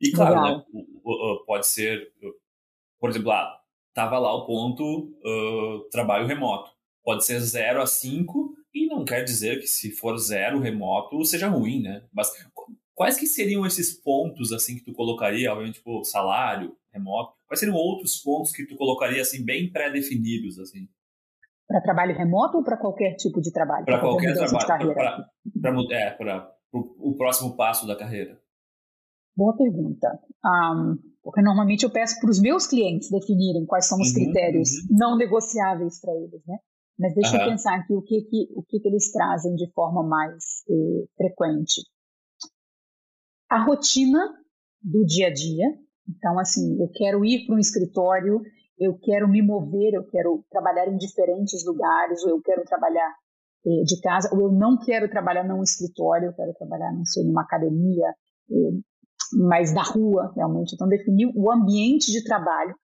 E 0.00 0.10
claro, 0.10 0.58
né, 0.58 0.64
pode 1.46 1.66
ser, 1.66 2.12
por 3.00 3.08
exemplo, 3.08 3.30
ah, 3.30 3.63
tava 3.94 4.18
lá 4.18 4.34
o 4.34 4.44
ponto 4.44 5.12
uh, 5.24 5.88
trabalho 5.90 6.26
remoto. 6.26 6.70
Pode 7.02 7.24
ser 7.24 7.38
0 7.40 7.80
a 7.80 7.86
5 7.86 8.54
e 8.74 8.86
não 8.86 9.04
quer 9.04 9.22
dizer 9.22 9.60
que 9.60 9.68
se 9.68 9.92
for 9.92 10.16
zero 10.18 10.58
remoto 10.58 11.24
seja 11.24 11.48
ruim, 11.48 11.80
né? 11.80 12.02
Mas 12.12 12.30
quais 12.94 13.16
que 13.16 13.26
seriam 13.26 13.64
esses 13.64 13.94
pontos 13.94 14.52
assim 14.52 14.76
que 14.76 14.84
tu 14.84 14.92
colocaria, 14.92 15.52
obviamente, 15.52 15.76
tipo, 15.76 16.02
salário, 16.02 16.76
remoto? 16.92 17.34
Quais 17.46 17.60
seriam 17.60 17.76
outros 17.76 18.16
pontos 18.20 18.50
que 18.50 18.66
tu 18.66 18.76
colocaria 18.76 19.22
assim 19.22 19.44
bem 19.44 19.70
pré-definidos 19.70 20.58
assim? 20.58 20.88
Para 21.68 21.80
trabalho 21.80 22.16
remoto 22.16 22.58
ou 22.58 22.64
para 22.64 22.76
qualquer 22.76 23.14
tipo 23.14 23.40
de 23.40 23.52
trabalho? 23.52 23.84
Para 23.84 24.00
qualquer 24.00 24.34
trabalho. 24.34 24.94
Para 24.94 25.30
é, 25.92 26.10
para 26.10 26.52
o 26.72 27.14
próximo 27.16 27.56
passo 27.56 27.86
da 27.86 27.96
carreira. 27.96 28.40
Boa 29.36 29.56
pergunta. 29.56 30.20
Um, 30.44 30.98
porque 31.24 31.40
normalmente 31.40 31.84
eu 31.84 31.90
peço 31.90 32.20
para 32.20 32.30
os 32.30 32.38
meus 32.38 32.66
clientes 32.66 33.10
definirem 33.10 33.64
quais 33.64 33.88
são 33.88 33.98
os 33.98 34.08
uhum, 34.08 34.14
critérios 34.14 34.68
uhum. 34.68 34.96
não 34.98 35.16
negociáveis 35.16 35.98
para 35.98 36.14
eles, 36.14 36.42
né? 36.46 36.58
Mas 36.98 37.14
deixa 37.14 37.36
uhum. 37.36 37.42
eu 37.42 37.50
pensar 37.50 37.74
aqui 37.76 37.94
o 37.94 38.02
que, 38.02 38.20
que, 38.22 38.48
o 38.54 38.62
que, 38.62 38.78
que 38.78 38.88
eles 38.88 39.10
trazem 39.10 39.54
de 39.56 39.68
forma 39.72 40.02
mais 40.06 40.62
eh, 40.68 41.06
frequente. 41.16 41.82
A 43.50 43.64
rotina 43.64 44.20
do 44.80 45.04
dia 45.04 45.28
a 45.28 45.32
dia. 45.32 45.66
Então, 46.06 46.38
assim, 46.38 46.80
eu 46.80 46.88
quero 46.92 47.24
ir 47.24 47.46
para 47.46 47.56
um 47.56 47.58
escritório, 47.58 48.40
eu 48.78 48.96
quero 48.98 49.26
me 49.26 49.42
mover, 49.42 49.94
eu 49.94 50.04
quero 50.04 50.44
trabalhar 50.50 50.86
em 50.86 50.96
diferentes 50.96 51.64
lugares, 51.64 52.22
ou 52.22 52.30
eu 52.30 52.42
quero 52.42 52.62
trabalhar 52.64 53.10
eh, 53.66 53.82
de 53.84 54.00
casa, 54.00 54.28
ou 54.32 54.42
eu 54.42 54.52
não 54.52 54.78
quero 54.78 55.08
trabalhar 55.08 55.42
num 55.42 55.62
escritório, 55.62 56.28
eu 56.28 56.34
quero 56.34 56.52
trabalhar, 56.54 56.92
não 56.92 57.04
sei, 57.06 57.24
numa 57.24 57.42
academia, 57.42 58.14
eh, 58.50 58.93
mas 59.32 59.74
da 59.74 59.82
rua, 59.82 60.32
realmente. 60.34 60.74
Então, 60.74 60.88
definir 60.88 61.30
o 61.34 61.50
ambiente 61.50 62.10
de 62.12 62.22
trabalho 62.24 62.74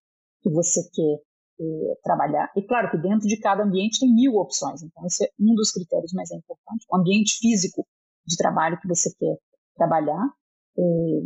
que 0.42 0.50
você 0.50 0.80
quer 0.92 1.20
eh, 1.60 1.94
trabalhar. 2.02 2.50
E 2.56 2.62
claro 2.62 2.90
que 2.90 2.96
dentro 2.96 3.28
de 3.28 3.38
cada 3.38 3.62
ambiente 3.62 4.00
tem 4.00 4.12
mil 4.12 4.36
opções, 4.36 4.82
então 4.82 5.04
esse 5.06 5.24
é 5.24 5.28
um 5.38 5.54
dos 5.54 5.70
critérios 5.70 6.12
mais 6.12 6.30
importantes. 6.30 6.86
O 6.90 6.96
ambiente 6.96 7.38
físico 7.38 7.86
de 8.26 8.36
trabalho 8.36 8.80
que 8.80 8.88
você 8.88 9.10
quer 9.18 9.36
trabalhar, 9.76 10.26
eh, 10.78 11.22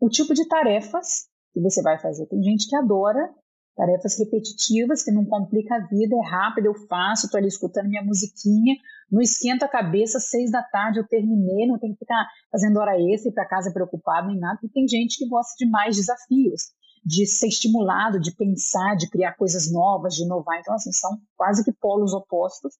o 0.00 0.08
tipo 0.08 0.34
de 0.34 0.46
tarefas 0.48 1.28
que 1.52 1.60
você 1.60 1.80
vai 1.82 1.98
fazer. 1.98 2.26
Tem 2.26 2.42
gente 2.42 2.68
que 2.68 2.76
adora 2.76 3.32
tarefas 3.76 4.18
repetitivas, 4.18 5.04
que 5.04 5.12
não 5.12 5.24
complica 5.26 5.76
a 5.76 5.86
vida, 5.86 6.16
é 6.16 6.28
rápido, 6.28 6.66
eu 6.66 6.74
faço, 6.88 7.26
estou 7.26 7.38
ali 7.38 7.46
escutando 7.46 7.88
minha 7.88 8.02
musiquinha, 8.02 8.74
não 9.10 9.20
esquenta 9.20 9.66
a 9.66 9.68
cabeça, 9.68 10.18
seis 10.18 10.50
da 10.50 10.62
tarde 10.62 10.98
eu 10.98 11.06
terminei, 11.06 11.66
não 11.66 11.78
tenho 11.78 11.92
que 11.92 12.00
ficar 12.00 12.26
fazendo 12.50 12.78
hora 12.78 12.96
extra 13.12 13.30
e 13.30 13.34
para 13.34 13.46
casa 13.46 13.72
preocupado 13.72 14.28
nem 14.28 14.38
nada. 14.38 14.58
E 14.62 14.68
tem 14.68 14.88
gente 14.88 15.18
que 15.18 15.28
gosta 15.28 15.52
de 15.58 15.70
mais 15.70 15.96
desafios, 15.96 16.62
de 17.04 17.26
ser 17.26 17.48
estimulado, 17.48 18.18
de 18.18 18.34
pensar, 18.34 18.96
de 18.96 19.08
criar 19.10 19.34
coisas 19.36 19.70
novas, 19.70 20.14
de 20.14 20.24
inovar. 20.24 20.58
Então, 20.58 20.74
assim, 20.74 20.90
são 20.92 21.18
quase 21.36 21.62
que 21.62 21.72
polos 21.72 22.14
opostos. 22.14 22.74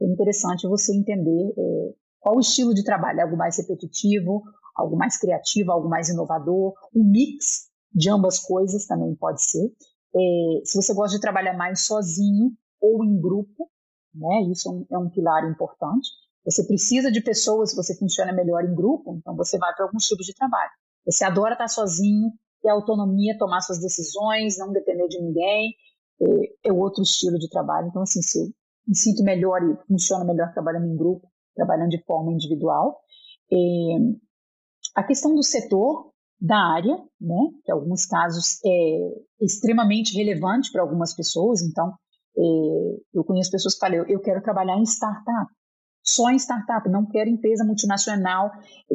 É 0.00 0.04
interessante 0.04 0.68
você 0.68 0.94
entender 0.94 1.54
é, 1.58 1.94
qual 2.20 2.36
o 2.36 2.40
estilo 2.40 2.74
de 2.74 2.84
trabalho, 2.84 3.22
algo 3.22 3.36
mais 3.36 3.56
repetitivo, 3.56 4.42
algo 4.76 4.96
mais 4.96 5.18
criativo, 5.18 5.72
algo 5.72 5.88
mais 5.88 6.08
inovador, 6.08 6.74
um 6.94 7.10
mix 7.10 7.70
de 7.94 8.10
ambas 8.10 8.38
coisas 8.38 8.86
também 8.86 9.14
pode 9.14 9.42
ser. 9.42 9.72
É, 10.14 10.64
se 10.64 10.76
você 10.76 10.94
gosta 10.94 11.16
de 11.16 11.20
trabalhar 11.20 11.56
mais 11.56 11.86
sozinho 11.86 12.52
ou 12.80 13.04
em 13.04 13.20
grupo, 13.20 13.70
né, 14.14 14.42
isso 14.50 14.68
é 14.68 14.72
um, 14.72 14.86
é 14.90 14.98
um 14.98 15.10
pilar 15.10 15.48
importante. 15.50 16.08
Você 16.44 16.66
precisa 16.66 17.10
de 17.10 17.22
pessoas, 17.22 17.74
você 17.74 17.96
funciona 17.96 18.32
melhor 18.32 18.64
em 18.64 18.74
grupo, 18.74 19.16
então 19.16 19.36
você 19.36 19.58
vai 19.58 19.72
para 19.74 19.84
alguns 19.84 20.04
tipos 20.04 20.26
de 20.26 20.34
trabalho. 20.34 20.70
Você 21.06 21.24
adora 21.24 21.54
estar 21.54 21.68
sozinho, 21.68 22.32
ter 22.60 22.68
autonomia, 22.68 23.38
tomar 23.38 23.60
suas 23.60 23.80
decisões, 23.80 24.58
não 24.58 24.72
depender 24.72 25.06
de 25.08 25.20
ninguém, 25.20 25.74
é, 26.20 26.68
é 26.68 26.72
outro 26.72 27.02
estilo 27.02 27.38
de 27.38 27.48
trabalho. 27.48 27.88
Então, 27.88 28.02
assim, 28.02 28.20
se 28.22 28.38
eu 28.38 28.46
me 28.86 28.96
sinto 28.96 29.22
melhor 29.22 29.62
e 29.62 29.86
funciona 29.86 30.24
melhor 30.24 30.52
trabalhando 30.52 30.86
em 30.86 30.96
grupo, 30.96 31.28
trabalhando 31.54 31.90
de 31.90 32.02
forma 32.04 32.32
individual. 32.32 33.00
É, 33.52 33.56
a 34.94 35.02
questão 35.02 35.34
do 35.34 35.42
setor, 35.42 36.11
da 36.42 36.58
área, 36.58 36.96
né, 37.20 37.36
que 37.64 37.70
em 37.70 37.74
alguns 37.74 38.04
casos 38.04 38.58
é 38.66 39.44
extremamente 39.44 40.12
relevante 40.12 40.72
para 40.72 40.82
algumas 40.82 41.14
pessoas. 41.14 41.62
Então, 41.62 41.94
é, 42.36 42.42
eu 43.14 43.22
conheço 43.22 43.52
pessoas 43.52 43.74
que 43.74 43.80
falam, 43.80 44.04
eu 44.08 44.20
quero 44.20 44.42
trabalhar 44.42 44.76
em 44.76 44.82
startup, 44.82 45.48
só 46.02 46.30
em 46.30 46.36
startup, 46.36 46.88
não 46.90 47.06
quero 47.06 47.30
empresa 47.30 47.64
multinacional 47.64 48.50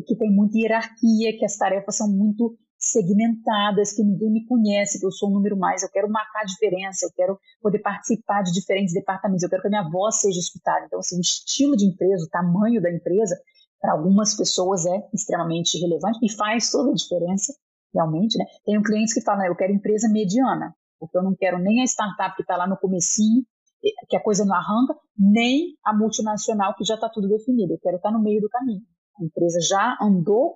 que 0.05 0.17
tem 0.17 0.29
muita 0.29 0.57
hierarquia, 0.57 1.37
que 1.37 1.45
as 1.45 1.55
tarefas 1.55 1.95
são 1.95 2.09
muito 2.09 2.57
segmentadas, 2.77 3.93
que 3.93 4.03
ninguém 4.03 4.29
me 4.29 4.45
conhece, 4.45 4.99
que 4.99 5.05
eu 5.05 5.11
sou 5.11 5.29
um 5.29 5.33
número 5.33 5.57
mais, 5.57 5.83
eu 5.83 5.89
quero 5.89 6.09
marcar 6.09 6.43
diferença, 6.43 7.05
eu 7.05 7.11
quero 7.15 7.39
poder 7.61 7.79
participar 7.79 8.43
de 8.43 8.51
diferentes 8.51 8.93
departamentos, 8.93 9.41
eu 9.41 9.49
quero 9.49 9.61
que 9.61 9.67
a 9.69 9.71
minha 9.71 9.89
voz 9.89 10.19
seja 10.19 10.37
escutada. 10.37 10.85
Então, 10.85 10.99
assim, 10.99 11.15
o 11.15 11.21
estilo 11.21 11.77
de 11.77 11.85
empresa, 11.85 12.25
o 12.25 12.29
tamanho 12.29 12.81
da 12.81 12.91
empresa, 12.91 13.35
para 13.79 13.93
algumas 13.93 14.35
pessoas 14.35 14.85
é 14.85 15.07
extremamente 15.13 15.79
relevante 15.79 16.19
e 16.23 16.31
faz 16.31 16.71
toda 16.71 16.91
a 16.91 16.93
diferença, 16.93 17.53
realmente. 17.93 18.37
Né? 18.37 18.45
Tenho 18.65 18.81
clientes 18.81 19.13
que 19.13 19.21
falam, 19.21 19.45
eu 19.45 19.55
quero 19.55 19.73
empresa 19.73 20.09
mediana, 20.09 20.73
porque 20.99 21.17
eu 21.17 21.23
não 21.23 21.35
quero 21.35 21.59
nem 21.59 21.81
a 21.81 21.85
startup 21.85 22.35
que 22.35 22.41
está 22.41 22.57
lá 22.57 22.67
no 22.67 22.77
comecinho, 22.77 23.43
que 24.09 24.17
a 24.17 24.23
coisa 24.23 24.43
não 24.43 24.55
arranca, 24.55 24.95
nem 25.17 25.75
a 25.85 25.93
multinacional 25.95 26.75
que 26.75 26.83
já 26.83 26.95
está 26.95 27.09
tudo 27.09 27.27
definido. 27.27 27.73
Eu 27.73 27.79
quero 27.79 27.97
estar 27.97 28.11
tá 28.11 28.17
no 28.17 28.23
meio 28.23 28.41
do 28.41 28.49
caminho. 28.49 28.81
A 29.19 29.23
empresa 29.23 29.59
já 29.61 29.97
andou 30.01 30.55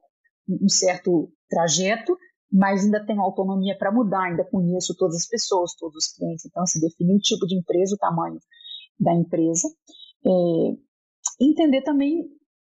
um 0.49 0.67
certo 0.67 1.31
trajeto, 1.49 2.17
mas 2.51 2.83
ainda 2.83 3.05
tem 3.05 3.17
autonomia 3.17 3.77
para 3.77 3.91
mudar, 3.91 4.23
ainda 4.23 4.43
conheço 4.43 4.95
todas 4.97 5.15
as 5.15 5.27
pessoas, 5.27 5.75
todos 5.75 5.95
os 5.95 6.13
clientes. 6.13 6.45
Então, 6.45 6.65
se 6.65 6.81
definir 6.81 7.15
o 7.15 7.19
tipo 7.19 7.45
de 7.45 7.57
empresa, 7.57 7.95
o 7.95 7.97
tamanho 7.97 8.39
da 8.99 9.13
empresa. 9.13 9.67
É, 10.25 11.45
entender 11.45 11.81
também 11.83 12.27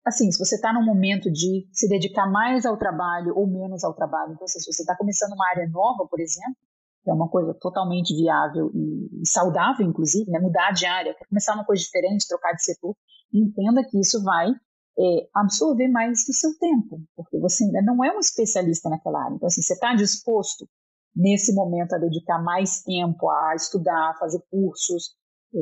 assim, 0.04 0.30
se 0.30 0.38
você 0.38 0.56
está 0.56 0.72
num 0.72 0.84
momento 0.84 1.30
de 1.30 1.68
se 1.72 1.88
dedicar 1.88 2.30
mais 2.30 2.66
ao 2.66 2.76
trabalho 2.76 3.34
ou 3.36 3.46
menos 3.46 3.84
ao 3.84 3.94
trabalho, 3.94 4.32
então, 4.32 4.46
se 4.46 4.58
você 4.60 4.82
está 4.82 4.96
começando 4.96 5.32
uma 5.32 5.48
área 5.48 5.68
nova, 5.68 6.06
por 6.08 6.20
exemplo, 6.20 6.56
que 7.02 7.10
é 7.10 7.12
uma 7.12 7.28
coisa 7.28 7.54
totalmente 7.54 8.14
viável 8.14 8.70
e 8.74 9.26
saudável, 9.26 9.86
inclusive, 9.86 10.30
né? 10.30 10.38
mudar 10.38 10.72
de 10.72 10.86
área, 10.86 11.16
começar 11.28 11.54
uma 11.54 11.64
coisa 11.64 11.82
diferente, 11.82 12.28
trocar 12.28 12.52
de 12.52 12.62
setor, 12.62 12.94
entenda 13.32 13.82
que 13.84 13.98
isso 13.98 14.22
vai 14.22 14.50
é, 14.98 15.28
absorver 15.34 15.88
mais 15.88 16.24
do 16.26 16.32
seu 16.32 16.56
tempo, 16.58 17.00
porque 17.16 17.38
você 17.38 17.64
ainda 17.64 17.82
não 17.82 18.04
é 18.04 18.14
um 18.14 18.20
especialista 18.20 18.88
naquela 18.88 19.24
área. 19.24 19.34
Então, 19.34 19.46
assim, 19.46 19.62
você 19.62 19.74
está 19.74 19.94
disposto, 19.94 20.68
nesse 21.14 21.52
momento, 21.54 21.94
a 21.94 21.98
dedicar 21.98 22.42
mais 22.42 22.82
tempo 22.82 23.28
a 23.28 23.54
estudar, 23.54 24.10
a 24.10 24.18
fazer 24.18 24.40
cursos, 24.50 25.16
é, 25.54 25.58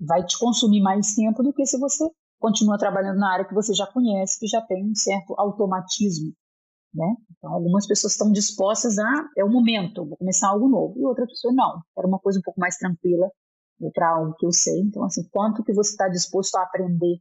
vai 0.00 0.24
te 0.24 0.38
consumir 0.38 0.80
mais 0.80 1.14
tempo 1.14 1.42
do 1.42 1.52
que 1.52 1.66
se 1.66 1.78
você 1.78 2.08
continua 2.38 2.78
trabalhando 2.78 3.18
na 3.18 3.32
área 3.32 3.44
que 3.44 3.54
você 3.54 3.74
já 3.74 3.86
conhece, 3.86 4.38
que 4.38 4.46
já 4.46 4.60
tem 4.60 4.84
um 4.84 4.94
certo 4.94 5.34
automatismo. 5.38 6.32
Né? 6.94 7.14
Então, 7.36 7.52
algumas 7.52 7.86
pessoas 7.86 8.12
estão 8.14 8.32
dispostas 8.32 8.98
a, 8.98 9.28
é 9.36 9.44
o 9.44 9.50
momento, 9.50 10.06
vou 10.06 10.16
começar 10.16 10.48
algo 10.48 10.68
novo, 10.68 10.98
e 10.98 11.04
outras 11.04 11.28
pessoas 11.28 11.54
não, 11.54 11.82
quero 11.94 12.08
uma 12.08 12.18
coisa 12.18 12.38
um 12.38 12.42
pouco 12.42 12.58
mais 12.58 12.76
tranquila 12.76 13.30
para 13.92 14.16
algo 14.16 14.34
que 14.38 14.46
eu 14.46 14.52
sei. 14.52 14.80
Então, 14.80 15.04
assim, 15.04 15.28
quanto 15.30 15.62
que 15.62 15.74
você 15.74 15.90
está 15.90 16.08
disposto 16.08 16.56
a 16.56 16.62
aprender 16.62 17.18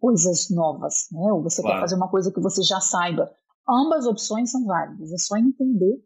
coisas 0.00 0.50
novas, 0.50 1.06
né? 1.12 1.32
Ou 1.32 1.42
você 1.42 1.62
claro. 1.62 1.76
quer 1.76 1.80
fazer 1.82 1.96
uma 1.96 2.10
coisa 2.10 2.32
que 2.32 2.40
você 2.40 2.62
já 2.62 2.80
saiba. 2.80 3.30
Ambas 3.68 4.06
opções 4.06 4.50
são 4.50 4.64
válidas, 4.64 5.12
é 5.12 5.18
só 5.18 5.36
entender 5.36 6.02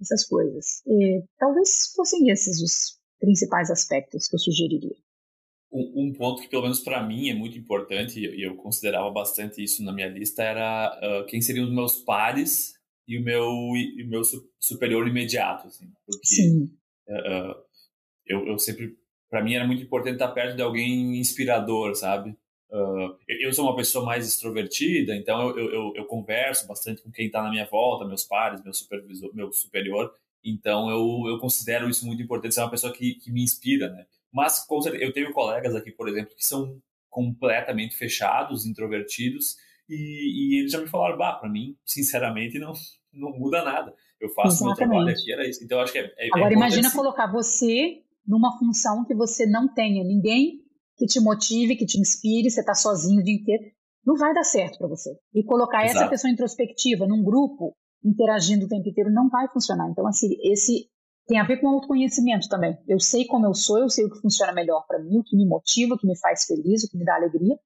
essas 0.00 0.24
coisas. 0.24 0.82
E, 0.86 1.24
talvez 1.38 1.92
fossem 1.96 2.30
esses 2.30 2.60
os 2.62 3.00
principais 3.18 3.70
aspectos 3.70 4.28
que 4.28 4.36
eu 4.36 4.40
sugeriria 4.40 4.96
um, 5.72 6.06
um 6.06 6.12
ponto 6.12 6.42
que, 6.42 6.48
pelo 6.48 6.62
menos 6.62 6.80
para 6.80 7.02
mim, 7.02 7.30
é 7.30 7.34
muito 7.34 7.56
importante, 7.58 8.18
e 8.20 8.42
eu 8.42 8.56
considerava 8.56 9.10
bastante 9.10 9.62
isso 9.62 9.84
na 9.84 9.92
minha 9.92 10.08
lista, 10.08 10.42
era 10.42 10.98
uh, 11.02 11.26
quem 11.26 11.40
seriam 11.40 11.66
os 11.66 11.72
meus 11.72 11.96
pares 11.96 12.74
e 13.06 13.18
o 13.18 13.22
meu, 13.22 13.48
e 13.76 14.02
o 14.02 14.08
meu 14.08 14.22
superior 14.58 15.06
imediato. 15.06 15.68
Assim, 15.68 15.90
porque 16.06 16.68
uh, 17.08 17.54
eu, 18.26 18.46
eu 18.46 18.58
sempre, 18.58 18.96
para 19.28 19.42
mim, 19.42 19.54
era 19.54 19.66
muito 19.66 19.82
importante 19.82 20.14
estar 20.14 20.28
perto 20.28 20.56
de 20.56 20.62
alguém 20.62 21.18
inspirador, 21.18 21.94
sabe? 21.94 22.36
Uh, 22.70 23.16
eu 23.26 23.52
sou 23.52 23.64
uma 23.64 23.74
pessoa 23.74 24.04
mais 24.04 24.26
extrovertida, 24.26 25.14
então 25.16 25.50
eu, 25.56 25.70
eu, 25.70 25.92
eu 25.96 26.04
converso 26.04 26.68
bastante 26.68 27.02
com 27.02 27.10
quem 27.10 27.26
está 27.26 27.42
na 27.42 27.50
minha 27.50 27.66
volta, 27.66 28.06
meus 28.06 28.24
pares, 28.24 28.62
meu 28.62 28.72
supervisor, 28.72 29.34
meu 29.34 29.52
superior. 29.52 30.12
Então 30.44 30.88
eu, 30.88 31.28
eu 31.28 31.38
considero 31.38 31.88
isso 31.88 32.06
muito 32.06 32.22
importante, 32.22 32.54
ser 32.54 32.60
uma 32.60 32.70
pessoa 32.70 32.92
que, 32.92 33.16
que 33.16 33.30
me 33.30 33.42
inspira, 33.42 33.90
né? 33.90 34.06
Mas 34.32 34.64
eu 35.00 35.12
tenho 35.12 35.32
colegas 35.32 35.74
aqui, 35.74 35.90
por 35.90 36.08
exemplo, 36.08 36.34
que 36.36 36.44
são 36.44 36.80
completamente 37.08 37.96
fechados, 37.96 38.64
introvertidos, 38.64 39.56
e, 39.88 39.94
e 40.56 40.60
eles 40.60 40.72
já 40.72 40.80
me 40.80 40.88
falaram, 40.88 41.18
bah, 41.18 41.32
para 41.32 41.50
mim, 41.50 41.76
sinceramente, 41.84 42.58
não, 42.58 42.72
não 43.12 43.30
muda 43.32 43.64
nada. 43.64 43.92
Eu 44.20 44.28
faço 44.30 44.64
Exatamente. 44.64 44.78
meu 44.78 44.88
trabalho 44.88 45.10
aqui, 45.10 45.32
era 45.32 45.48
isso. 45.48 45.64
Então, 45.64 45.80
acho 45.80 45.92
que 45.92 45.98
é, 45.98 46.14
é 46.16 46.28
Agora, 46.32 46.52
é 46.52 46.56
imagina 46.56 46.92
colocar 46.92 47.26
você 47.30 48.02
numa 48.26 48.56
função 48.58 49.04
que 49.04 49.14
você 49.14 49.46
não 49.46 49.72
tenha 49.72 50.04
ninguém 50.04 50.60
que 50.96 51.06
te 51.06 51.18
motive, 51.18 51.76
que 51.76 51.86
te 51.86 51.98
inspire, 51.98 52.50
você 52.50 52.60
está 52.60 52.74
sozinho 52.74 53.20
o 53.20 53.24
dia 53.24 53.34
inteiro, 53.34 53.64
não 54.06 54.16
vai 54.16 54.34
dar 54.34 54.44
certo 54.44 54.78
para 54.78 54.86
você. 54.86 55.10
E 55.34 55.42
colocar 55.42 55.84
Exato. 55.84 55.98
essa 55.98 56.10
pessoa 56.10 56.30
introspectiva 56.30 57.06
num 57.06 57.24
grupo, 57.24 57.74
interagindo 58.04 58.66
o 58.66 58.68
tempo 58.68 58.88
inteiro, 58.88 59.10
não 59.10 59.28
vai 59.28 59.48
funcionar. 59.48 59.90
Então, 59.90 60.06
assim, 60.06 60.28
esse 60.42 60.88
tem 61.30 61.38
a 61.38 61.46
ver 61.46 61.60
com 61.60 61.68
autoconhecimento 61.68 62.48
também. 62.48 62.76
Eu 62.88 62.98
sei 62.98 63.24
como 63.24 63.46
eu 63.46 63.54
sou, 63.54 63.78
eu 63.78 63.88
sei 63.88 64.04
o 64.04 64.10
que 64.10 64.20
funciona 64.20 64.52
melhor 64.52 64.84
para 64.88 64.98
mim, 64.98 65.16
o 65.16 65.22
que 65.22 65.36
me 65.36 65.46
motiva, 65.46 65.94
o 65.94 65.96
que 65.96 66.04
me 66.04 66.18
faz 66.18 66.44
feliz, 66.44 66.82
o 66.82 66.90
que 66.90 66.98
me 66.98 67.04
dá 67.04 67.14
alegria. 67.14 67.56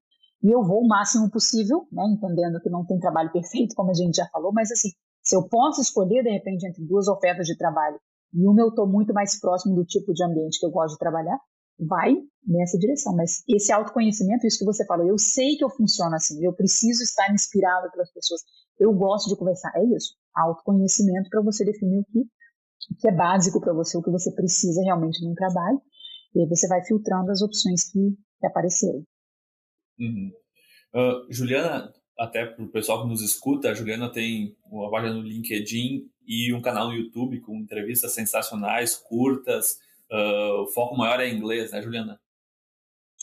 E 0.43 0.55
eu 0.55 0.63
vou 0.63 0.83
o 0.83 0.87
máximo 0.87 1.31
possível, 1.31 1.89
né, 1.91 2.05
entendendo 2.15 2.61
que 2.61 2.69
não 2.69 2.85
tem 2.85 3.01
trabalho 3.01 3.33
perfeito, 3.33 3.75
como 3.75 3.91
a 3.91 3.95
gente 3.95 4.17
já 4.17 4.29
falou, 4.31 4.53
mas 4.53 4.71
assim, 4.71 4.91
se 5.23 5.35
eu 5.35 5.49
posso 5.49 5.81
escolher, 5.81 6.23
de 6.23 6.31
repente, 6.31 6.67
entre 6.67 6.85
duas 6.85 7.09
ofertas 7.09 7.47
de 7.47 7.57
trabalho 7.57 7.99
e 8.35 8.47
uma 8.47 8.61
eu 8.61 8.69
estou 8.69 8.87
muito 8.87 9.15
mais 9.15 9.41
próximo 9.41 9.75
do 9.75 9.85
tipo 9.87 10.13
de 10.13 10.23
ambiente 10.23 10.61
que 10.61 10.67
eu 10.67 10.71
gosto 10.71 10.93
de 10.93 10.99
trabalhar, 10.99 11.39
vai 11.81 12.15
nessa 12.47 12.79
direção. 12.79 13.17
Mas 13.17 13.43
esse 13.49 13.73
autoconhecimento, 13.73 14.47
isso 14.47 14.59
que 14.59 14.67
você 14.67 14.85
falou, 14.85 15.07
eu 15.07 15.17
sei 15.17 15.57
que 15.57 15.65
eu 15.65 15.71
funciono 15.71 16.15
assim, 16.15 16.45
eu 16.45 16.53
preciso 16.53 17.03
estar 17.03 17.33
inspirado 17.33 17.91
pelas 17.91 18.13
pessoas, 18.13 18.43
eu 18.79 18.93
gosto 18.93 19.31
de 19.31 19.39
conversar, 19.39 19.73
é 19.75 19.85
isso. 19.97 20.17
Autoconhecimento 20.37 21.31
para 21.31 21.41
você 21.41 21.65
definir 21.65 22.01
o 22.01 22.05
que, 22.05 22.29
o 22.91 22.97
que 22.97 23.09
é 23.09 23.15
básico 23.15 23.61
para 23.61 23.73
você, 23.73 23.97
o 23.97 24.03
que 24.03 24.11
você 24.11 24.33
precisa 24.33 24.83
realmente 24.83 25.25
num 25.25 25.35
trabalho, 25.35 25.81
e 26.35 26.41
aí 26.41 26.49
você 26.49 26.67
vai 26.69 26.85
filtrando 26.85 27.31
as 27.31 27.43
opções 27.43 27.91
que, 27.91 28.17
que 28.41 28.47
apareceram. 28.47 29.03
Uhum. 29.99 30.33
Uh, 30.95 31.33
Juliana, 31.33 31.93
até 32.19 32.47
para 32.47 32.65
o 32.65 32.71
pessoal 32.71 33.03
que 33.03 33.09
nos 33.09 33.23
escuta, 33.23 33.71
a 33.71 33.75
Juliana 33.75 34.11
tem 34.11 34.57
uma 34.67 34.91
página 34.91 35.15
no 35.15 35.23
LinkedIn 35.23 36.09
e 36.27 36.53
um 36.53 36.63
canal 36.63 36.89
no 36.89 36.95
YouTube 36.95 37.41
com 37.41 37.57
entrevistas 37.57 38.13
sensacionais, 38.13 38.97
curtas. 38.97 39.79
Uh, 40.11 40.63
o 40.63 40.67
foco 40.69 40.97
maior 40.97 41.21
é 41.21 41.29
inglês, 41.29 41.73
né, 41.73 41.83
Juliana? 41.83 42.21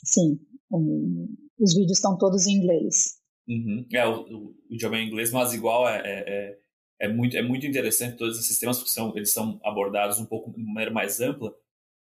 Sim, 0.04 0.40
um, 0.72 1.28
os 1.60 1.74
vídeos 1.74 1.98
estão 1.98 2.18
todos 2.18 2.48
em 2.48 2.58
inglês. 2.58 3.20
Uhum. 3.48 3.86
É, 3.94 4.08
o, 4.08 4.22
o, 4.22 4.56
o, 4.70 4.74
idioma 4.74 4.98
é 4.98 5.04
inglês, 5.04 5.32
mas 5.32 5.54
igual 5.54 5.88
é, 5.88 6.02
é, 6.06 6.58
é, 7.02 7.08
muito, 7.08 7.36
é 7.36 7.42
muito 7.42 7.66
interessante 7.66 8.16
todos 8.16 8.40
esses 8.40 8.60
temas, 8.60 8.78
porque 8.78 8.92
são, 8.92 9.12
eles 9.16 9.32
são 9.32 9.60
abordados 9.64 10.20
um 10.20 10.26
pouco 10.26 10.52
de 10.52 10.64
maneira 10.64 10.92
mais 10.92 11.20
ampla. 11.20 11.52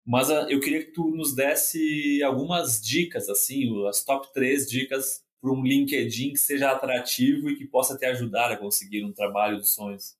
Mas 0.06 0.30
uh, 0.30 0.48
eu 0.48 0.58
queria 0.58 0.82
que 0.84 0.92
tu 0.92 1.10
nos 1.10 1.34
desse 1.34 2.22
algumas 2.22 2.80
dicas, 2.80 3.28
assim, 3.28 3.86
as 3.86 4.02
top 4.02 4.32
três 4.32 4.66
dicas 4.66 5.22
para 5.40 5.52
um 5.52 5.62
LinkedIn 5.62 6.32
que 6.32 6.38
seja 6.38 6.70
atrativo 6.70 7.50
e 7.50 7.56
que 7.56 7.66
possa 7.66 7.96
te 7.96 8.06
ajudar 8.06 8.50
a 8.50 8.56
conseguir 8.56 9.04
um 9.04 9.12
trabalho 9.12 9.58
dos 9.58 9.74
sonhos? 9.74 10.16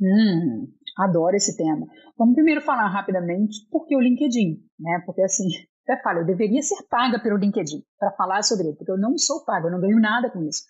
Hum, 0.00 0.72
adoro 0.96 1.34
esse 1.34 1.56
tema. 1.56 1.86
Vamos 2.16 2.34
primeiro 2.34 2.60
falar 2.60 2.88
rapidamente 2.88 3.66
por 3.70 3.86
que 3.86 3.96
o 3.96 4.00
LinkedIn, 4.00 4.62
né? 4.78 5.02
Porque 5.04 5.22
assim, 5.22 5.48
até 5.82 6.00
falo, 6.00 6.20
eu 6.20 6.26
deveria 6.26 6.62
ser 6.62 6.84
paga 6.88 7.18
pelo 7.20 7.38
LinkedIn 7.38 7.82
para 7.98 8.12
falar 8.12 8.42
sobre 8.42 8.68
ele, 8.68 8.76
porque 8.76 8.92
eu 8.92 8.98
não 8.98 9.18
sou 9.18 9.44
paga, 9.44 9.66
eu 9.66 9.72
não 9.72 9.80
ganho 9.80 9.98
nada 9.98 10.30
com 10.30 10.42
isso. 10.44 10.62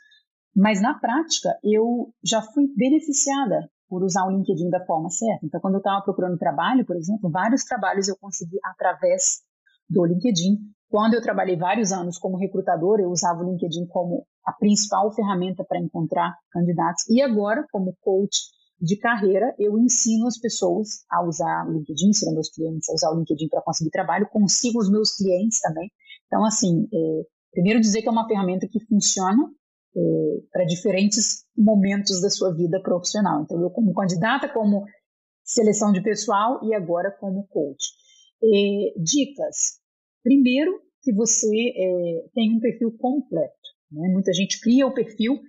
Mas 0.57 0.81
na 0.81 0.99
prática, 0.99 1.51
eu 1.63 2.09
já 2.25 2.41
fui 2.41 2.67
beneficiada 2.75 3.69
por 3.87 4.03
usar 4.03 4.25
o 4.25 4.31
LinkedIn 4.31 4.71
da 4.71 4.83
forma 4.87 5.11
certa. 5.11 5.45
Então, 5.45 5.61
quando 5.61 5.75
eu 5.75 5.79
estava 5.79 6.03
procurando 6.03 6.39
trabalho, 6.39 6.87
por 6.87 6.97
exemplo, 6.97 7.31
vários 7.31 7.63
trabalhos 7.65 8.09
eu 8.09 8.17
consegui 8.19 8.57
através 8.65 9.43
do 9.89 10.05
LinkedIn. 10.07 10.57
Quando 10.89 11.13
eu 11.13 11.21
trabalhei 11.21 11.57
vários 11.57 11.93
anos 11.93 12.17
como 12.19 12.39
recrutador, 12.39 13.01
eu 13.01 13.11
usava 13.11 13.45
o 13.45 13.51
LinkedIn 13.51 13.87
como 13.89 14.27
a 14.47 14.53
principal 14.53 15.13
ferramenta 15.13 15.63
para 15.63 15.79
encontrar 15.79 16.35
candidatos. 16.51 17.07
E 17.11 17.21
agora, 17.21 17.67
como 17.71 17.95
coach 18.01 18.39
de 18.81 18.97
carreira, 18.97 19.55
eu 19.59 19.79
ensino 19.79 20.27
as 20.27 20.39
pessoas 20.39 21.05
a 21.11 21.23
usar 21.23 21.67
o 21.69 21.73
LinkedIn, 21.73 22.09
ensino 22.09 22.33
meus 22.33 22.51
clientes 22.51 22.89
a 22.89 22.95
usar 22.95 23.11
o 23.11 23.19
LinkedIn 23.19 23.49
para 23.49 23.63
conseguir 23.63 23.91
trabalho, 23.91 24.29
consigo 24.31 24.79
os 24.79 24.91
meus 24.91 25.15
clientes 25.17 25.61
também. 25.61 25.91
Então, 26.27 26.45
assim, 26.47 26.89
é, 26.93 27.23
primeiro 27.53 27.79
dizer 27.79 28.01
que 28.01 28.09
é 28.09 28.13
uma 28.13 28.27
ferramenta 28.27 28.67
que 28.67 28.81
funciona 28.87 29.51
é, 29.97 30.41
para 30.53 30.65
diferentes 30.65 31.45
momentos 31.57 32.21
da 32.21 32.29
sua 32.29 32.55
vida 32.55 32.81
profissional. 32.83 33.43
Então, 33.43 33.61
eu 33.61 33.71
como 33.71 33.95
candidata, 33.95 34.49
como 34.49 34.85
seleção 35.43 35.93
de 35.93 36.03
pessoal 36.03 36.61
e 36.65 36.75
agora 36.75 37.11
como 37.11 37.47
coach. 37.47 37.87
É, 38.43 39.01
dicas. 39.01 39.81
Primeiro, 40.23 40.81
que 41.03 41.13
você 41.15 41.73
é, 41.75 42.29
tem 42.35 42.55
um 42.55 42.61
perfil 42.61 42.93
completo. 42.99 43.55
Né? 43.91 44.09
Muita 44.13 44.33
gente 44.33 44.61
cria 44.61 44.87
o 44.87 44.93
perfil 44.93 45.41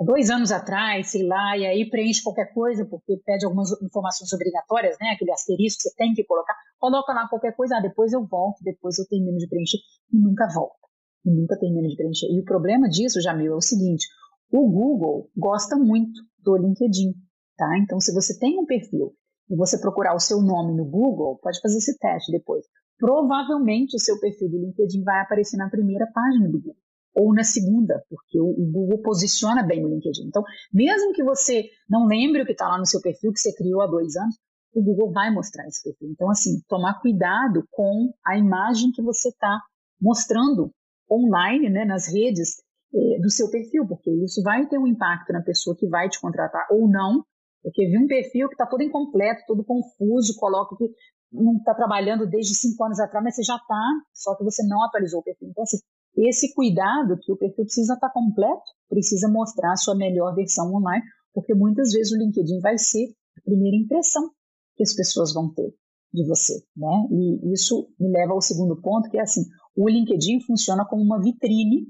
há 0.00 0.04
dois 0.04 0.30
anos 0.30 0.50
atrás, 0.52 1.10
sei 1.10 1.26
lá, 1.26 1.58
e 1.58 1.66
aí 1.66 1.90
preenche 1.90 2.22
qualquer 2.22 2.52
coisa, 2.54 2.86
porque 2.86 3.20
pede 3.24 3.44
algumas 3.44 3.70
informações 3.82 4.32
obrigatórias, 4.32 4.96
né? 5.00 5.10
aquele 5.10 5.32
asterisco 5.32 5.82
que 5.82 5.88
você 5.88 5.96
tem 5.96 6.14
que 6.14 6.24
colocar. 6.24 6.54
Coloca 6.78 7.12
lá 7.12 7.28
qualquer 7.28 7.54
coisa, 7.54 7.76
ah, 7.76 7.80
depois 7.80 8.12
eu 8.12 8.24
volto, 8.24 8.62
depois 8.62 8.98
eu 8.98 9.06
termino 9.06 9.36
de 9.36 9.48
preencher, 9.48 9.78
e 10.12 10.18
nunca 10.18 10.48
volta. 10.54 10.83
Nunca 11.24 11.58
termina 11.58 11.88
de 11.88 11.96
preencher. 11.96 12.26
E 12.26 12.40
o 12.40 12.44
problema 12.44 12.88
disso, 12.88 13.20
Jamil, 13.20 13.52
é 13.52 13.56
o 13.56 13.60
seguinte: 13.60 14.06
o 14.52 14.68
Google 14.70 15.30
gosta 15.36 15.76
muito 15.76 16.20
do 16.40 16.56
LinkedIn. 16.56 17.14
Tá? 17.56 17.78
Então, 17.78 18.00
se 18.00 18.12
você 18.12 18.38
tem 18.38 18.58
um 18.58 18.66
perfil 18.66 19.14
e 19.48 19.56
você 19.56 19.80
procurar 19.80 20.14
o 20.14 20.20
seu 20.20 20.42
nome 20.42 20.76
no 20.76 20.84
Google, 20.84 21.38
pode 21.40 21.60
fazer 21.60 21.78
esse 21.78 21.96
teste 21.98 22.32
depois 22.32 22.64
provavelmente 22.98 23.96
o 23.96 24.00
seu 24.00 24.18
perfil 24.18 24.48
do 24.48 24.58
LinkedIn 24.58 25.02
vai 25.02 25.20
aparecer 25.20 25.56
na 25.56 25.68
primeira 25.68 26.06
página 26.12 26.48
do 26.48 26.58
Google 26.58 26.76
ou 27.14 27.32
na 27.32 27.44
segunda, 27.44 28.02
porque 28.08 28.40
o, 28.40 28.52
Google 28.72 29.00
posiciona 29.00 29.62
bem 29.62 29.84
o 29.84 29.88
LinkedIn. 29.88 30.26
Então, 30.26 30.42
mesmo 30.72 31.12
que 31.12 31.22
você 31.22 31.68
não 31.88 32.06
lembre 32.06 32.42
o 32.42 32.46
que 32.46 32.50
está 32.50 32.66
lá 32.66 32.76
no 32.76 32.86
seu 32.86 33.00
perfil 33.00 33.32
que 33.32 33.38
você 33.38 33.54
criou 33.54 33.82
há 33.82 33.86
dois 33.86 34.16
anos, 34.16 34.34
o 34.74 34.82
Google 34.82 35.12
vai 35.12 35.30
mostrar 35.30 35.64
esse 35.68 35.80
perfil. 35.80 36.08
Então, 36.10 36.28
assim, 36.28 36.60
tomar 36.66 37.00
cuidado 37.00 37.64
com 37.70 38.12
a 38.26 38.36
imagem 38.36 38.90
que 38.90 39.00
você 39.00 39.28
está 39.28 39.60
mostrando 40.00 40.72
online, 41.10 41.68
né, 41.70 41.84
nas 41.84 42.12
redes 42.12 42.62
eh, 42.94 43.20
do 43.20 43.30
seu 43.30 43.50
perfil, 43.50 43.86
porque 43.86 44.10
isso 44.10 44.42
vai 44.42 44.66
ter 44.66 44.78
um 44.78 44.86
impacto 44.86 45.32
na 45.32 45.42
pessoa 45.42 45.76
que 45.76 45.88
vai 45.88 46.08
te 46.08 46.20
contratar 46.20 46.66
ou 46.70 46.88
não, 46.88 47.24
porque 47.62 47.86
vi 47.86 47.98
um 47.98 48.06
perfil 48.06 48.48
que 48.48 48.54
está 48.54 48.66
todo 48.66 48.82
incompleto, 48.82 49.42
todo 49.46 49.64
confuso, 49.64 50.36
coloca 50.36 50.76
que 50.76 50.90
não 51.32 51.56
está 51.56 51.74
trabalhando 51.74 52.26
desde 52.28 52.54
cinco 52.54 52.84
anos 52.84 53.00
atrás, 53.00 53.24
mas 53.24 53.34
você 53.34 53.42
já 53.42 53.56
está, 53.56 53.82
só 54.12 54.36
que 54.36 54.44
você 54.44 54.62
não 54.66 54.84
atualizou 54.84 55.20
o 55.20 55.22
perfil. 55.22 55.48
Então, 55.48 55.62
assim, 55.62 55.78
esse 56.16 56.54
cuidado 56.54 57.18
que 57.20 57.32
o 57.32 57.36
perfil 57.36 57.64
precisa 57.64 57.94
estar 57.94 58.08
tá 58.08 58.12
completo, 58.12 58.62
precisa 58.88 59.28
mostrar 59.28 59.72
a 59.72 59.76
sua 59.76 59.96
melhor 59.96 60.34
versão 60.34 60.72
online, 60.72 61.04
porque 61.32 61.54
muitas 61.54 61.90
vezes 61.90 62.12
o 62.12 62.16
LinkedIn 62.16 62.60
vai 62.60 62.78
ser 62.78 63.12
a 63.36 63.40
primeira 63.42 63.76
impressão 63.76 64.30
que 64.76 64.82
as 64.82 64.94
pessoas 64.94 65.32
vão 65.32 65.52
ter 65.52 65.74
de 66.14 66.24
você, 66.24 66.54
né? 66.76 67.08
E 67.10 67.52
isso 67.52 67.88
me 67.98 68.08
leva 68.08 68.32
ao 68.32 68.40
segundo 68.40 68.80
ponto, 68.80 69.10
que 69.10 69.18
é 69.18 69.22
assim, 69.22 69.42
o 69.76 69.88
LinkedIn 69.88 70.40
funciona 70.40 70.84
como 70.84 71.02
uma 71.02 71.20
vitrine 71.20 71.88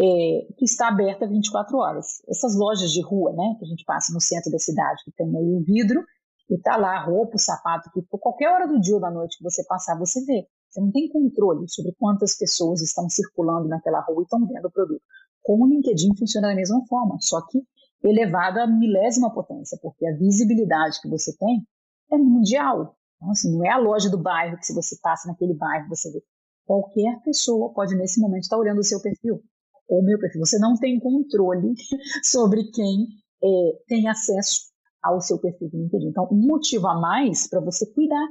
é, 0.00 0.46
que 0.56 0.64
está 0.64 0.88
aberta 0.88 1.28
24 1.28 1.76
horas. 1.76 2.22
Essas 2.26 2.56
lojas 2.56 2.90
de 2.90 3.02
rua, 3.02 3.30
né, 3.32 3.54
que 3.58 3.66
a 3.66 3.68
gente 3.68 3.84
passa 3.84 4.12
no 4.14 4.20
centro 4.20 4.50
da 4.50 4.58
cidade, 4.58 5.02
que 5.04 5.12
tem 5.12 5.26
aí 5.26 5.54
o 5.54 5.62
vidro 5.62 6.02
e 6.48 6.58
tá 6.58 6.76
lá 6.76 7.04
roupa, 7.04 7.36
sapato, 7.36 7.90
que 7.92 8.00
por 8.02 8.18
qualquer 8.18 8.48
hora 8.48 8.66
do 8.66 8.80
dia 8.80 8.94
ou 8.94 9.00
da 9.00 9.10
noite 9.10 9.36
que 9.36 9.44
você 9.44 9.62
passar, 9.66 9.98
você 9.98 10.24
vê. 10.24 10.46
Você 10.70 10.80
não 10.80 10.90
tem 10.90 11.08
controle 11.10 11.68
sobre 11.68 11.92
quantas 11.98 12.36
pessoas 12.36 12.80
estão 12.80 13.06
circulando 13.10 13.68
naquela 13.68 14.00
rua 14.00 14.22
e 14.22 14.24
estão 14.24 14.46
vendo 14.46 14.64
o 14.64 14.70
produto. 14.70 15.02
Com 15.42 15.60
o 15.60 15.66
LinkedIn 15.66 16.16
funciona 16.16 16.48
da 16.48 16.54
mesma 16.54 16.82
forma, 16.86 17.18
só 17.20 17.42
que 17.46 17.62
elevado 18.02 18.58
à 18.58 18.66
milésima 18.66 19.32
potência, 19.32 19.78
porque 19.82 20.06
a 20.06 20.16
visibilidade 20.16 21.00
que 21.02 21.08
você 21.08 21.36
tem 21.36 21.66
é 22.10 22.16
mundial. 22.16 22.96
Então, 23.22 23.30
assim, 23.30 23.56
não 23.56 23.64
é 23.64 23.70
a 23.70 23.78
loja 23.78 24.10
do 24.10 24.20
bairro 24.20 24.58
que 24.58 24.66
se 24.66 24.74
você 24.74 24.98
passa 25.00 25.28
naquele 25.28 25.54
bairro 25.54 25.88
você 25.88 26.10
vê. 26.10 26.20
Qualquer 26.66 27.22
pessoa 27.22 27.72
pode 27.72 27.94
nesse 27.94 28.20
momento 28.20 28.42
estar 28.42 28.58
olhando 28.58 28.80
o 28.80 28.84
seu 28.84 29.00
perfil 29.00 29.40
ou 29.88 30.00
o 30.00 30.04
meu 30.04 30.18
perfil. 30.18 30.40
Você 30.44 30.58
não 30.58 30.74
tem 30.74 30.98
controle 30.98 31.72
sobre 32.24 32.64
quem 32.72 33.06
é, 33.42 33.48
tem 33.86 34.08
acesso 34.08 34.72
ao 35.00 35.20
seu 35.20 35.38
perfil 35.38 35.70
do 35.70 35.78
LinkedIn. 35.78 36.08
Então, 36.08 36.28
um 36.32 36.46
motivo 36.46 36.88
a 36.88 37.00
mais 37.00 37.48
para 37.48 37.60
você 37.60 37.86
cuidar 37.92 38.26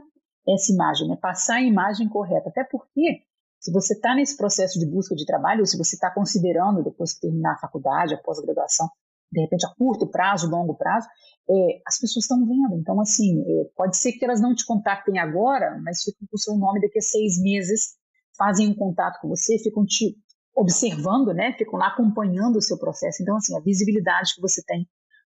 essa 0.48 0.74
imagem, 0.74 1.08
né? 1.08 1.18
passar 1.22 1.56
a 1.56 1.62
imagem 1.62 2.10
correta. 2.10 2.50
Até 2.50 2.66
porque, 2.66 3.22
se 3.60 3.72
você 3.72 3.94
está 3.94 4.14
nesse 4.14 4.36
processo 4.36 4.78
de 4.78 4.86
busca 4.86 5.16
de 5.16 5.26
trabalho, 5.26 5.62
ou 5.62 5.66
se 5.66 5.78
você 5.78 5.96
está 5.96 6.12
considerando, 6.14 6.84
depois 6.84 7.14
que 7.14 7.22
terminar 7.22 7.54
a 7.54 7.60
faculdade, 7.60 8.14
a 8.14 8.18
pós-graduação, 8.18 8.90
de 9.32 9.42
repente 9.42 9.66
a 9.66 9.74
curto 9.76 10.08
prazo, 10.08 10.50
longo 10.50 10.76
prazo, 10.76 11.08
é, 11.50 11.82
as 11.88 12.00
pessoas 12.00 12.24
estão 12.26 12.46
vendo. 12.46 12.80
Então, 12.80 13.00
assim, 13.00 13.42
é, 13.42 13.70
pode 13.76 13.98
ser 13.98 14.14
que 14.14 14.24
elas 14.24 14.42
não 14.42 14.56
te 14.56 14.66
contactem 14.66 15.20
agora, 15.20 15.80
mas 15.84 16.04
ficam 16.04 16.28
com 16.28 16.36
o 16.36 16.40
seu 16.40 16.56
nome 16.58 16.82
daqui 16.82 17.00
a 17.00 17.02
seis 17.02 17.42
meses, 17.42 17.96
fazem 18.38 18.70
um 18.70 18.76
contato 18.76 19.20
com 19.22 19.28
você, 19.28 19.58
ficam 19.60 19.86
te 19.86 20.16
observando, 20.56 21.34
né? 21.34 21.54
Ficam 21.58 21.80
lá 21.80 21.88
acompanhando 21.88 22.58
o 22.58 22.62
seu 22.62 22.78
processo. 22.78 23.22
Então, 23.22 23.36
assim, 23.36 23.56
a 23.56 23.62
visibilidade 23.62 24.36
que 24.36 24.42
você 24.42 24.62
tem 24.66 24.88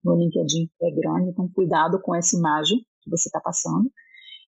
no 0.03 0.15
LinkedIn 0.15 0.69
é 0.81 0.91
grande, 0.91 1.29
então 1.29 1.49
cuidado 1.53 1.99
com 2.01 2.15
essa 2.15 2.37
imagem 2.37 2.79
que 3.01 3.09
você 3.09 3.27
está 3.29 3.39
passando. 3.39 3.91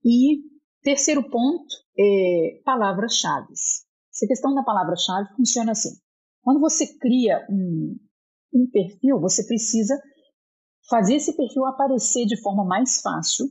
E 0.05 0.41
terceiro 0.83 1.29
ponto 1.29 1.75
é 1.99 2.61
palavras-chave. 2.65 3.53
Essa 3.53 4.27
questão 4.27 4.55
da 4.55 4.63
palavra-chave 4.63 5.35
funciona 5.37 5.73
assim. 5.73 5.91
Quando 6.43 6.61
você 6.61 6.87
cria 6.99 7.47
um, 7.51 7.97
um 8.55 8.71
perfil, 8.71 9.21
você 9.21 9.47
precisa 9.47 10.01
fazer 10.91 11.15
esse 11.15 11.37
perfil 11.37 11.65
aparecer 11.65 12.27
de 12.27 12.41
forma 12.43 12.65
mais 12.65 13.01
fácil 13.01 13.47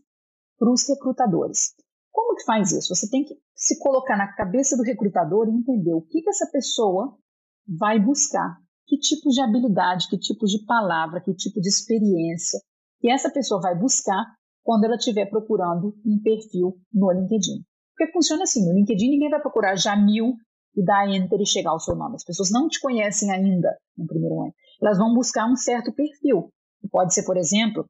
para 0.57 0.71
os 0.71 0.87
recrutadores. 0.87 1.73
como 2.11 2.35
que 2.35 2.43
faz 2.43 2.71
isso? 2.71 2.93
Você 2.93 3.09
tem 3.09 3.23
que 3.23 3.33
se 3.55 3.79
colocar 3.79 4.17
na 4.17 4.27
cabeça 4.33 4.75
do 4.75 4.83
recrutador 4.83 5.47
e 5.47 5.55
entender 5.55 5.93
o 5.93 6.01
que, 6.01 6.21
que 6.21 6.29
essa 6.29 6.49
pessoa 6.51 7.17
vai 7.65 7.97
buscar, 7.97 8.57
que 8.85 8.97
tipo 8.97 9.29
de 9.29 9.41
habilidade, 9.41 10.09
que 10.09 10.17
tipo 10.17 10.45
de 10.45 10.65
palavra, 10.65 11.21
que 11.21 11.33
tipo 11.33 11.61
de 11.61 11.69
experiência 11.69 12.59
que 12.99 13.09
essa 13.09 13.31
pessoa 13.31 13.61
vai 13.61 13.77
buscar 13.77 14.25
quando 14.63 14.83
ela 14.83 14.95
estiver 14.95 15.25
procurando 15.29 15.95
um 16.05 16.21
perfil 16.21 16.77
no 16.93 17.11
LinkedIn. 17.11 17.63
Porque 17.95 18.11
funciona 18.11 18.43
assim, 18.43 18.65
no 18.65 18.73
LinkedIn 18.73 19.09
ninguém 19.09 19.29
vai 19.29 19.41
procurar 19.41 19.75
Jamil 19.75 20.33
e 20.75 20.83
dar 20.83 21.09
enter 21.09 21.39
e 21.41 21.45
chegar 21.45 21.71
ao 21.71 21.79
seu 21.79 21.95
nome. 21.95 22.15
As 22.15 22.23
pessoas 22.23 22.51
não 22.51 22.67
te 22.67 22.79
conhecem 22.79 23.31
ainda 23.31 23.75
no 23.97 24.05
primeiro 24.05 24.41
ano. 24.41 24.53
Elas 24.81 24.97
vão 24.97 25.13
buscar 25.13 25.49
um 25.49 25.55
certo 25.55 25.93
perfil. 25.93 26.51
Pode 26.91 27.13
ser, 27.13 27.23
por 27.23 27.37
exemplo, 27.37 27.85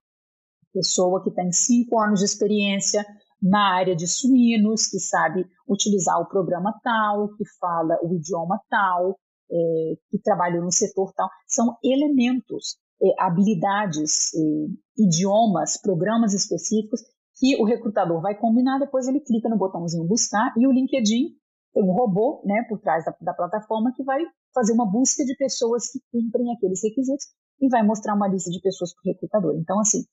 pessoa 0.74 1.24
que 1.24 1.32
tem 1.32 1.52
cinco 1.52 2.00
anos 2.00 2.20
de 2.20 2.26
experiência 2.26 3.06
na 3.42 3.76
área 3.76 3.96
de 3.96 4.08
suínos, 4.08 4.88
que 4.88 5.00
sabe 5.00 5.46
utilizar 5.68 6.20
o 6.20 6.28
programa 6.28 6.74
tal, 6.84 7.30
que 7.36 7.44
fala 7.60 7.98
o 8.04 8.14
idioma 8.14 8.60
tal, 8.70 9.18
é, 9.52 9.94
que 10.10 10.20
trabalhou 10.20 10.64
no 10.64 10.72
setor 10.72 11.14
tal. 11.14 11.30
São 11.48 11.78
elementos, 11.84 12.78
é, 13.02 13.08
habilidades, 13.20 14.34
é, 14.36 15.02
idiomas, 15.04 15.80
programas 15.82 16.34
específicos 16.34 17.02
que 17.40 17.56
o 17.62 17.66
recrutador 17.66 18.22
vai 18.22 18.36
combinar, 18.36 18.80
depois 18.80 19.08
ele 19.08 19.22
clica 19.22 19.48
no 19.48 19.58
botãozinho 19.58 20.06
buscar 20.06 20.54
e 20.58 20.68
o 20.68 20.72
LinkedIn 20.72 21.38
tem 21.74 21.84
um 21.84 21.94
robô 21.94 22.42
né, 22.46 22.66
por 22.68 22.80
trás 22.80 23.06
da, 23.06 23.16
da 23.22 23.34
plataforma 23.34 23.94
que 23.96 24.04
vai 24.04 24.20
fazer 24.54 24.74
uma 24.74 24.86
busca 24.86 25.24
de 25.24 25.36
pessoas 25.38 25.90
que 25.90 26.00
cumprem 26.12 26.52
aqueles 26.52 26.82
requisitos 26.84 27.28
e 27.62 27.70
vai 27.70 27.84
mostrar 27.84 28.16
uma 28.16 28.28
lista 28.28 28.50
de 28.50 28.62
pessoas 28.62 28.94
para 28.94 29.10
o 29.10 29.14
recrutador. 29.14 29.56
Então, 29.56 29.80
assim, 29.80 30.04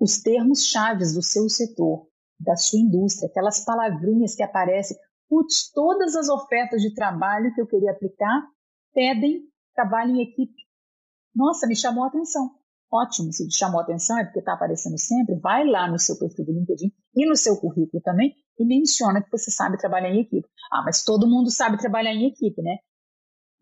os 0.00 0.20
termos 0.20 0.66
chaves 0.66 1.14
do 1.14 1.22
seu 1.22 1.48
setor, 1.48 2.06
da 2.38 2.56
sua 2.56 2.80
indústria, 2.80 3.28
aquelas 3.28 3.64
palavrinhas 3.64 4.34
que 4.34 4.42
aparecem, 4.42 4.96
putz, 5.28 5.70
todas 5.72 6.16
as 6.16 6.28
ofertas 6.28 6.82
de 6.82 6.94
trabalho 6.94 7.54
que 7.54 7.60
eu 7.60 7.66
queria 7.66 7.92
aplicar 7.92 8.46
pedem 8.92 9.42
trabalho 9.74 10.16
em 10.16 10.22
equipe. 10.22 10.62
Nossa, 11.34 11.66
me 11.66 11.76
chamou 11.76 12.04
a 12.04 12.08
atenção. 12.08 12.50
Ótimo, 12.92 13.32
se 13.32 13.48
te 13.48 13.56
chamou 13.56 13.80
a 13.80 13.84
atenção 13.84 14.18
é 14.18 14.24
porque 14.24 14.40
está 14.40 14.52
aparecendo 14.52 14.98
sempre, 14.98 15.36
vai 15.36 15.66
lá 15.66 15.90
no 15.90 15.98
seu 15.98 16.18
perfil 16.18 16.44
do 16.44 16.52
LinkedIn 16.52 16.92
e 17.14 17.26
no 17.26 17.34
seu 17.34 17.58
currículo 17.58 18.02
também 18.02 18.34
e 18.58 18.66
menciona 18.66 19.22
que 19.22 19.30
você 19.30 19.50
sabe 19.50 19.78
trabalhar 19.78 20.10
em 20.10 20.20
equipe. 20.20 20.46
Ah, 20.70 20.82
mas 20.84 21.02
todo 21.02 21.26
mundo 21.26 21.50
sabe 21.50 21.78
trabalhar 21.78 22.12
em 22.12 22.26
equipe, 22.26 22.60
né? 22.60 22.76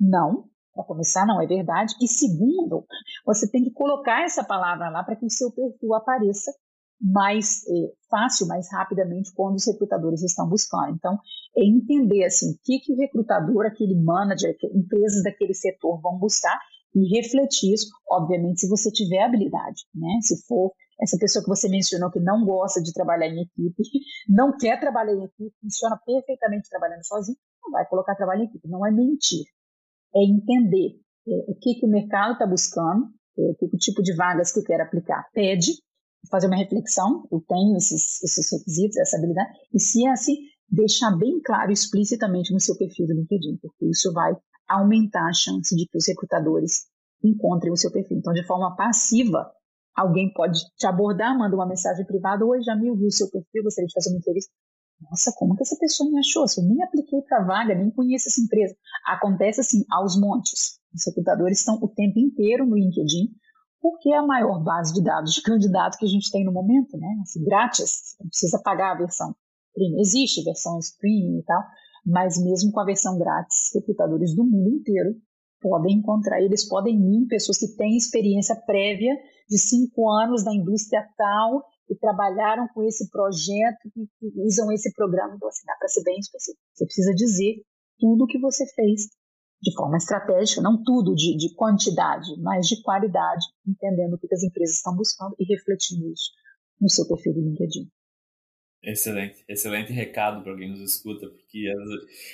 Não, 0.01 0.49
para 0.81 0.95
começar, 0.95 1.27
não 1.27 1.41
é 1.41 1.47
verdade. 1.47 1.95
E 2.01 2.09
segundo, 2.09 2.85
você 3.25 3.51
tem 3.51 3.63
que 3.63 3.71
colocar 3.71 4.23
essa 4.25 4.45
palavra 4.45 4.89
lá 4.89 5.05
para 5.05 5.17
que 5.17 5.27
o 5.27 5.31
seu 5.31 5.51
perfil 5.53 5.95
apareça 5.95 6.53
mais 7.01 7.63
é, 7.67 7.93
fácil, 8.11 8.47
mais 8.47 8.71
rapidamente 8.71 9.33
quando 9.35 9.57
os 9.57 9.67
recrutadores 9.67 10.23
estão 10.23 10.49
buscando. 10.49 10.95
Então, 10.95 11.19
é 11.57 11.65
entender 11.65 12.25
assim, 12.25 12.53
o 12.53 12.59
que, 12.63 12.79
que 12.81 12.93
o 12.93 12.97
recrutador, 12.97 13.67
aquele 13.67 13.95
manager, 13.95 14.55
empresas 14.75 15.23
daquele 15.23 15.55
setor 15.55 16.01
vão 16.01 16.19
buscar 16.19 16.59
e 16.95 17.17
refletir 17.17 17.73
isso, 17.73 17.89
obviamente, 18.11 18.61
se 18.61 18.69
você 18.69 18.91
tiver 18.91 19.23
habilidade, 19.23 19.85
né? 19.95 20.19
Se 20.23 20.45
for 20.47 20.73
essa 21.01 21.17
pessoa 21.19 21.43
que 21.43 21.49
você 21.49 21.69
mencionou 21.69 22.11
que 22.11 22.21
não 22.21 22.45
gosta 22.45 22.83
de 22.83 22.93
trabalhar 22.93 23.29
em 23.29 23.43
equipe, 23.43 23.83
não 24.29 24.57
quer 24.57 24.79
trabalhar 24.79 25.15
em 25.15 25.25
equipe, 25.25 25.55
funciona 25.63 25.99
perfeitamente 26.05 26.69
trabalhando 26.69 27.07
sozinho, 27.07 27.39
não 27.63 27.71
vai 27.71 27.87
colocar 27.87 28.15
trabalho 28.15 28.43
em 28.43 28.47
equipe, 28.47 28.69
não 28.69 28.85
é 28.85 28.91
mentir, 28.91 29.45
é 30.15 30.23
entender 30.23 30.99
é, 31.29 31.33
o 31.49 31.55
que, 31.55 31.75
que 31.75 31.87
o 31.87 31.91
mercado 31.91 32.33
está 32.33 32.47
buscando, 32.47 33.09
é, 33.39 33.55
que 33.55 33.77
tipo 33.79 34.03
de 34.03 34.15
vagas 34.15 34.53
que 34.53 34.61
eu 34.61 34.65
quero 34.65 34.83
aplicar 34.83 35.29
pede, 35.33 35.73
fazer 36.31 36.47
uma 36.47 36.57
reflexão, 36.57 37.27
eu 37.31 37.41
tenho 37.49 37.77
esses, 37.77 38.23
esses 38.23 38.51
requisitos, 38.53 38.97
essa 38.99 39.17
habilidade, 39.17 39.51
e 39.73 39.81
se 39.81 40.07
é 40.07 40.11
assim, 40.11 40.35
deixar 40.69 41.17
bem 41.17 41.41
claro 41.45 41.73
explicitamente 41.73 42.53
no 42.53 42.61
seu 42.61 42.77
perfil 42.77 43.07
do 43.07 43.15
LinkedIn, 43.15 43.59
porque 43.61 43.87
isso 43.87 44.13
vai 44.13 44.33
aumentar 44.69 45.29
a 45.29 45.33
chance 45.33 45.75
de 45.75 45.87
que 45.87 45.99
os 45.99 46.07
recrutadores 46.07 46.87
encontrem 47.25 47.73
o 47.73 47.77
seu 47.77 47.91
perfil. 47.91 48.19
Então, 48.19 48.33
de 48.33 48.47
forma 48.47 48.77
passiva, 48.77 49.51
alguém 49.97 50.33
pode 50.33 50.61
te 50.77 50.87
abordar, 50.87 51.37
manda 51.37 51.57
uma 51.57 51.67
mensagem 51.67 52.05
privada, 52.07 52.45
oi, 52.45 52.63
Jamil, 52.63 52.97
viu 52.97 53.09
o 53.09 53.13
seu 53.13 53.29
perfil, 53.31 53.65
gostaria 53.65 53.89
de 53.89 53.95
fazer 53.95 54.11
uma 54.11 54.19
entrevista. 54.19 54.53
Nossa, 55.01 55.33
como 55.37 55.57
que 55.57 55.63
essa 55.63 55.77
pessoa 55.79 56.11
me 56.11 56.19
achou? 56.19 56.45
Eu 56.45 56.65
nem 56.65 56.83
apliquei 56.83 57.23
para 57.23 57.45
vaga, 57.45 57.75
nem 57.75 57.91
conheço 57.91 58.29
essa 58.29 58.41
empresa. 58.41 58.75
Acontece 59.07 59.61
assim, 59.61 59.85
aos 59.91 60.21
montes. 60.21 60.79
Os 60.95 61.07
recrutadores 61.07 61.61
estão 61.61 61.77
o 61.81 61.89
tempo 61.89 62.19
inteiro 62.19 62.67
no 62.67 62.77
LinkedIn, 62.77 63.31
porque 63.81 64.11
é 64.11 64.19
a 64.19 64.27
maior 64.27 64.63
base 64.63 64.93
de 64.93 65.03
dados 65.03 65.33
de 65.33 65.43
candidatos 65.43 65.99
que 65.99 66.05
a 66.05 66.09
gente 66.09 66.31
tem 66.31 66.45
no 66.45 66.53
momento, 66.53 66.99
né? 66.99 67.09
Assim, 67.23 67.43
grátis, 67.45 68.17
não 68.21 68.29
precisa 68.29 68.61
pagar 68.63 68.93
a 68.93 68.99
versão 68.99 69.35
premium. 69.73 70.01
Existe 70.01 70.45
versões 70.45 70.97
premium 70.99 71.39
e 71.39 71.45
tal, 71.45 71.63
mas 72.05 72.37
mesmo 72.43 72.73
com 72.73 72.81
a 72.81 72.85
versão 72.85 73.19
grátis, 73.19 73.71
recrutadores 73.75 74.35
do 74.35 74.45
mundo 74.45 74.69
inteiro 74.69 75.15
podem 75.61 75.99
encontrar, 75.99 76.41
eles 76.41 76.67
podem 76.67 76.97
ir 76.97 77.27
pessoas 77.27 77.59
que 77.59 77.77
têm 77.77 77.97
experiência 77.97 78.57
prévia 78.57 79.15
de 79.49 79.59
cinco 79.59 80.11
anos 80.11 80.45
na 80.45 80.55
indústria 80.55 81.07
tal 81.17 81.65
e 81.91 81.97
trabalharam 81.97 82.69
com 82.73 82.85
esse 82.85 83.11
projeto, 83.11 83.91
que, 83.93 84.07
que 84.19 84.33
usam 84.37 84.71
esse 84.71 84.93
programa, 84.95 85.35
então 85.35 85.49
assim, 85.49 85.67
dá 85.67 85.75
para 85.77 85.89
ser 85.89 86.05
bem 86.05 86.19
específico. 86.19 86.63
Você 86.73 86.85
precisa 86.85 87.13
dizer 87.13 87.63
tudo 87.99 88.25
o 88.25 88.27
que 88.27 88.39
você 88.39 88.65
fez 88.75 89.09
de 89.61 89.75
forma 89.75 89.97
estratégica, 89.97 90.63
não 90.63 90.83
tudo 90.83 91.15
de, 91.15 91.37
de, 91.37 91.55
quantidade, 91.55 92.29
mas 92.41 92.67
de 92.67 92.81
qualidade, 92.83 93.45
entendendo 93.67 94.15
o 94.15 94.19
que 94.19 94.33
as 94.33 94.43
empresas 94.43 94.77
estão 94.77 94.97
buscando 94.97 95.35
e 95.39 95.45
refletindo 95.45 96.11
isso 96.11 96.31
no 96.81 96.89
seu 96.89 97.07
perfil 97.07 97.35
do 97.35 97.41
LinkedIn. 97.41 97.91
Excelente, 98.83 99.45
excelente 99.47 99.93
recado 99.93 100.43
para 100.43 100.57
quem 100.57 100.71
nos 100.71 100.81
escuta, 100.81 101.29
porque 101.29 101.71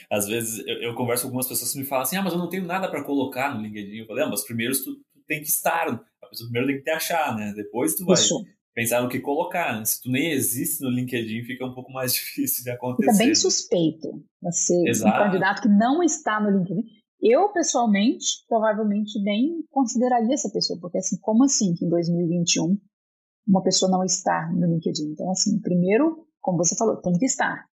às, 0.09 0.19
às 0.19 0.29
vezes 0.29 0.65
eu, 0.65 0.81
eu, 0.81 0.95
converso 0.95 1.25
com 1.25 1.29
algumas 1.29 1.49
pessoas 1.49 1.73
que 1.73 1.81
me 1.81 1.85
falam 1.85 2.05
assim: 2.05 2.17
ah, 2.17 2.23
mas 2.23 2.33
eu 2.33 2.39
não 2.39 2.49
tenho 2.49 2.65
nada 2.65 2.89
para 2.89 3.03
colocar 3.03 3.53
no 3.53 3.63
LinkedIn. 3.63 3.97
Eu 3.97 4.07
falei: 4.07 4.23
ah, 4.23 4.29
mas 4.29 4.45
primeiro 4.45 4.73
tu, 4.73 4.95
tu, 4.95 5.21
tem 5.27 5.41
que 5.41 5.49
estar, 5.49 5.89
a 5.89 6.27
pessoa 6.29 6.49
primeiro 6.49 6.69
tem 6.69 6.77
que 6.77 6.85
te 6.85 6.91
achar, 6.91 7.35
né? 7.35 7.53
Depois 7.57 7.97
tu 7.97 8.05
vai 8.05 8.15
Isso. 8.15 8.47
Pensar 8.77 9.03
no 9.03 9.09
que 9.09 9.19
colocar. 9.19 9.79
Né? 9.79 9.85
Se 9.85 10.03
tu 10.03 10.11
nem 10.11 10.31
existe 10.31 10.83
no 10.83 10.91
LinkedIn, 10.91 11.45
fica 11.45 11.65
um 11.67 11.75
pouco 11.75 11.91
mais 11.91 12.13
difícil 12.15 12.63
de 12.63 12.71
acontecer. 12.71 13.11
Fica 13.11 13.25
bem 13.25 13.35
suspeito 13.35 14.23
você, 14.41 14.75
Exato. 14.87 15.17
um 15.17 15.25
candidato 15.25 15.63
que 15.63 15.69
não 15.69 16.03
está 16.03 16.39
no 16.41 16.57
LinkedIn. 16.57 16.85
Eu, 17.21 17.49
pessoalmente, 17.49 18.45
provavelmente 18.47 19.21
nem 19.23 19.65
consideraria 19.71 20.35
essa 20.35 20.51
pessoa, 20.53 20.79
porque 20.79 20.99
assim, 20.99 21.17
como 21.21 21.45
assim 21.45 21.75
que 21.75 21.85
em 21.85 21.89
2021 21.89 22.79
uma 23.49 23.63
pessoa 23.63 23.91
não 23.91 24.05
está 24.05 24.53
no 24.53 24.67
LinkedIn? 24.67 25.13
Então, 25.13 25.31
assim, 25.31 25.59
primeiro 25.61 26.27
como 26.47 26.59
você 26.59 26.77
falou, 26.77 26.97
tem 26.99 27.13
que 27.19 27.25
estar. 27.25 27.67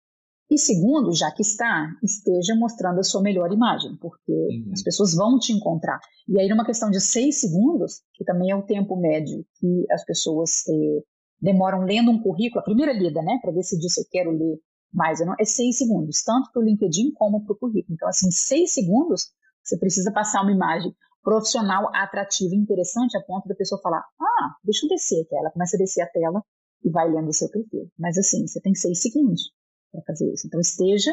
E 0.51 0.57
segundo, 0.57 1.15
já 1.15 1.31
que 1.31 1.43
está, 1.43 1.87
esteja 2.03 2.53
mostrando 2.57 2.99
a 2.99 3.03
sua 3.03 3.21
melhor 3.21 3.53
imagem, 3.53 3.95
porque 4.01 4.33
uhum. 4.33 4.71
as 4.73 4.83
pessoas 4.83 5.15
vão 5.15 5.39
te 5.39 5.53
encontrar. 5.53 5.97
E 6.27 6.37
aí, 6.37 6.49
numa 6.49 6.65
questão 6.65 6.91
de 6.91 6.99
seis 6.99 7.39
segundos, 7.39 8.01
que 8.13 8.25
também 8.25 8.51
é 8.51 8.55
o 8.55 8.65
tempo 8.65 8.97
médio 8.97 9.45
que 9.55 9.85
as 9.89 10.03
pessoas 10.03 10.67
eh, 10.67 11.03
demoram 11.41 11.85
lendo 11.85 12.11
um 12.11 12.21
currículo, 12.21 12.59
a 12.59 12.65
primeira 12.65 12.91
lida, 12.91 13.21
né, 13.21 13.39
para 13.41 13.53
decidir 13.53 13.87
se 13.87 14.01
eu 14.01 14.05
quero 14.11 14.31
ler 14.31 14.59
mais 14.93 15.21
ou 15.21 15.27
não, 15.27 15.35
é 15.39 15.45
seis 15.45 15.77
segundos, 15.77 16.21
tanto 16.21 16.51
para 16.51 16.61
o 16.61 16.65
LinkedIn 16.65 17.13
como 17.13 17.45
para 17.45 17.53
o 17.53 17.57
currículo. 17.57 17.93
Então, 17.95 18.09
assim, 18.09 18.29
seis 18.29 18.73
segundos, 18.73 19.27
você 19.63 19.79
precisa 19.79 20.11
passar 20.11 20.41
uma 20.41 20.51
imagem 20.51 20.93
profissional 21.23 21.89
atrativa 21.95 22.53
e 22.53 22.57
interessante 22.57 23.17
a 23.17 23.21
ponto 23.21 23.47
da 23.47 23.55
pessoa 23.55 23.79
falar: 23.81 24.03
ah, 24.19 24.55
deixa 24.65 24.85
eu 24.85 24.89
descer 24.89 25.21
aqui. 25.21 25.33
Ela 25.33 25.51
começa 25.51 25.77
a 25.77 25.79
descer 25.79 26.01
a 26.01 26.07
tela 26.07 26.43
e 26.83 26.89
vai 26.89 27.09
lendo 27.09 27.29
o 27.29 27.33
seu 27.33 27.49
perfil. 27.49 27.89
Mas 27.97 28.17
assim, 28.17 28.45
você 28.45 28.59
tem 28.59 28.75
seis 28.75 29.01
segundos 29.01 29.43
para 29.91 30.01
fazer 30.03 30.31
isso. 30.31 30.47
Então 30.47 30.59
esteja 30.59 31.11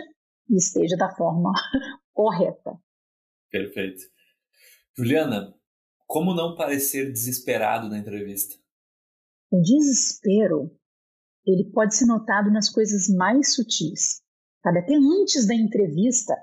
e 0.49 0.57
esteja 0.57 0.97
da 0.97 1.15
forma 1.15 1.53
correta. 2.13 2.79
Perfeito. 3.51 4.03
Juliana, 4.97 5.55
como 6.07 6.35
não 6.35 6.57
parecer 6.57 7.13
desesperado 7.13 7.89
na 7.89 7.99
entrevista? 7.99 8.55
O 9.51 9.61
desespero, 9.61 10.71
ele 11.47 11.71
pode 11.73 11.95
ser 11.95 12.07
notado 12.07 12.51
nas 12.51 12.69
coisas 12.69 13.09
mais 13.09 13.55
sutis. 13.55 14.23
Sabe? 14.63 14.81
Até 14.81 14.95
antes 14.95 15.47
da 15.47 15.55
entrevista, 15.55 16.35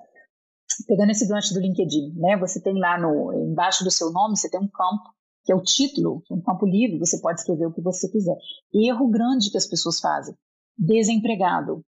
pegando 0.87 1.11
esse 1.11 1.27
gancho 1.27 1.53
do 1.53 1.59
LinkedIn, 1.59 2.13
né? 2.15 2.37
Você 2.37 2.61
tem 2.61 2.77
lá 2.77 2.99
no 2.99 3.33
embaixo 3.33 3.83
do 3.83 3.91
seu 3.91 4.11
nome, 4.11 4.37
você 4.37 4.49
tem 4.49 4.59
um 4.59 4.69
campo 4.69 5.13
que 5.43 5.51
é 5.51 5.55
o 5.55 5.61
título, 5.61 6.23
um 6.31 6.41
campo 6.41 6.65
livre, 6.65 6.97
você 6.97 7.21
pode 7.21 7.39
escrever 7.39 7.67
o 7.67 7.73
que 7.73 7.81
você 7.81 8.09
quiser. 8.09 8.35
Erro 8.73 9.07
grande 9.09 9.51
que 9.51 9.57
as 9.57 9.67
pessoas 9.67 9.99
fazem: 9.99 10.35
desempregado, 10.77 11.85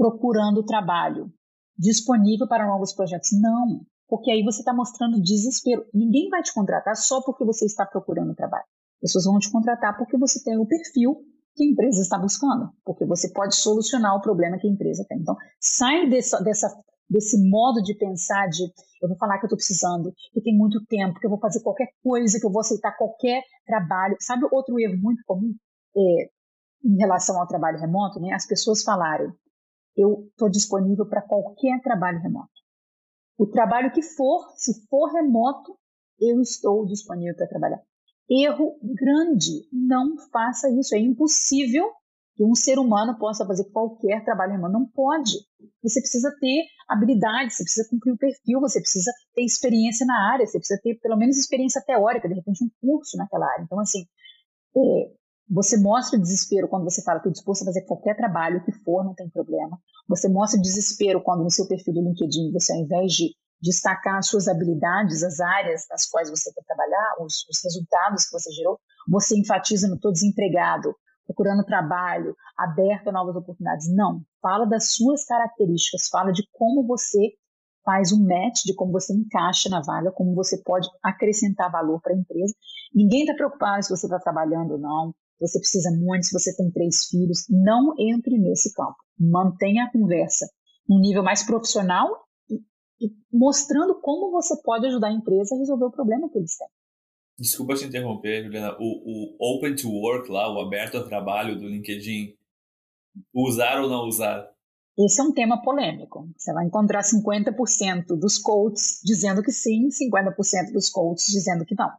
procurando 0.00 0.64
trabalho, 0.64 1.30
disponível 1.76 2.48
para 2.48 2.66
novos 2.66 2.94
projetos. 2.94 3.28
Não, 3.38 3.82
porque 4.08 4.30
aí 4.30 4.42
você 4.42 4.60
está 4.60 4.72
mostrando 4.72 5.20
desespero. 5.20 5.84
Ninguém 5.92 6.30
vai 6.30 6.42
te 6.42 6.54
contratar 6.54 6.96
só 6.96 7.22
porque 7.22 7.44
você 7.44 7.66
está 7.66 7.84
procurando 7.84 8.34
trabalho. 8.34 8.64
As 8.96 9.12
pessoas 9.12 9.26
vão 9.26 9.38
te 9.38 9.52
contratar 9.52 9.98
porque 9.98 10.16
você 10.16 10.42
tem 10.42 10.58
o 10.58 10.66
perfil 10.66 11.20
que 11.54 11.64
a 11.64 11.66
empresa 11.66 12.00
está 12.00 12.18
buscando, 12.18 12.70
porque 12.82 13.04
você 13.04 13.30
pode 13.30 13.54
solucionar 13.56 14.16
o 14.16 14.22
problema 14.22 14.58
que 14.58 14.66
a 14.66 14.70
empresa 14.70 15.04
tem. 15.06 15.18
Então, 15.18 15.36
sai 15.60 16.08
dessa, 16.08 16.42
dessa 16.42 16.68
desse 17.10 17.36
modo 17.50 17.82
de 17.82 17.94
pensar 17.94 18.46
de 18.48 18.62
eu 19.02 19.08
vou 19.08 19.18
falar 19.18 19.38
que 19.38 19.44
eu 19.44 19.48
estou 19.48 19.58
precisando, 19.58 20.14
que 20.32 20.40
tem 20.40 20.56
muito 20.56 20.82
tempo, 20.86 21.18
que 21.18 21.26
eu 21.26 21.30
vou 21.30 21.40
fazer 21.40 21.60
qualquer 21.60 21.88
coisa, 22.02 22.38
que 22.38 22.46
eu 22.46 22.52
vou 22.52 22.60
aceitar 22.60 22.96
qualquer 22.96 23.42
trabalho. 23.66 24.16
Sabe 24.20 24.46
outro 24.50 24.78
erro 24.78 24.96
muito 24.96 25.22
comum 25.26 25.52
é, 25.94 26.30
em 26.84 26.96
relação 26.96 27.38
ao 27.38 27.48
trabalho 27.48 27.80
remoto? 27.80 28.20
Né? 28.20 28.32
As 28.32 28.46
pessoas 28.46 28.82
falarem, 28.82 29.28
eu 29.96 30.26
estou 30.30 30.48
disponível 30.48 31.06
para 31.06 31.22
qualquer 31.22 31.80
trabalho 31.82 32.20
remoto. 32.20 32.50
O 33.38 33.46
trabalho 33.46 33.92
que 33.92 34.02
for, 34.02 34.52
se 34.56 34.86
for 34.88 35.10
remoto, 35.12 35.76
eu 36.20 36.40
estou 36.40 36.84
disponível 36.86 37.34
para 37.34 37.48
trabalhar. 37.48 37.80
Erro 38.28 38.78
grande, 38.82 39.66
não 39.72 40.16
faça 40.30 40.68
isso. 40.70 40.94
É 40.94 40.98
impossível 40.98 41.90
que 42.36 42.44
um 42.44 42.54
ser 42.54 42.78
humano 42.78 43.18
possa 43.18 43.46
fazer 43.46 43.64
qualquer 43.70 44.24
trabalho 44.24 44.52
remoto. 44.52 44.72
Não 44.72 44.86
pode. 44.86 45.32
Você 45.82 46.00
precisa 46.00 46.30
ter 46.38 46.64
habilidade, 46.88 47.54
você 47.54 47.64
precisa 47.64 47.88
cumprir 47.88 48.12
o 48.12 48.18
perfil, 48.18 48.60
você 48.60 48.80
precisa 48.80 49.10
ter 49.34 49.42
experiência 49.42 50.06
na 50.06 50.32
área, 50.32 50.46
você 50.46 50.58
precisa 50.58 50.80
ter 50.82 50.98
pelo 51.00 51.16
menos 51.16 51.36
experiência 51.36 51.82
teórica, 51.84 52.28
de 52.28 52.34
repente 52.34 52.64
um 52.64 52.70
curso 52.80 53.16
naquela 53.16 53.46
área. 53.46 53.64
Então, 53.64 53.80
assim, 53.80 54.04
é, 54.76 55.12
você 55.50 55.76
mostra 55.76 56.18
desespero 56.18 56.68
quando 56.68 56.84
você 56.84 57.02
fala 57.02 57.18
que 57.18 57.28
estou 57.28 57.32
disposto 57.32 57.62
a 57.62 57.66
fazer 57.66 57.82
qualquer 57.82 58.16
trabalho 58.16 58.62
que 58.62 58.70
for, 58.70 59.04
não 59.04 59.14
tem 59.14 59.28
problema. 59.28 59.76
Você 60.08 60.28
mostra 60.28 60.60
desespero 60.60 61.20
quando 61.20 61.42
no 61.42 61.50
seu 61.50 61.66
perfil 61.66 61.94
do 61.94 62.02
LinkedIn 62.02 62.52
você, 62.52 62.72
ao 62.72 62.78
invés 62.78 63.12
de 63.12 63.34
destacar 63.60 64.18
as 64.18 64.28
suas 64.28 64.46
habilidades, 64.46 65.24
as 65.24 65.40
áreas 65.40 65.86
nas 65.90 66.08
quais 66.08 66.30
você 66.30 66.52
quer 66.52 66.62
trabalhar, 66.64 67.16
os, 67.20 67.44
os 67.50 67.62
resultados 67.64 68.26
que 68.26 68.32
você 68.32 68.50
gerou, 68.52 68.78
você 69.08 69.36
enfatiza 69.36 69.88
no 69.88 69.96
estou 69.96 70.12
desempregado, 70.12 70.94
procurando 71.26 71.64
trabalho, 71.64 72.34
aberto 72.56 73.08
a 73.08 73.12
novas 73.12 73.34
oportunidades. 73.34 73.92
Não. 73.92 74.22
Fala 74.40 74.66
das 74.66 74.94
suas 74.94 75.24
características, 75.24 76.08
fala 76.08 76.32
de 76.32 76.46
como 76.52 76.86
você 76.86 77.32
faz 77.84 78.12
um 78.12 78.24
match, 78.24 78.62
de 78.64 78.74
como 78.74 78.92
você 78.92 79.12
encaixa 79.12 79.68
na 79.68 79.82
vaga, 79.82 80.12
como 80.12 80.32
você 80.34 80.62
pode 80.62 80.88
acrescentar 81.02 81.72
valor 81.72 82.00
para 82.00 82.12
a 82.12 82.16
empresa. 82.16 82.54
Ninguém 82.94 83.22
está 83.22 83.34
preocupado 83.34 83.82
se 83.82 83.90
você 83.90 84.06
está 84.06 84.18
trabalhando 84.18 84.72
ou 84.72 84.78
não, 84.78 85.14
você 85.40 85.58
precisa 85.58 85.90
muito, 85.90 86.26
se 86.26 86.32
você 86.32 86.54
tem 86.56 86.70
três 86.70 87.06
filhos. 87.08 87.46
Não 87.48 87.94
entre 87.98 88.38
nesse 88.38 88.72
campo. 88.74 88.96
Mantenha 89.18 89.84
a 89.84 89.92
conversa 89.92 90.46
um 90.88 90.98
nível 90.98 91.22
mais 91.22 91.44
profissional 91.44 92.08
e, 92.48 92.56
e 93.00 93.12
mostrando 93.32 94.00
como 94.00 94.32
você 94.32 94.60
pode 94.62 94.86
ajudar 94.86 95.08
a 95.08 95.12
empresa 95.12 95.54
a 95.54 95.58
resolver 95.58 95.84
o 95.84 95.92
problema 95.92 96.28
que 96.28 96.38
eles 96.38 96.56
têm. 96.56 96.68
Desculpa 97.38 97.74
te 97.74 97.86
interromper, 97.86 98.44
Juliana. 98.44 98.76
O, 98.78 99.36
o 99.38 99.56
Open 99.56 99.74
to 99.76 99.88
Work 99.88 100.30
lá, 100.30 100.52
o 100.52 100.60
aberto 100.60 100.98
a 100.98 101.04
trabalho 101.04 101.58
do 101.58 101.68
LinkedIn, 101.68 102.34
usar 103.32 103.80
ou 103.80 103.88
não 103.88 104.06
usar? 104.06 104.50
Esse 104.98 105.20
é 105.20 105.24
um 105.24 105.32
tema 105.32 105.62
polêmico. 105.62 106.28
Você 106.36 106.52
vai 106.52 106.66
encontrar 106.66 107.00
50% 107.00 108.18
dos 108.18 108.36
coaches 108.36 109.00
dizendo 109.02 109.42
que 109.42 109.52
sim, 109.52 109.88
50% 109.88 110.72
dos 110.72 110.90
coaches 110.90 111.28
dizendo 111.28 111.64
que 111.64 111.74
não. 111.74 111.90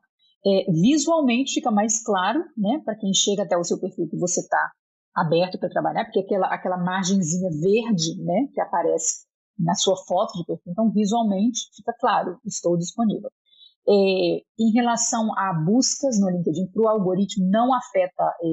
É, 0.45 0.71
visualmente 0.71 1.53
fica 1.53 1.69
mais 1.69 2.03
claro, 2.03 2.43
né, 2.57 2.81
para 2.83 2.95
quem 2.95 3.13
chega 3.13 3.43
até 3.43 3.55
o 3.55 3.63
seu 3.63 3.79
perfil 3.79 4.07
que 4.09 4.17
você 4.17 4.41
está 4.41 4.71
aberto 5.15 5.59
para 5.59 5.69
trabalhar, 5.69 6.05
porque 6.05 6.19
aquela, 6.19 6.47
aquela 6.47 6.77
margenzinha 6.77 7.49
verde, 7.49 8.21
né, 8.23 8.47
que 8.53 8.61
aparece 8.61 9.25
na 9.59 9.75
sua 9.75 9.95
foto 10.07 10.37
de 10.37 10.45
perfil, 10.45 10.71
então 10.71 10.91
visualmente 10.91 11.69
fica 11.75 11.93
claro, 11.99 12.39
estou 12.45 12.77
disponível. 12.77 13.29
É, 13.87 13.93
em 14.59 14.71
relação 14.73 15.37
a 15.37 15.53
buscas 15.53 16.19
no 16.19 16.29
LinkedIn, 16.29 16.67
para 16.71 16.83
o 16.83 16.87
algoritmo 16.87 17.49
não 17.49 17.73
afeta 17.73 18.23
é, 18.43 18.47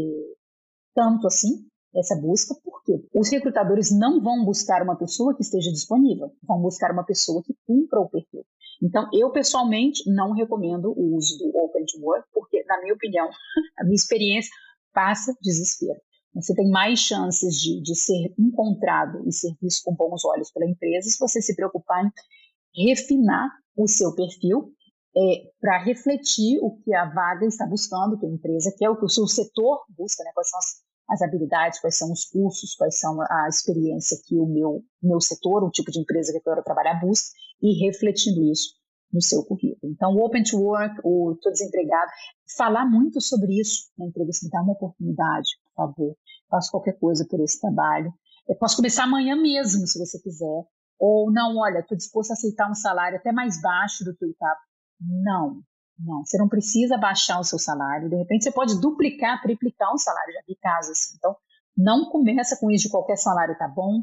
tanto 0.94 1.26
assim 1.26 1.66
essa 1.94 2.16
busca, 2.16 2.54
porque 2.62 3.02
os 3.14 3.30
recrutadores 3.30 3.90
não 3.96 4.22
vão 4.22 4.44
buscar 4.44 4.82
uma 4.82 4.96
pessoa 4.96 5.34
que 5.34 5.42
esteja 5.42 5.70
disponível, 5.70 6.30
vão 6.42 6.60
buscar 6.60 6.92
uma 6.92 7.04
pessoa 7.04 7.42
que 7.42 7.54
cumpra 7.66 8.00
o 8.00 8.08
perfil. 8.08 8.44
Então, 8.82 9.08
eu 9.12 9.30
pessoalmente 9.30 10.02
não 10.10 10.32
recomendo 10.32 10.92
o 10.96 11.16
uso 11.16 11.36
do 11.38 11.48
Open 11.58 11.84
to 11.84 12.00
Work, 12.00 12.28
porque, 12.32 12.62
na 12.64 12.80
minha 12.80 12.94
opinião, 12.94 13.28
a 13.78 13.84
minha 13.84 13.94
experiência 13.94 14.50
passa 14.92 15.34
desespero. 15.42 16.00
Você 16.34 16.54
tem 16.54 16.70
mais 16.70 17.00
chances 17.00 17.54
de, 17.56 17.82
de 17.82 17.96
ser 17.96 18.34
encontrado 18.38 19.26
e 19.26 19.32
ser 19.32 19.52
visto 19.60 19.82
com 19.84 19.94
bons 19.94 20.24
olhos 20.24 20.52
pela 20.52 20.68
empresa 20.70 21.08
se 21.08 21.18
você 21.18 21.40
se 21.42 21.56
preocupar 21.56 22.04
em 22.04 22.88
refinar 22.88 23.48
o 23.76 23.88
seu 23.88 24.14
perfil 24.14 24.72
é, 25.16 25.50
para 25.60 25.82
refletir 25.82 26.58
o 26.62 26.76
que 26.76 26.94
a 26.94 27.06
vaga 27.06 27.46
está 27.46 27.66
buscando, 27.66 28.18
que 28.18 28.26
a 28.26 28.28
empresa 28.28 28.74
quer, 28.78 28.88
o 28.90 28.96
que 28.96 29.04
o 29.04 29.08
seu 29.08 29.26
setor 29.26 29.84
busca, 29.88 30.22
né? 30.22 30.30
quais 30.34 30.50
são 30.50 30.58
as, 30.58 30.66
as 31.08 31.22
habilidades, 31.22 31.80
quais 31.80 31.96
são 31.96 32.12
os 32.12 32.24
cursos, 32.24 32.74
quais 32.74 32.98
são 32.98 33.20
a 33.20 33.48
experiência 33.48 34.18
que 34.26 34.36
o 34.36 34.46
meu, 34.46 34.82
meu 35.02 35.20
setor, 35.20 35.64
o 35.64 35.70
tipo 35.70 35.90
de 35.90 36.00
empresa 36.00 36.32
que 36.32 36.38
eu 36.38 36.42
quero 36.42 36.62
trabalhar 36.62 37.00
busca, 37.00 37.28
e 37.62 37.86
refletindo 37.86 38.42
isso 38.44 38.76
no 39.12 39.22
seu 39.22 39.42
currículo. 39.44 39.92
Então, 39.92 40.14
o 40.14 40.24
Open 40.24 40.42
to 40.42 40.58
Work, 40.58 41.00
o 41.02 41.32
Estou 41.32 41.50
Desempregado, 41.50 42.10
falar 42.56 42.84
muito 42.84 43.20
sobre 43.20 43.58
isso 43.58 43.90
na 43.98 44.06
entrevista, 44.06 44.44
me 44.44 44.50
dá 44.50 44.62
uma 44.62 44.72
oportunidade, 44.72 45.48
por 45.64 45.86
favor, 45.86 46.16
faço 46.50 46.70
qualquer 46.70 46.98
coisa 46.98 47.26
por 47.28 47.40
esse 47.40 47.58
trabalho. 47.60 48.12
Eu 48.46 48.56
posso 48.56 48.76
começar 48.76 49.04
amanhã 49.04 49.34
mesmo, 49.36 49.86
se 49.86 49.98
você 49.98 50.20
quiser. 50.20 50.64
Ou, 50.98 51.32
não, 51.32 51.56
olha, 51.58 51.78
estou 51.78 51.96
disposto 51.96 52.30
a 52.30 52.34
aceitar 52.34 52.70
um 52.70 52.74
salário 52.74 53.18
até 53.18 53.32
mais 53.32 53.60
baixo 53.60 54.04
do 54.04 54.14
que 54.16 54.24
eu 54.24 54.30
estava. 54.30 54.58
Não, 55.00 55.62
não. 55.98 56.24
Você 56.24 56.38
não 56.38 56.48
precisa 56.48 56.96
baixar 56.96 57.40
o 57.40 57.44
seu 57.44 57.58
salário. 57.58 58.08
De 58.08 58.16
repente, 58.16 58.44
você 58.44 58.52
pode 58.52 58.80
duplicar, 58.80 59.40
triplicar 59.42 59.92
um 59.92 59.98
salário. 59.98 60.32
Já 60.32 60.40
vi 60.46 60.56
casos 60.56 60.90
assim. 60.92 61.14
Então, 61.16 61.36
não 61.76 62.10
começa 62.10 62.56
com 62.58 62.70
isso 62.70 62.84
de 62.84 62.90
qualquer 62.90 63.16
salário 63.16 63.56
tá 63.56 63.68
bom, 63.68 64.02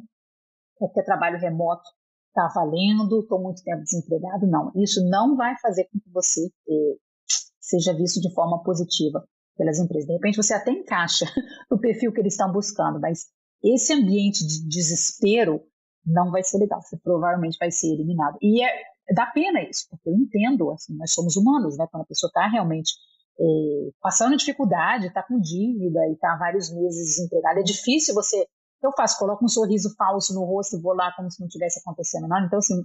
qualquer 0.75 1.03
trabalho 1.03 1.37
remoto 1.37 1.83
está 2.29 2.47
valendo, 2.47 3.21
estou 3.21 3.41
muito 3.41 3.63
tempo 3.63 3.83
desempregado. 3.83 4.47
Não, 4.47 4.71
isso 4.75 5.03
não 5.09 5.35
vai 5.35 5.57
fazer 5.59 5.85
com 5.85 5.99
que 5.99 6.09
você 6.11 6.47
eh, 6.69 6.97
seja 7.59 7.93
visto 7.93 8.21
de 8.21 8.33
forma 8.33 8.61
positiva 8.63 9.25
pelas 9.57 9.79
empresas. 9.79 10.07
De 10.07 10.13
repente 10.13 10.37
você 10.37 10.53
até 10.53 10.71
encaixa 10.71 11.25
no 11.71 11.79
perfil 11.79 12.11
que 12.13 12.19
eles 12.19 12.33
estão 12.33 12.51
buscando, 12.51 12.99
mas 12.99 13.25
esse 13.63 13.93
ambiente 13.93 14.45
de 14.45 14.67
desespero 14.67 15.61
não 16.05 16.29
vai 16.29 16.43
ser 16.43 16.59
legal. 16.59 16.81
Você 16.81 16.97
provavelmente 16.97 17.57
vai 17.59 17.71
ser 17.71 17.87
eliminado. 17.87 18.37
E 18.41 18.63
é, 18.63 18.83
dá 19.13 19.25
pena 19.27 19.61
isso, 19.61 19.87
porque 19.89 20.09
eu 20.09 20.13
entendo, 20.13 20.71
assim, 20.71 20.95
nós 20.95 21.11
somos 21.11 21.35
humanos, 21.35 21.77
né? 21.77 21.87
Quando 21.91 22.03
a 22.03 22.07
pessoa 22.07 22.29
está 22.29 22.47
realmente 22.47 22.93
eh, 23.39 23.91
passando 24.01 24.37
dificuldade, 24.37 25.07
está 25.07 25.21
com 25.21 25.39
dívida 25.39 26.07
e 26.07 26.13
está 26.13 26.35
vários 26.37 26.73
meses 26.73 27.15
desempregada, 27.15 27.59
é 27.59 27.63
difícil 27.63 28.15
você 28.15 28.47
eu 28.85 28.91
faço? 28.91 29.17
Coloco 29.17 29.43
um 29.43 29.47
sorriso 29.47 29.93
falso 29.95 30.33
no 30.33 30.43
rosto 30.43 30.77
e 30.77 30.81
vou 30.81 30.93
lá 30.93 31.11
como 31.15 31.31
se 31.31 31.41
não 31.41 31.47
tivesse 31.47 31.79
acontecendo 31.79 32.27
nada. 32.27 32.45
Então, 32.45 32.59
assim, 32.59 32.83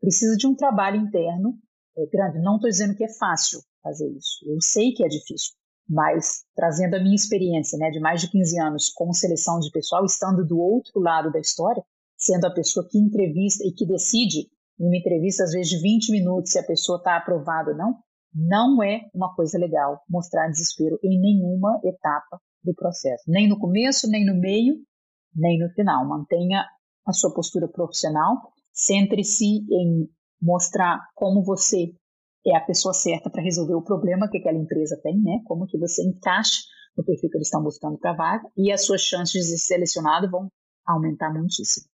precisa 0.00 0.36
de 0.36 0.46
um 0.46 0.54
trabalho 0.54 0.96
interno 0.96 1.58
é, 1.96 2.06
grande. 2.06 2.40
Não 2.40 2.56
estou 2.56 2.70
dizendo 2.70 2.94
que 2.94 3.04
é 3.04 3.12
fácil 3.18 3.60
fazer 3.82 4.08
isso. 4.08 4.44
Eu 4.46 4.60
sei 4.60 4.92
que 4.92 5.04
é 5.04 5.08
difícil. 5.08 5.54
Mas, 5.88 6.44
trazendo 6.54 6.94
a 6.94 7.00
minha 7.00 7.14
experiência 7.14 7.78
né, 7.78 7.90
de 7.90 7.98
mais 7.98 8.20
de 8.20 8.30
15 8.30 8.60
anos 8.60 8.88
com 8.90 9.12
seleção 9.12 9.58
de 9.58 9.70
pessoal, 9.70 10.04
estando 10.04 10.46
do 10.46 10.58
outro 10.58 11.00
lado 11.00 11.32
da 11.32 11.40
história, 11.40 11.82
sendo 12.16 12.46
a 12.46 12.52
pessoa 12.52 12.86
que 12.86 12.98
entrevista 12.98 13.64
e 13.66 13.72
que 13.72 13.86
decide, 13.86 14.50
uma 14.78 14.96
entrevista, 14.96 15.44
às 15.44 15.52
vezes 15.52 15.70
de 15.70 15.80
20 15.80 16.10
minutos, 16.10 16.52
se 16.52 16.58
a 16.58 16.64
pessoa 16.64 16.98
está 16.98 17.16
aprovada 17.16 17.72
ou 17.72 17.76
não, 17.76 17.98
não 18.34 18.82
é 18.82 19.00
uma 19.14 19.34
coisa 19.34 19.58
legal 19.58 20.02
mostrar 20.08 20.48
desespero 20.48 20.98
em 21.02 21.20
nenhuma 21.20 21.80
etapa 21.84 22.40
do 22.62 22.74
processo. 22.74 23.24
Nem 23.26 23.48
no 23.48 23.58
começo, 23.58 24.08
nem 24.08 24.24
no 24.24 24.38
meio, 24.38 24.76
nem 25.34 25.58
no 25.58 25.68
final. 25.70 26.06
Mantenha 26.06 26.64
a 27.06 27.12
sua 27.12 27.32
postura 27.32 27.66
profissional, 27.68 28.36
centre-se 28.72 29.64
em 29.70 30.08
mostrar 30.40 31.00
como 31.14 31.42
você 31.42 31.92
é 32.46 32.56
a 32.56 32.60
pessoa 32.60 32.94
certa 32.94 33.30
para 33.30 33.42
resolver 33.42 33.74
o 33.74 33.82
problema 33.82 34.28
que 34.30 34.38
aquela 34.38 34.58
empresa 34.58 34.98
tem, 35.02 35.20
né? 35.20 35.40
Como 35.44 35.66
que 35.66 35.78
você 35.78 36.02
encaixa 36.02 36.62
no 36.96 37.04
perfil 37.04 37.30
que 37.30 37.36
eles 37.36 37.48
estão 37.48 37.62
buscando 37.62 37.98
para 37.98 38.12
a 38.12 38.16
vaga 38.16 38.48
e 38.56 38.72
as 38.72 38.84
suas 38.84 39.00
chances 39.00 39.46
de 39.46 39.58
ser 39.58 39.74
selecionado 39.74 40.30
vão 40.30 40.48
aumentar 40.86 41.32
muitíssimo. 41.32 41.87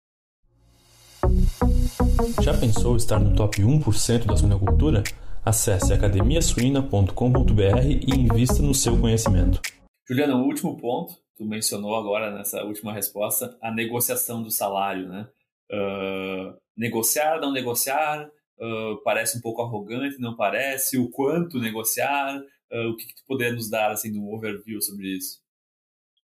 Já 2.43 2.53
pensou 2.59 2.97
estar 2.97 3.19
no 3.19 3.35
top 3.35 3.63
1% 3.63 4.27
da 4.27 4.37
suinocultura? 4.37 5.03
Acesse 5.45 5.93
academiasuina.com.br 5.93 7.81
e 7.85 8.11
invista 8.15 8.63
no 8.63 8.75
seu 8.75 8.99
conhecimento. 8.99 9.61
Juliana, 10.09 10.37
o 10.37 10.45
último 10.45 10.77
ponto 10.77 11.15
tu 11.37 11.45
mencionou 11.45 11.97
agora 11.97 12.31
nessa 12.31 12.63
última 12.65 12.93
resposta, 12.93 13.57
a 13.61 13.71
negociação 13.71 14.43
do 14.43 14.51
salário, 14.51 15.09
né? 15.09 15.29
Uh, 15.71 16.57
negociar, 16.77 17.41
não 17.41 17.53
negociar, 17.53 18.27
uh, 18.27 19.03
parece 19.03 19.39
um 19.39 19.41
pouco 19.41 19.63
arrogante, 19.63 20.21
não 20.21 20.37
parece? 20.37 20.99
O 20.99 21.11
quanto 21.11 21.59
negociar? 21.59 22.41
Uh, 22.73 22.89
o 22.91 22.97
que, 22.97 23.07
que 23.07 23.15
tu 23.15 23.25
poderia 23.27 23.55
nos 23.55 23.69
dar, 23.69 23.91
assim, 23.91 24.17
um 24.19 24.33
overview 24.33 24.81
sobre 24.81 25.09
isso? 25.17 25.44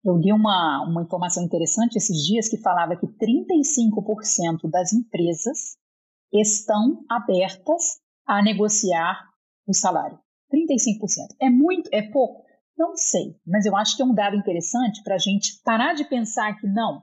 Eu 0.04 0.16
li 0.16 0.32
uma, 0.32 0.82
uma 0.88 1.02
informação 1.02 1.42
interessante 1.42 1.96
esses 1.96 2.24
dias 2.24 2.48
que 2.48 2.56
falava 2.56 2.96
que 2.96 3.06
35% 3.06 4.70
das 4.70 4.92
empresas 4.92 5.76
estão 6.32 7.04
abertas 7.08 8.00
a 8.26 8.42
negociar 8.42 9.28
o 9.66 9.74
salário. 9.74 10.18
35%. 10.52 11.36
É 11.40 11.50
muito? 11.50 11.88
É 11.92 12.02
pouco? 12.02 12.44
Não 12.78 12.96
sei, 12.96 13.36
mas 13.46 13.66
eu 13.66 13.76
acho 13.76 13.94
que 13.94 14.02
é 14.02 14.06
um 14.06 14.14
dado 14.14 14.36
interessante 14.36 15.02
para 15.02 15.16
a 15.16 15.18
gente 15.18 15.60
parar 15.62 15.92
de 15.92 16.04
pensar 16.04 16.58
que 16.58 16.66
não, 16.66 17.02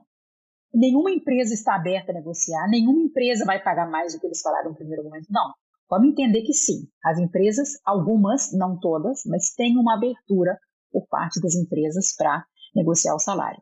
nenhuma 0.74 1.10
empresa 1.10 1.54
está 1.54 1.76
aberta 1.76 2.10
a 2.10 2.14
negociar, 2.14 2.68
nenhuma 2.68 3.00
empresa 3.00 3.44
vai 3.44 3.62
pagar 3.62 3.88
mais 3.88 4.12
do 4.12 4.20
que 4.20 4.26
eles 4.26 4.40
falaram 4.40 4.70
no 4.70 4.76
primeiro 4.76 5.04
momento. 5.04 5.26
Não. 5.30 5.52
Vamos 5.88 6.10
entender 6.10 6.42
que 6.42 6.52
sim, 6.52 6.86
as 7.02 7.18
empresas, 7.18 7.70
algumas, 7.84 8.52
não 8.52 8.78
todas, 8.78 9.22
mas 9.24 9.54
tem 9.54 9.78
uma 9.78 9.94
abertura 9.94 10.58
por 10.90 11.06
parte 11.08 11.40
das 11.40 11.54
empresas 11.54 12.14
para 12.14 12.44
negociar 12.74 13.14
o 13.14 13.18
salário. 13.18 13.60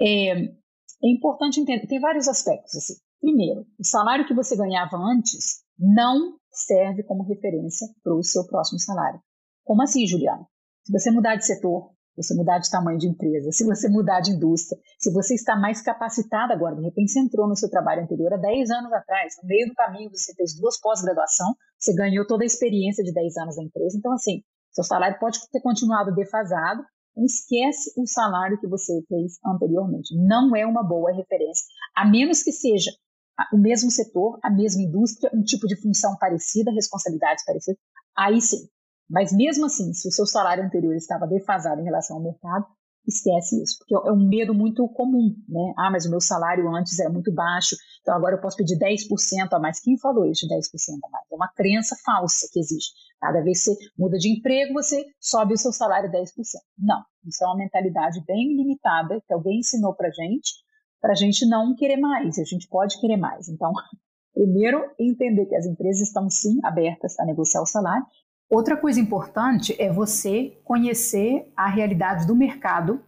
É, 0.00 0.32
é 0.42 1.10
importante 1.10 1.60
entender, 1.60 1.86
tem 1.86 2.00
vários 2.00 2.28
aspectos. 2.28 2.74
Assim. 2.76 2.94
Primeiro, 3.20 3.66
o 3.78 3.84
salário 3.84 4.26
que 4.26 4.34
você 4.34 4.56
ganhava 4.56 4.96
antes 4.96 5.62
não 5.78 6.36
serve 6.50 7.02
como 7.04 7.22
referência 7.22 7.86
para 8.02 8.14
o 8.14 8.22
seu 8.22 8.46
próximo 8.46 8.78
salário. 8.78 9.20
Como 9.64 9.82
assim, 9.82 10.06
Juliana? 10.06 10.46
Se 10.84 10.92
você 10.92 11.10
mudar 11.10 11.36
de 11.36 11.44
setor, 11.44 11.92
se 12.14 12.22
você 12.22 12.34
mudar 12.34 12.58
de 12.58 12.70
tamanho 12.70 12.98
de 12.98 13.06
empresa, 13.06 13.52
se 13.52 13.64
você 13.64 13.88
mudar 13.88 14.20
de 14.20 14.32
indústria, 14.32 14.80
se 14.98 15.12
você 15.12 15.34
está 15.34 15.56
mais 15.56 15.80
capacitado 15.80 16.52
agora, 16.52 16.74
de 16.74 16.82
repente 16.82 17.12
você 17.12 17.20
entrou 17.20 17.46
no 17.46 17.54
seu 17.54 17.70
trabalho 17.70 18.02
anterior 18.02 18.32
há 18.32 18.36
10 18.36 18.70
anos 18.70 18.92
atrás, 18.92 19.34
no 19.42 19.48
meio 19.48 19.68
do 19.68 19.74
caminho 19.74 20.10
você 20.10 20.34
fez 20.34 20.58
duas 20.58 20.80
pós-graduação, 20.80 21.54
você 21.78 21.94
ganhou 21.94 22.26
toda 22.26 22.42
a 22.42 22.46
experiência 22.46 23.04
de 23.04 23.12
10 23.12 23.36
anos 23.36 23.56
na 23.56 23.64
empresa, 23.64 23.96
então 23.96 24.12
assim, 24.12 24.42
seu 24.72 24.82
salário 24.82 25.18
pode 25.20 25.38
ter 25.50 25.60
continuado 25.60 26.14
defasado, 26.14 26.82
esquece 27.24 27.92
o 27.96 28.06
salário 28.06 28.58
que 28.58 28.66
você 28.66 29.02
fez 29.08 29.38
anteriormente. 29.44 30.14
Não 30.16 30.54
é 30.54 30.66
uma 30.66 30.82
boa 30.82 31.12
referência, 31.12 31.66
a 31.94 32.04
menos 32.04 32.42
que 32.42 32.52
seja 32.52 32.90
o 33.52 33.58
mesmo 33.58 33.90
setor, 33.90 34.38
a 34.42 34.50
mesma 34.50 34.82
indústria, 34.82 35.30
um 35.32 35.42
tipo 35.42 35.66
de 35.66 35.80
função 35.80 36.16
parecida, 36.18 36.72
responsabilidades 36.72 37.44
parecidas, 37.44 37.80
aí 38.16 38.40
sim. 38.40 38.68
Mas 39.08 39.32
mesmo 39.32 39.66
assim, 39.66 39.92
se 39.92 40.08
o 40.08 40.12
seu 40.12 40.26
salário 40.26 40.64
anterior 40.64 40.94
estava 40.94 41.26
defasado 41.26 41.80
em 41.80 41.84
relação 41.84 42.16
ao 42.16 42.22
mercado, 42.22 42.66
esquece 43.08 43.60
isso, 43.62 43.78
porque 43.78 43.94
é 43.94 44.12
um 44.12 44.28
medo 44.28 44.54
muito 44.54 44.86
comum, 44.88 45.34
né? 45.48 45.72
Ah, 45.78 45.90
mas 45.90 46.04
o 46.04 46.10
meu 46.10 46.20
salário 46.20 46.68
antes 46.74 46.98
era 46.98 47.10
muito 47.10 47.32
baixo, 47.32 47.74
então 48.02 48.14
agora 48.14 48.36
eu 48.36 48.40
posso 48.40 48.56
pedir 48.56 48.78
10% 48.78 49.52
a 49.52 49.58
mais. 49.58 49.80
Quem 49.80 49.98
falou 49.98 50.26
isso 50.26 50.46
de 50.46 50.54
10% 50.54 50.60
a 51.02 51.10
mais? 51.10 51.24
É 51.32 51.34
uma 51.34 51.48
crença 51.48 51.96
falsa 52.04 52.46
que 52.52 52.60
existe. 52.60 52.92
Cada 53.20 53.40
vez 53.40 53.64
que 53.64 53.72
você 53.72 53.90
muda 53.98 54.18
de 54.18 54.30
emprego, 54.30 54.74
você 54.74 55.04
sobe 55.18 55.54
o 55.54 55.58
seu 55.58 55.72
salário 55.72 56.10
10%. 56.10 56.24
Não, 56.78 57.02
isso 57.26 57.42
é 57.42 57.46
uma 57.46 57.56
mentalidade 57.56 58.22
bem 58.26 58.54
limitada 58.56 59.20
que 59.26 59.32
alguém 59.32 59.60
ensinou 59.60 59.94
pra 59.94 60.10
gente, 60.10 60.52
para 61.00 61.12
a 61.12 61.16
gente 61.16 61.46
não 61.46 61.74
querer 61.74 61.96
mais, 61.96 62.38
a 62.38 62.44
gente 62.44 62.68
pode 62.68 63.00
querer 63.00 63.16
mais. 63.16 63.48
Então, 63.48 63.72
primeiro, 64.34 64.84
entender 64.98 65.46
que 65.46 65.56
as 65.56 65.66
empresas 65.66 66.08
estão 66.08 66.28
sim 66.28 66.58
abertas 66.62 67.18
a 67.18 67.24
negociar 67.24 67.62
o 67.62 67.66
salário. 67.66 68.06
Outra 68.50 68.76
coisa 68.76 68.98
importante 68.98 69.74
é 69.78 69.92
você 69.92 70.58
conhecer 70.64 71.52
a 71.56 71.68
realidade 71.68 72.26
do 72.26 72.34
mercado 72.34 73.02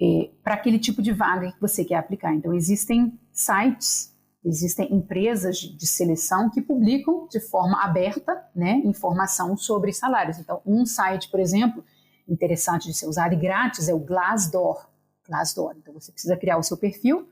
é, 0.00 0.30
para 0.42 0.54
aquele 0.54 0.78
tipo 0.78 1.00
de 1.00 1.12
vaga 1.12 1.52
que 1.52 1.60
você 1.60 1.84
quer 1.84 1.96
aplicar. 1.96 2.34
Então, 2.34 2.52
existem 2.52 3.18
sites, 3.30 4.12
existem 4.44 4.92
empresas 4.92 5.58
de 5.58 5.86
seleção 5.86 6.50
que 6.50 6.60
publicam 6.60 7.28
de 7.30 7.38
forma 7.38 7.84
aberta 7.84 8.44
né, 8.54 8.82
informação 8.84 9.56
sobre 9.56 9.92
salários. 9.92 10.38
Então, 10.38 10.60
um 10.66 10.84
site, 10.84 11.30
por 11.30 11.38
exemplo, 11.38 11.84
interessante 12.28 12.88
de 12.88 12.94
ser 12.94 13.06
usado 13.06 13.34
e 13.34 13.36
grátis 13.36 13.88
é 13.88 13.94
o 13.94 13.98
Glassdoor. 13.98 14.88
Glassdoor. 15.26 15.74
Então 15.76 15.94
você 15.94 16.10
precisa 16.10 16.36
criar 16.36 16.58
o 16.58 16.62
seu 16.62 16.76
perfil, 16.76 17.28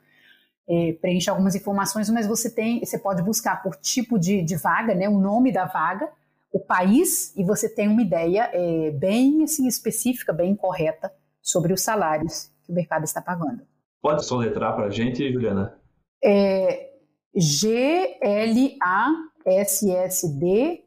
é, 0.69 0.93
preenche 1.01 1.29
algumas 1.29 1.55
informações, 1.55 2.09
mas 2.09 2.27
você 2.27 2.49
tem, 2.49 2.85
você 2.85 2.99
pode 2.99 3.23
buscar 3.23 3.63
por 3.63 3.77
tipo 3.77 4.19
de, 4.19 4.43
de 4.43 4.57
vaga, 4.57 4.95
né, 4.95 5.09
o 5.09 5.19
nome 5.19 5.53
da 5.53 5.65
vaga, 5.65 6.09
o 6.53 6.59
país 6.59 7.35
e 7.37 7.45
você 7.45 7.69
tem 7.69 7.89
uma 7.89 8.03
ideia 8.03 8.51
é, 8.53 8.91
bem 8.91 9.43
assim 9.45 9.67
específica, 9.67 10.33
bem 10.33 10.55
correta 10.55 11.13
sobre 11.41 11.73
os 11.73 11.81
salários 11.81 12.51
que 12.65 12.73
o 12.73 12.75
mercado 12.75 13.05
está 13.05 13.23
pagando. 13.23 13.63
Pode 14.03 14.25
soletrar 14.25 14.75
para 14.75 14.87
a 14.87 14.91
gente, 14.91 15.33
Juliana? 15.33 15.79
É 16.23 16.91
G 17.35 18.19
L 18.21 18.79
A 18.83 19.09
S 19.47 19.91
S 19.91 20.39
D 20.39 20.85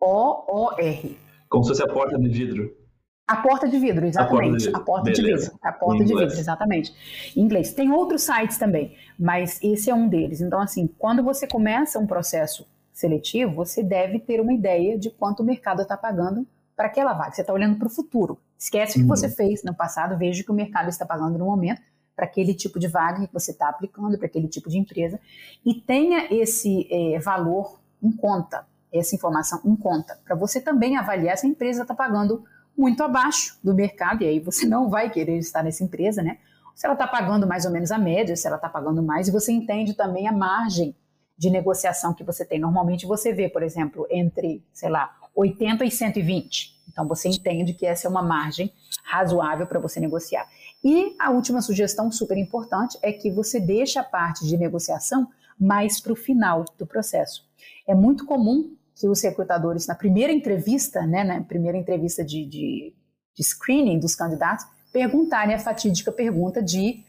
O 0.00 0.68
O 0.68 0.78
R. 0.78 1.18
Como 1.48 1.64
se 1.64 1.70
fosse 1.70 1.82
a 1.82 1.92
porta 1.92 2.18
de 2.18 2.28
vidro. 2.28 2.80
A 3.26 3.36
porta 3.36 3.68
de 3.68 3.78
vidro, 3.78 4.06
exatamente. 4.06 4.68
A 4.74 4.80
porta 4.80 5.12
de 5.12 5.22
vidro. 5.22 5.52
A 5.62 5.72
porta 5.72 6.04
de 6.04 6.14
vidro, 6.14 6.36
exatamente. 6.36 6.92
Em 7.36 7.40
inglês. 7.40 7.72
Tem 7.72 7.90
outros 7.92 8.22
sites 8.22 8.58
também, 8.58 8.96
mas 9.18 9.62
esse 9.62 9.88
é 9.88 9.94
um 9.94 10.08
deles. 10.08 10.40
Então, 10.40 10.60
assim, 10.60 10.88
quando 10.98 11.22
você 11.22 11.46
começa 11.46 11.98
um 11.98 12.08
processo 12.08 12.66
seletivo, 13.00 13.54
você 13.54 13.82
deve 13.82 14.20
ter 14.20 14.40
uma 14.40 14.52
ideia 14.52 14.98
de 14.98 15.10
quanto 15.10 15.42
o 15.42 15.46
mercado 15.46 15.82
está 15.82 15.96
pagando 15.96 16.46
para 16.76 16.86
aquela 16.86 17.12
vaga. 17.12 17.32
Você 17.32 17.40
está 17.40 17.52
olhando 17.52 17.78
para 17.78 17.88
o 17.88 17.90
futuro. 17.90 18.38
Esquece 18.58 18.98
o 18.98 19.02
que 19.02 19.08
você 19.08 19.26
uhum. 19.26 19.32
fez 19.32 19.62
no 19.64 19.74
passado, 19.74 20.16
veja 20.18 20.42
o 20.42 20.44
que 20.44 20.50
o 20.50 20.54
mercado 20.54 20.88
está 20.88 21.04
pagando 21.04 21.38
no 21.38 21.46
momento 21.46 21.80
para 22.14 22.26
aquele 22.26 22.52
tipo 22.52 22.78
de 22.78 22.86
vaga 22.86 23.26
que 23.26 23.32
você 23.32 23.50
está 23.50 23.70
aplicando, 23.70 24.18
para 24.18 24.26
aquele 24.26 24.46
tipo 24.46 24.68
de 24.68 24.78
empresa, 24.78 25.18
e 25.64 25.72
tenha 25.72 26.26
esse 26.30 26.86
é, 26.90 27.18
valor 27.18 27.80
em 28.02 28.12
conta, 28.12 28.66
essa 28.92 29.14
informação 29.14 29.58
em 29.64 29.74
conta, 29.74 30.18
para 30.22 30.36
você 30.36 30.60
também 30.60 30.98
avaliar 30.98 31.38
se 31.38 31.46
a 31.46 31.48
empresa 31.48 31.80
está 31.80 31.94
pagando 31.94 32.44
muito 32.76 33.02
abaixo 33.02 33.58
do 33.64 33.74
mercado, 33.74 34.22
e 34.22 34.26
aí 34.26 34.38
você 34.38 34.66
não 34.66 34.90
vai 34.90 35.08
querer 35.08 35.38
estar 35.38 35.62
nessa 35.62 35.82
empresa, 35.82 36.22
né? 36.22 36.36
Se 36.74 36.86
ela 36.86 36.94
está 36.94 37.06
pagando 37.06 37.46
mais 37.46 37.64
ou 37.64 37.70
menos 37.70 37.90
a 37.90 37.98
média, 37.98 38.36
se 38.36 38.46
ela 38.46 38.56
está 38.56 38.68
pagando 38.68 39.02
mais, 39.02 39.28
e 39.28 39.30
você 39.30 39.50
entende 39.50 39.94
também 39.94 40.28
a 40.28 40.32
margem 40.32 40.94
de 41.40 41.48
negociação 41.48 42.12
que 42.12 42.22
você 42.22 42.44
tem. 42.44 42.60
Normalmente 42.60 43.06
você 43.06 43.32
vê, 43.32 43.48
por 43.48 43.62
exemplo, 43.62 44.06
entre, 44.10 44.62
sei 44.74 44.90
lá, 44.90 45.10
80 45.34 45.86
e 45.86 45.90
120. 45.90 46.78
Então 46.86 47.08
você 47.08 47.30
entende 47.30 47.72
que 47.72 47.86
essa 47.86 48.06
é 48.06 48.10
uma 48.10 48.22
margem 48.22 48.70
razoável 49.02 49.66
para 49.66 49.80
você 49.80 49.98
negociar. 49.98 50.46
E 50.84 51.16
a 51.18 51.30
última 51.30 51.62
sugestão 51.62 52.12
super 52.12 52.36
importante 52.36 52.98
é 53.00 53.10
que 53.10 53.30
você 53.30 53.58
deixe 53.58 53.98
a 53.98 54.04
parte 54.04 54.46
de 54.46 54.54
negociação 54.58 55.28
mais 55.58 55.98
para 55.98 56.12
o 56.12 56.16
final 56.16 56.66
do 56.76 56.86
processo. 56.86 57.48
É 57.88 57.94
muito 57.94 58.26
comum 58.26 58.76
que 58.94 59.08
os 59.08 59.22
recrutadores, 59.22 59.86
na 59.86 59.94
primeira 59.94 60.30
entrevista, 60.30 61.06
né, 61.06 61.24
na 61.24 61.40
primeira 61.40 61.78
entrevista 61.78 62.22
de, 62.22 62.44
de, 62.44 62.94
de 63.34 63.42
screening 63.42 63.98
dos 63.98 64.14
candidatos, 64.14 64.66
perguntarem 64.92 65.54
a 65.54 65.58
fatídica 65.58 66.12
pergunta 66.12 66.62
de 66.62 67.02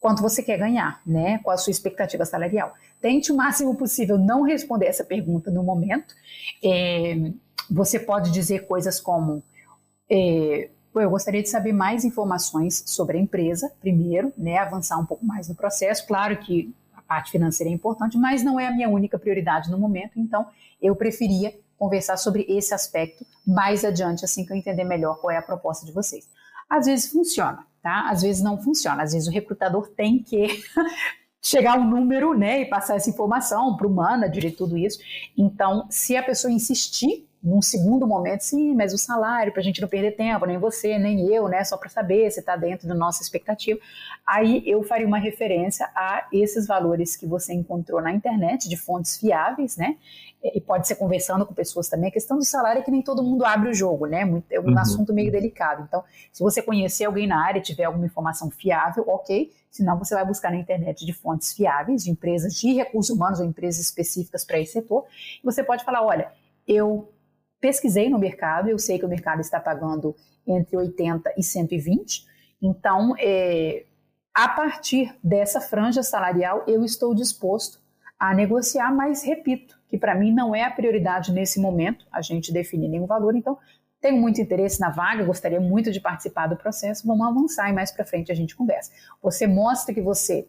quanto 0.00 0.22
você 0.22 0.42
quer 0.42 0.58
ganhar, 0.58 1.00
né? 1.06 1.38
Qual 1.38 1.54
a 1.54 1.58
sua 1.58 1.70
expectativa 1.70 2.24
salarial. 2.24 2.72
Tente 3.00 3.32
o 3.32 3.36
máximo 3.36 3.74
possível 3.74 4.18
não 4.18 4.42
responder 4.42 4.86
essa 4.86 5.04
pergunta 5.04 5.50
no 5.50 5.62
momento. 5.62 6.14
É, 6.64 7.32
você 7.70 7.98
pode 7.98 8.30
dizer 8.30 8.66
coisas 8.66 9.00
como: 9.00 9.42
é, 10.10 10.70
eu 10.94 11.10
gostaria 11.10 11.42
de 11.42 11.48
saber 11.48 11.72
mais 11.72 12.04
informações 12.04 12.82
sobre 12.86 13.18
a 13.18 13.20
empresa, 13.20 13.70
primeiro, 13.80 14.32
né? 14.36 14.58
Avançar 14.58 14.98
um 14.98 15.06
pouco 15.06 15.24
mais 15.24 15.48
no 15.48 15.54
processo. 15.54 16.06
Claro 16.06 16.36
que 16.38 16.74
a 16.94 17.02
parte 17.02 17.30
financeira 17.30 17.70
é 17.70 17.74
importante, 17.74 18.16
mas 18.16 18.42
não 18.42 18.58
é 18.58 18.66
a 18.66 18.70
minha 18.70 18.88
única 18.88 19.18
prioridade 19.18 19.70
no 19.70 19.78
momento. 19.78 20.18
Então, 20.18 20.46
eu 20.80 20.94
preferia 20.96 21.54
conversar 21.78 22.16
sobre 22.16 22.44
esse 22.48 22.74
aspecto 22.74 23.24
mais 23.46 23.84
adiante, 23.84 24.24
assim 24.24 24.44
que 24.44 24.52
eu 24.52 24.56
entender 24.56 24.84
melhor 24.84 25.20
qual 25.20 25.30
é 25.30 25.36
a 25.36 25.42
proposta 25.42 25.86
de 25.86 25.92
vocês. 25.92 26.28
Às 26.68 26.86
vezes 26.86 27.10
funciona, 27.10 27.64
tá? 27.82 28.08
Às 28.10 28.22
vezes 28.22 28.42
não 28.42 28.60
funciona. 28.60 29.02
Às 29.02 29.12
vezes 29.12 29.28
o 29.28 29.32
recrutador 29.32 29.88
tem 29.88 30.22
que 30.22 30.46
chegar 31.40 31.78
um 31.78 31.88
número, 31.88 32.34
né, 32.36 32.62
e 32.62 32.66
passar 32.66 32.96
essa 32.96 33.08
informação 33.08 33.76
para 33.76 33.86
o 33.86 33.90
manager 33.90 34.46
e 34.46 34.50
tudo 34.50 34.76
isso. 34.76 34.98
Então, 35.36 35.86
se 35.88 36.16
a 36.16 36.22
pessoa 36.22 36.52
insistir 36.52 37.26
num 37.42 37.62
segundo 37.62 38.06
momento, 38.06 38.40
sim, 38.40 38.74
mas 38.74 38.92
o 38.92 38.98
salário, 38.98 39.52
para 39.52 39.60
a 39.60 39.64
gente 39.64 39.80
não 39.80 39.88
perder 39.88 40.16
tempo, 40.16 40.44
nem 40.44 40.58
você, 40.58 40.98
nem 40.98 41.32
eu, 41.32 41.48
né, 41.48 41.62
só 41.62 41.76
para 41.76 41.88
saber 41.88 42.30
se 42.30 42.40
está 42.40 42.56
dentro 42.56 42.88
da 42.88 42.94
nossa 42.94 43.22
expectativa, 43.22 43.78
aí 44.26 44.62
eu 44.66 44.82
faria 44.82 45.06
uma 45.06 45.18
referência 45.18 45.88
a 45.94 46.26
esses 46.32 46.66
valores 46.66 47.16
que 47.16 47.26
você 47.26 47.54
encontrou 47.54 48.02
na 48.02 48.12
internet, 48.12 48.68
de 48.68 48.76
fontes 48.76 49.16
fiáveis, 49.16 49.76
né, 49.76 49.96
e 50.42 50.60
pode 50.60 50.86
ser 50.86 50.94
conversando 50.94 51.44
com 51.44 51.52
pessoas 51.52 51.88
também. 51.88 52.08
A 52.08 52.12
questão 52.12 52.38
do 52.38 52.44
salário 52.44 52.80
é 52.80 52.82
que 52.82 52.90
nem 52.90 53.02
todo 53.02 53.22
mundo 53.22 53.44
abre 53.44 53.70
o 53.70 53.74
jogo, 53.74 54.06
né? 54.06 54.22
É 54.50 54.60
um 54.60 54.66
uhum. 54.66 54.78
assunto 54.78 55.12
meio 55.12 55.32
delicado. 55.32 55.84
Então, 55.86 56.04
se 56.32 56.42
você 56.42 56.62
conhecer 56.62 57.06
alguém 57.06 57.26
na 57.26 57.44
área, 57.44 57.60
tiver 57.60 57.84
alguma 57.84 58.06
informação 58.06 58.48
fiável, 58.50 59.04
ok. 59.08 59.52
Senão, 59.70 59.98
você 59.98 60.14
vai 60.14 60.24
buscar 60.24 60.50
na 60.50 60.56
internet 60.56 61.04
de 61.04 61.12
fontes 61.12 61.52
fiáveis, 61.52 62.04
de 62.04 62.10
empresas 62.10 62.54
de 62.54 62.72
recursos 62.72 63.14
humanos 63.14 63.40
ou 63.40 63.46
empresas 63.46 63.80
específicas 63.80 64.44
para 64.44 64.60
esse 64.60 64.72
setor. 64.72 65.04
E 65.42 65.44
você 65.44 65.64
pode 65.64 65.84
falar: 65.84 66.04
olha, 66.04 66.30
eu 66.66 67.12
pesquisei 67.60 68.08
no 68.08 68.18
mercado, 68.18 68.68
eu 68.68 68.78
sei 68.78 68.98
que 68.98 69.04
o 69.04 69.08
mercado 69.08 69.40
está 69.40 69.58
pagando 69.58 70.14
entre 70.46 70.76
80 70.76 71.34
e 71.36 71.42
120. 71.42 72.26
Então, 72.62 73.14
é, 73.18 73.84
a 74.32 74.48
partir 74.48 75.14
dessa 75.22 75.60
franja 75.60 76.02
salarial, 76.02 76.62
eu 76.66 76.84
estou 76.84 77.12
disposto 77.12 77.80
a 78.18 78.32
negociar, 78.32 78.94
mas 78.94 79.22
repito 79.22 79.77
que 79.88 79.98
para 79.98 80.14
mim 80.14 80.32
não 80.32 80.54
é 80.54 80.64
a 80.64 80.70
prioridade 80.70 81.32
nesse 81.32 81.60
momento 81.60 82.06
a 82.12 82.20
gente 82.20 82.52
definir 82.52 82.88
nenhum 82.88 83.06
valor. 83.06 83.34
Então, 83.34 83.58
tenho 84.00 84.16
muito 84.16 84.40
interesse 84.40 84.80
na 84.80 84.90
vaga, 84.90 85.24
gostaria 85.24 85.60
muito 85.60 85.90
de 85.90 86.00
participar 86.00 86.46
do 86.46 86.56
processo, 86.56 87.06
vamos 87.06 87.26
avançar 87.26 87.68
e 87.68 87.72
mais 87.72 87.90
para 87.90 88.04
frente 88.04 88.30
a 88.30 88.34
gente 88.34 88.54
conversa. 88.54 88.92
Você 89.22 89.46
mostra 89.46 89.92
que 89.92 90.00
você 90.00 90.46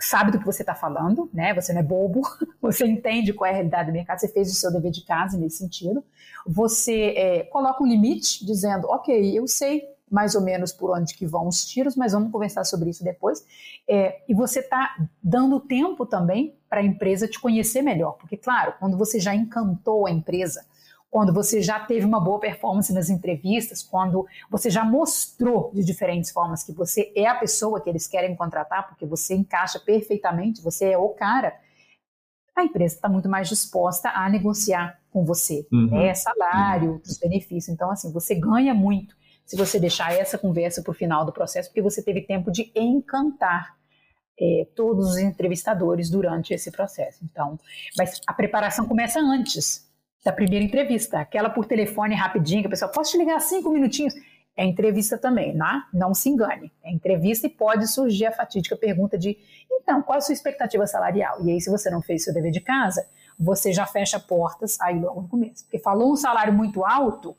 sabe 0.00 0.32
do 0.32 0.38
que 0.38 0.46
você 0.46 0.62
está 0.62 0.74
falando, 0.74 1.30
né? 1.32 1.54
Você 1.54 1.72
não 1.72 1.80
é 1.80 1.82
bobo, 1.82 2.22
você 2.60 2.86
entende 2.86 3.32
qual 3.32 3.46
é 3.46 3.50
a 3.50 3.54
realidade 3.54 3.90
do 3.90 3.92
mercado, 3.92 4.18
você 4.18 4.28
fez 4.28 4.50
o 4.50 4.54
seu 4.54 4.72
dever 4.72 4.90
de 4.90 5.04
casa 5.04 5.36
nesse 5.36 5.58
sentido. 5.58 6.04
Você 6.46 7.14
é, 7.16 7.44
coloca 7.44 7.82
um 7.82 7.86
limite 7.86 8.44
dizendo, 8.44 8.88
ok, 8.88 9.38
eu 9.38 9.46
sei 9.46 9.84
mais 10.12 10.34
ou 10.34 10.42
menos 10.42 10.72
por 10.72 10.90
onde 10.90 11.14
que 11.14 11.26
vão 11.26 11.48
os 11.48 11.64
tiros, 11.64 11.96
mas 11.96 12.12
vamos 12.12 12.30
conversar 12.30 12.64
sobre 12.64 12.90
isso 12.90 13.02
depois. 13.02 13.44
É, 13.88 14.20
e 14.28 14.34
você 14.34 14.60
está 14.60 14.94
dando 15.22 15.58
tempo 15.58 16.04
também 16.04 16.54
para 16.68 16.80
a 16.80 16.84
empresa 16.84 17.26
te 17.26 17.40
conhecer 17.40 17.80
melhor, 17.80 18.12
porque 18.18 18.36
claro, 18.36 18.74
quando 18.78 18.96
você 18.96 19.18
já 19.18 19.34
encantou 19.34 20.06
a 20.06 20.10
empresa, 20.10 20.64
quando 21.10 21.32
você 21.32 21.60
já 21.60 21.80
teve 21.80 22.06
uma 22.06 22.20
boa 22.20 22.38
performance 22.38 22.92
nas 22.92 23.10
entrevistas, 23.10 23.82
quando 23.82 24.26
você 24.50 24.70
já 24.70 24.84
mostrou 24.84 25.70
de 25.74 25.84
diferentes 25.84 26.30
formas 26.30 26.62
que 26.62 26.72
você 26.72 27.12
é 27.14 27.26
a 27.26 27.34
pessoa 27.34 27.80
que 27.80 27.88
eles 27.88 28.06
querem 28.06 28.36
contratar, 28.36 28.88
porque 28.88 29.06
você 29.06 29.34
encaixa 29.34 29.78
perfeitamente, 29.78 30.62
você 30.62 30.90
é 30.90 30.98
o 30.98 31.10
cara, 31.10 31.54
a 32.54 32.64
empresa 32.64 32.94
está 32.94 33.08
muito 33.08 33.28
mais 33.28 33.48
disposta 33.48 34.10
a 34.10 34.28
negociar 34.28 34.98
com 35.10 35.24
você, 35.24 35.66
uhum. 35.72 35.90
né? 35.90 36.14
salário, 36.14 36.94
outros 36.94 37.18
benefícios. 37.18 37.68
Então, 37.68 37.90
assim, 37.90 38.12
você 38.12 38.34
ganha 38.34 38.74
muito 38.74 39.14
se 39.52 39.56
você 39.56 39.78
deixar 39.78 40.14
essa 40.14 40.38
conversa 40.38 40.80
para 40.80 40.92
o 40.92 40.94
final 40.94 41.26
do 41.26 41.32
processo, 41.32 41.68
porque 41.68 41.82
você 41.82 42.02
teve 42.02 42.22
tempo 42.22 42.50
de 42.50 42.72
encantar 42.74 43.76
é, 44.40 44.66
todos 44.74 45.10
os 45.10 45.18
entrevistadores 45.18 46.08
durante 46.08 46.54
esse 46.54 46.70
processo. 46.70 47.22
Então, 47.22 47.60
mas 47.98 48.18
a 48.26 48.32
preparação 48.32 48.88
começa 48.88 49.20
antes 49.20 49.86
da 50.24 50.32
primeira 50.32 50.64
entrevista, 50.64 51.20
aquela 51.20 51.50
por 51.50 51.66
telefone 51.66 52.14
rapidinho, 52.14 52.62
que 52.62 52.68
a 52.68 52.70
pessoa, 52.70 52.90
posso 52.90 53.10
te 53.10 53.18
ligar 53.18 53.38
cinco 53.40 53.70
minutinhos? 53.70 54.14
É 54.56 54.64
entrevista 54.64 55.18
também, 55.18 55.54
né? 55.54 55.82
não 55.92 56.14
se 56.14 56.30
engane. 56.30 56.72
É 56.82 56.90
entrevista 56.90 57.46
e 57.46 57.50
pode 57.50 57.86
surgir 57.88 58.24
a 58.24 58.32
fatídica 58.32 58.74
pergunta 58.74 59.18
de, 59.18 59.36
então, 59.70 60.00
qual 60.00 60.16
a 60.16 60.22
sua 60.22 60.32
expectativa 60.32 60.86
salarial? 60.86 61.44
E 61.44 61.50
aí, 61.50 61.60
se 61.60 61.68
você 61.68 61.90
não 61.90 62.00
fez 62.00 62.24
seu 62.24 62.32
dever 62.32 62.52
de 62.52 62.60
casa, 62.62 63.06
você 63.38 63.70
já 63.70 63.84
fecha 63.84 64.18
portas 64.18 64.80
aí 64.80 64.98
logo 64.98 65.20
no 65.20 65.28
começo. 65.28 65.64
Porque 65.64 65.78
falou 65.78 66.10
um 66.10 66.16
salário 66.16 66.54
muito 66.54 66.86
alto, 66.86 67.36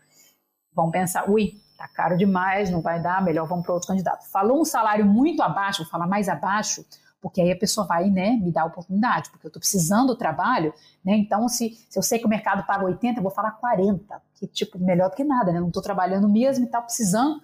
vão 0.75 0.91
pensar, 0.91 1.27
ui, 1.27 1.62
tá 1.87 1.93
caro 1.93 2.17
demais, 2.17 2.69
não 2.69 2.81
vai 2.81 3.01
dar, 3.01 3.23
melhor 3.23 3.47
vamos 3.47 3.65
para 3.65 3.73
outro 3.73 3.87
candidato. 3.87 4.25
Falou 4.29 4.61
um 4.61 4.65
salário 4.65 5.05
muito 5.05 5.41
abaixo, 5.41 5.83
vou 5.83 5.91
falar 5.91 6.07
mais 6.07 6.29
abaixo, 6.29 6.85
porque 7.21 7.41
aí 7.41 7.51
a 7.51 7.57
pessoa 7.57 7.85
vai 7.85 8.09
né, 8.09 8.31
me 8.31 8.51
dar 8.51 8.63
a 8.63 8.65
oportunidade, 8.65 9.29
porque 9.29 9.45
eu 9.45 9.49
estou 9.49 9.59
precisando 9.59 10.07
do 10.07 10.15
trabalho, 10.15 10.73
né? 11.03 11.15
Então, 11.15 11.47
se, 11.47 11.77
se 11.89 11.97
eu 11.97 12.03
sei 12.03 12.19
que 12.19 12.25
o 12.25 12.29
mercado 12.29 12.65
paga 12.65 12.85
80, 12.85 13.19
eu 13.19 13.23
vou 13.23 13.31
falar 13.31 13.51
40, 13.51 14.21
que 14.35 14.47
tipo, 14.47 14.79
melhor 14.79 15.09
do 15.09 15.15
que 15.15 15.23
nada, 15.23 15.51
né? 15.51 15.59
Não 15.59 15.67
estou 15.67 15.81
trabalhando 15.81 16.27
mesmo 16.29 16.63
e 16.63 16.67
está 16.67 16.81
precisando. 16.81 17.41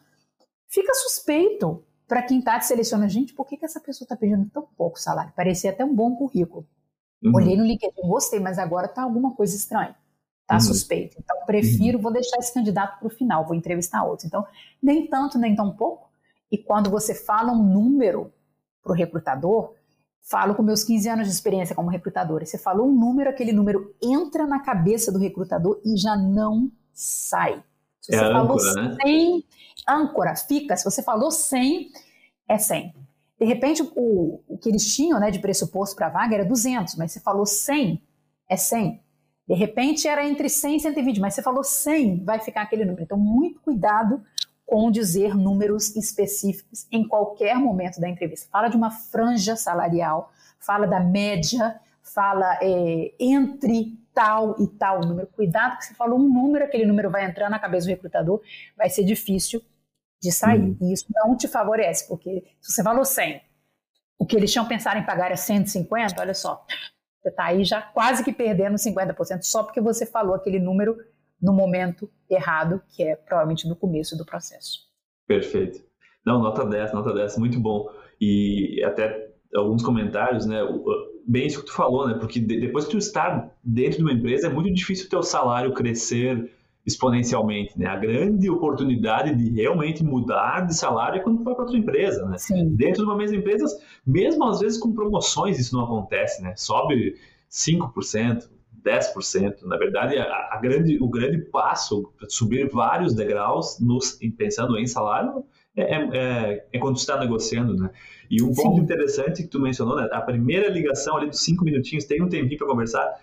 Fica 0.68 0.94
suspeito 0.94 1.84
para 2.08 2.22
quem 2.24 2.40
está 2.40 2.60
te 2.60 2.66
selecionando. 2.66 3.10
Gente, 3.10 3.34
por 3.34 3.46
que, 3.46 3.58
que 3.58 3.66
essa 3.66 3.80
pessoa 3.80 4.06
está 4.06 4.16
pedindo 4.16 4.50
tão 4.50 4.68
pouco 4.78 5.00
salário? 5.00 5.32
Parecia 5.36 5.72
até 5.72 5.86
um 5.86 5.96
bom 5.96 6.16
currículo. 6.16 6.68
Uhum. 7.24 7.36
Olhei 7.36 7.56
no 7.56 7.64
LinkedIn, 7.64 8.02
gostei, 8.02 8.40
mas 8.40 8.58
agora 8.58 8.86
está 8.86 9.04
alguma 9.04 9.36
coisa 9.36 9.56
estranha. 9.56 9.96
Está 10.50 10.56
uhum. 10.56 10.62
suspeito. 10.62 11.16
Então, 11.20 11.46
prefiro, 11.46 12.00
uhum. 12.00 12.02
vou 12.02 12.12
deixar 12.12 12.40
esse 12.40 12.52
candidato 12.52 12.98
para 12.98 13.08
o 13.08 13.12
final, 13.12 13.46
vou 13.46 13.56
entrevistar 13.56 14.04
outros. 14.04 14.26
Então, 14.26 14.44
nem 14.82 15.06
tanto, 15.06 15.38
nem 15.38 15.56
tão 15.56 15.76
pouco. 15.76 16.10
E 16.52 16.58
quando 16.58 16.90
você 16.90 17.14
fala 17.14 17.52
um 17.52 17.64
número 17.64 18.34
para 18.82 18.92
o 18.92 18.96
recrutador, 18.96 19.76
falo 20.24 20.56
com 20.56 20.64
meus 20.64 20.84
15 20.84 21.08
anos 21.08 21.28
de 21.28 21.34
experiência 21.34 21.76
como 21.76 21.92
recrutadora. 21.92 22.44
Você 22.44 22.58
falou 22.58 22.88
um 22.88 22.92
número, 22.92 23.30
aquele 23.30 23.52
número 23.54 23.96
entra 24.02 24.48
na 24.48 24.60
cabeça 24.60 25.12
do 25.12 25.20
recrutador 25.20 25.80
e 25.86 25.96
já 25.96 26.18
não 26.18 26.72
sai. 26.92 27.64
Se 28.02 28.12
você 28.12 28.26
é 28.26 28.32
falou 28.34 28.58
âncora, 28.58 28.98
100, 29.04 29.38
né? 29.38 29.44
âncora, 29.88 30.36
fica. 30.36 30.76
Se 30.76 30.84
você 30.84 31.04
falou 31.04 31.30
100, 31.30 31.92
é 32.48 32.58
100. 32.58 32.96
De 33.40 33.46
repente, 33.46 33.84
o, 33.96 34.42
o 34.48 34.58
que 34.58 34.68
eles 34.68 34.96
tinham 34.96 35.20
né, 35.20 35.30
de 35.30 35.38
pressuposto 35.38 35.96
para 35.96 36.08
a 36.08 36.10
vaga 36.10 36.34
era 36.34 36.44
200, 36.46 36.96
mas 36.96 37.12
você 37.12 37.20
falou 37.20 37.46
100, 37.46 38.02
é 38.50 38.58
100. 38.58 39.00
De 39.50 39.56
repente 39.56 40.08
era 40.08 40.24
entre 40.24 40.48
100 40.48 40.76
e 40.76 40.80
120, 40.80 41.20
mas 41.20 41.34
você 41.34 41.42
falou 41.42 41.64
100, 41.64 42.24
vai 42.24 42.40
ficar 42.40 42.62
aquele 42.62 42.86
número. 42.86 43.02
Então, 43.02 43.18
muito 43.18 43.60
cuidado 43.62 44.24
com 44.64 44.92
dizer 44.92 45.36
números 45.36 45.96
específicos 45.96 46.86
em 46.92 47.08
qualquer 47.08 47.56
momento 47.56 48.00
da 48.00 48.08
entrevista. 48.08 48.48
Fala 48.52 48.68
de 48.68 48.78
uma 48.78 48.92
franja 48.92 49.56
salarial, 49.56 50.32
fala 50.60 50.86
da 50.86 51.00
média, 51.00 51.80
fala 52.04 52.60
é, 52.62 53.12
entre 53.20 53.98
tal 54.14 54.56
e 54.62 54.68
tal 54.68 55.02
número. 55.02 55.26
Cuidado 55.26 55.80
que 55.80 55.86
você 55.86 55.96
falou 55.96 56.20
um 56.20 56.32
número, 56.32 56.66
aquele 56.66 56.86
número 56.86 57.10
vai 57.10 57.26
entrar 57.26 57.50
na 57.50 57.58
cabeça 57.58 57.88
do 57.88 57.90
recrutador, 57.90 58.44
vai 58.78 58.88
ser 58.88 59.04
difícil 59.04 59.64
de 60.22 60.32
sair. 60.32 60.60
Uhum. 60.60 60.78
E 60.80 60.94
isso 60.94 61.08
não 61.10 61.36
te 61.36 61.48
favorece, 61.48 62.08
porque 62.08 62.44
se 62.62 62.72
você 62.72 62.84
falou 62.84 63.04
100, 63.04 63.42
o 64.20 64.28
que 64.28 64.36
eles 64.36 64.52
tinham 64.52 64.68
pensado 64.68 65.00
em 65.00 65.06
pagar 65.08 65.32
é 65.32 65.36
150, 65.36 66.22
olha 66.22 66.36
só, 66.36 66.64
você 67.22 67.30
está 67.30 67.46
aí 67.46 67.64
já 67.64 67.82
quase 67.82 68.24
que 68.24 68.32
perdendo 68.32 68.76
50% 68.76 69.44
só 69.44 69.64
porque 69.64 69.82
você 69.82 70.06
falou 70.06 70.36
aquele 70.36 70.60
número 70.60 70.98
no 71.42 71.54
momento 71.54 72.10
errado, 72.30 72.82
que 72.90 73.04
é 73.04 73.16
provavelmente 73.16 73.68
no 73.68 73.76
começo 73.76 74.18
do 74.18 74.26
processo. 74.26 74.88
Perfeito. 75.28 75.82
Não, 76.26 76.40
nota 76.40 76.66
10, 76.66 76.94
nota 76.94 77.14
10, 77.14 77.38
muito 77.38 77.60
bom. 77.60 77.90
E 78.20 78.84
até 78.84 79.30
alguns 79.56 79.84
comentários, 79.84 80.46
né? 80.46 80.60
Bem 81.26 81.48
isso 81.48 81.62
que 81.62 81.68
tu 81.68 81.74
falou, 81.74 82.08
né? 82.08 82.16
Porque 82.20 82.40
depois 82.40 82.86
que 82.86 82.92
tu 82.92 82.98
está 82.98 83.50
dentro 83.64 83.98
de 83.98 84.04
uma 84.04 84.14
empresa, 84.14 84.48
é 84.48 84.50
muito 84.50 84.74
difícil 84.74 85.08
o 85.08 85.10
teu 85.10 85.24
salário 85.24 85.74
crescer 85.74 86.52
exponencialmente, 86.86 87.78
né? 87.78 87.86
A 87.86 87.96
grande 87.96 88.50
oportunidade 88.50 89.36
de 89.36 89.50
realmente 89.50 90.04
mudar 90.04 90.66
de 90.66 90.76
salário 90.76 91.20
é 91.20 91.24
quando 91.24 91.44
vai 91.44 91.54
para 91.54 91.64
outra 91.64 91.78
empresa, 91.78 92.26
né? 92.26 92.38
Sim. 92.38 92.76
Dentro 92.76 93.04
de 93.04 93.10
uma 93.10 93.18
mesma 93.18 93.38
empresa, 93.38 93.66
mesmo 94.06 94.44
às 94.46 94.60
vezes 94.60 94.78
com 94.78 94.94
promoções 94.94 95.60
isso 95.60 95.76
não 95.76 95.84
acontece, 95.84 96.42
né? 96.42 96.54
Sobe 96.56 97.16
5%, 97.50 98.50
10%. 98.84 99.64
Na 99.64 99.78
verdade, 99.78 100.18
a, 100.18 100.50
a 100.52 100.60
grande, 100.62 100.98
o 101.02 101.08
grande 101.08 101.40
passo 101.40 102.12
para 102.18 102.30
subir 102.30 102.70
vários 102.70 103.14
degraus, 103.14 103.80
nos, 103.80 104.18
pensando 104.38 104.78
em 104.78 104.88
salário, 104.88 105.44
é, 105.76 105.96
é, 105.96 106.10
é, 106.14 106.68
é 106.74 106.80
quando 106.80 106.98
está 106.98 107.20
negociando, 107.20 107.76
né? 107.76 107.90
E 108.30 108.44
um 108.44 108.54
Sim. 108.54 108.62
ponto 108.62 108.82
interessante 108.82 109.44
que 109.44 109.50
tu 109.50 109.60
mencionou, 109.60 109.96
né? 109.96 110.08
A 110.12 110.22
primeira 110.22 110.70
ligação 110.70 111.18
ali 111.18 111.28
dos 111.28 111.42
cinco 111.42 111.64
minutinhos, 111.64 112.06
tem 112.06 112.22
um 112.22 112.30
tempinho 112.30 112.58
para 112.58 112.68
conversar, 112.68 113.20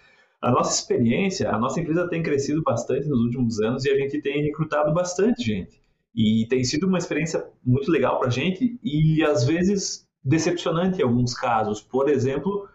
a 0.47 0.51
nossa 0.53 0.73
experiência, 0.73 1.51
a 1.51 1.59
nossa 1.59 1.81
empresa 1.81 2.09
tem 2.09 2.23
crescido 2.23 2.63
bastante 2.63 3.09
nos 3.09 3.19
últimos 3.19 3.61
anos 3.61 3.85
e 3.85 3.91
a 3.91 3.97
gente 3.97 4.23
tem 4.23 4.45
recrutado 4.45 4.95
bastante 4.95 5.43
gente. 5.43 5.81
E 6.15 6.47
tem 6.49 6.63
sido 6.63 6.87
uma 6.87 6.99
experiência 6.99 7.45
muito 7.65 7.91
legal 7.91 8.21
para 8.21 8.29
a 8.29 8.31
gente 8.31 8.79
e 8.81 9.25
às 9.25 9.43
vezes 9.43 10.07
decepcionante 10.25 11.01
em 11.01 11.03
alguns 11.03 11.35
casos. 11.35 11.81
Por 11.83 12.09
exemplo, 12.09 12.69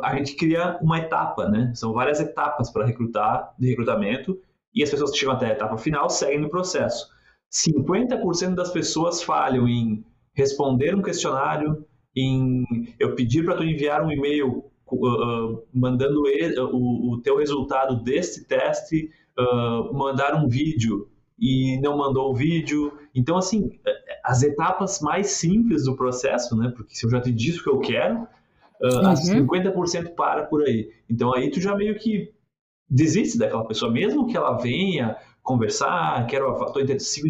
a 0.00 0.14
gente 0.16 0.36
cria 0.36 0.78
uma 0.80 0.98
etapa, 0.98 1.48
né? 1.48 1.72
São 1.74 1.92
várias 1.92 2.20
etapas 2.20 2.70
para 2.70 2.86
recrutar, 2.86 3.52
de 3.58 3.68
recrutamento, 3.68 4.40
e 4.72 4.80
as 4.80 4.88
pessoas 4.88 5.10
que 5.10 5.18
chegam 5.18 5.34
até 5.34 5.46
a 5.46 5.52
etapa 5.54 5.76
final 5.76 6.08
seguem 6.08 6.40
no 6.40 6.48
processo. 6.48 7.08
50% 7.52 8.54
das 8.54 8.70
pessoas 8.70 9.20
falham 9.24 9.66
em 9.66 10.04
responder 10.32 10.94
um 10.94 11.02
questionário, 11.02 11.84
em 12.14 12.64
eu 12.96 13.16
pedir 13.16 13.44
para 13.44 13.56
tu 13.56 13.64
enviar 13.64 14.04
um 14.04 14.12
e-mail 14.12 14.70
uh, 14.90 15.62
mandando 15.72 16.26
ele, 16.26 16.58
uh, 16.58 16.68
o, 16.74 17.12
o, 17.12 17.20
teu 17.20 17.38
resultado 17.38 18.02
deste 18.02 18.44
teste, 18.44 19.10
uh, 19.38 19.92
mandar 19.94 20.34
um 20.34 20.48
vídeo 20.48 21.08
e 21.38 21.78
não 21.80 21.96
mandou 21.98 22.30
o 22.30 22.34
vídeo. 22.34 22.92
Então, 23.14 23.36
assim, 23.36 23.70
as 24.24 24.42
etapas 24.42 25.00
mais 25.00 25.28
simples 25.28 25.84
do 25.84 25.96
processo, 25.96 26.56
né? 26.56 26.72
Porque 26.74 26.94
se 26.94 27.04
eu 27.04 27.10
já 27.10 27.20
te 27.20 27.32
disse 27.32 27.60
o 27.60 27.62
que 27.62 27.70
eu 27.70 27.78
quero, 27.80 28.26
uh, 28.80 29.06
uhum. 29.08 29.46
50% 29.46 30.14
para 30.14 30.44
por 30.44 30.62
aí. 30.62 30.90
Então, 31.08 31.34
aí 31.34 31.50
tu 31.50 31.60
já 31.60 31.74
meio 31.74 31.98
que 31.98 32.32
desiste 32.88 33.36
daquela 33.36 33.66
pessoa, 33.66 33.90
mesmo 33.90 34.26
que 34.26 34.36
ela 34.36 34.56
venha 34.56 35.16
conversar, 35.42 36.26
quero, 36.26 36.54
tô, 36.72 36.98
sigo 36.98 37.28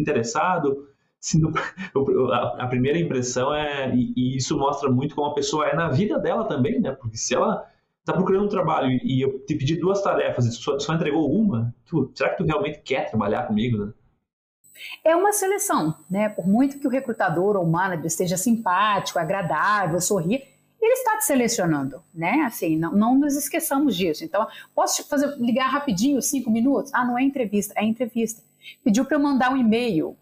a 2.59 2.67
primeira 2.67 2.99
impressão 2.99 3.53
é, 3.53 3.93
e, 3.95 4.37
isso 4.37 4.57
mostra 4.57 4.89
muito 4.89 5.15
como 5.15 5.27
a 5.27 5.33
pessoa 5.33 5.67
é 5.67 5.75
na 5.75 5.89
vida 5.89 6.19
dela 6.19 6.45
também, 6.45 6.79
né? 6.79 6.91
Porque 6.91 7.17
se 7.17 7.33
ela 7.35 7.65
está 7.99 8.13
procurando 8.13 8.45
um 8.45 8.49
trabalho 8.49 8.89
e 8.89 9.21
eu 9.21 9.39
te 9.45 9.55
pedi 9.55 9.75
duas 9.75 10.01
tarefas 10.01 10.45
e 10.45 10.51
só, 10.51 10.79
só 10.79 10.93
entregou 10.93 11.29
uma, 11.29 11.73
tu, 11.85 12.09
será 12.15 12.29
que 12.29 12.37
tu 12.37 12.45
realmente 12.45 12.79
quer 12.79 13.09
trabalhar 13.09 13.47
comigo, 13.47 13.77
né? 13.77 13.93
É 15.03 15.15
uma 15.15 15.33
seleção, 15.33 15.95
né? 16.09 16.29
Por 16.29 16.47
muito 16.47 16.79
que 16.79 16.87
o 16.87 16.89
recrutador 16.89 17.57
ou 17.57 17.63
o 17.63 17.69
manager 17.69 18.05
esteja 18.05 18.37
simpático, 18.37 19.19
agradável, 19.19 19.99
sorrir, 19.99 20.43
ele 20.79 20.93
está 20.93 21.17
te 21.17 21.25
selecionando, 21.25 22.01
né? 22.13 22.43
Assim, 22.45 22.77
não, 22.77 22.91
não 22.91 23.17
nos 23.17 23.35
esqueçamos 23.35 23.95
disso. 23.95 24.23
Então, 24.23 24.47
posso 24.75 25.07
fazer 25.07 25.35
ligar 25.37 25.67
rapidinho, 25.67 26.21
cinco 26.21 26.51
minutos? 26.51 26.93
Ah, 26.93 27.03
não 27.03 27.17
é 27.17 27.23
entrevista, 27.23 27.73
é 27.75 27.83
entrevista. 27.83 28.41
Pediu 28.83 29.03
para 29.03 29.17
eu 29.17 29.21
mandar 29.21 29.51
um 29.51 29.57
e-mail 29.57 30.15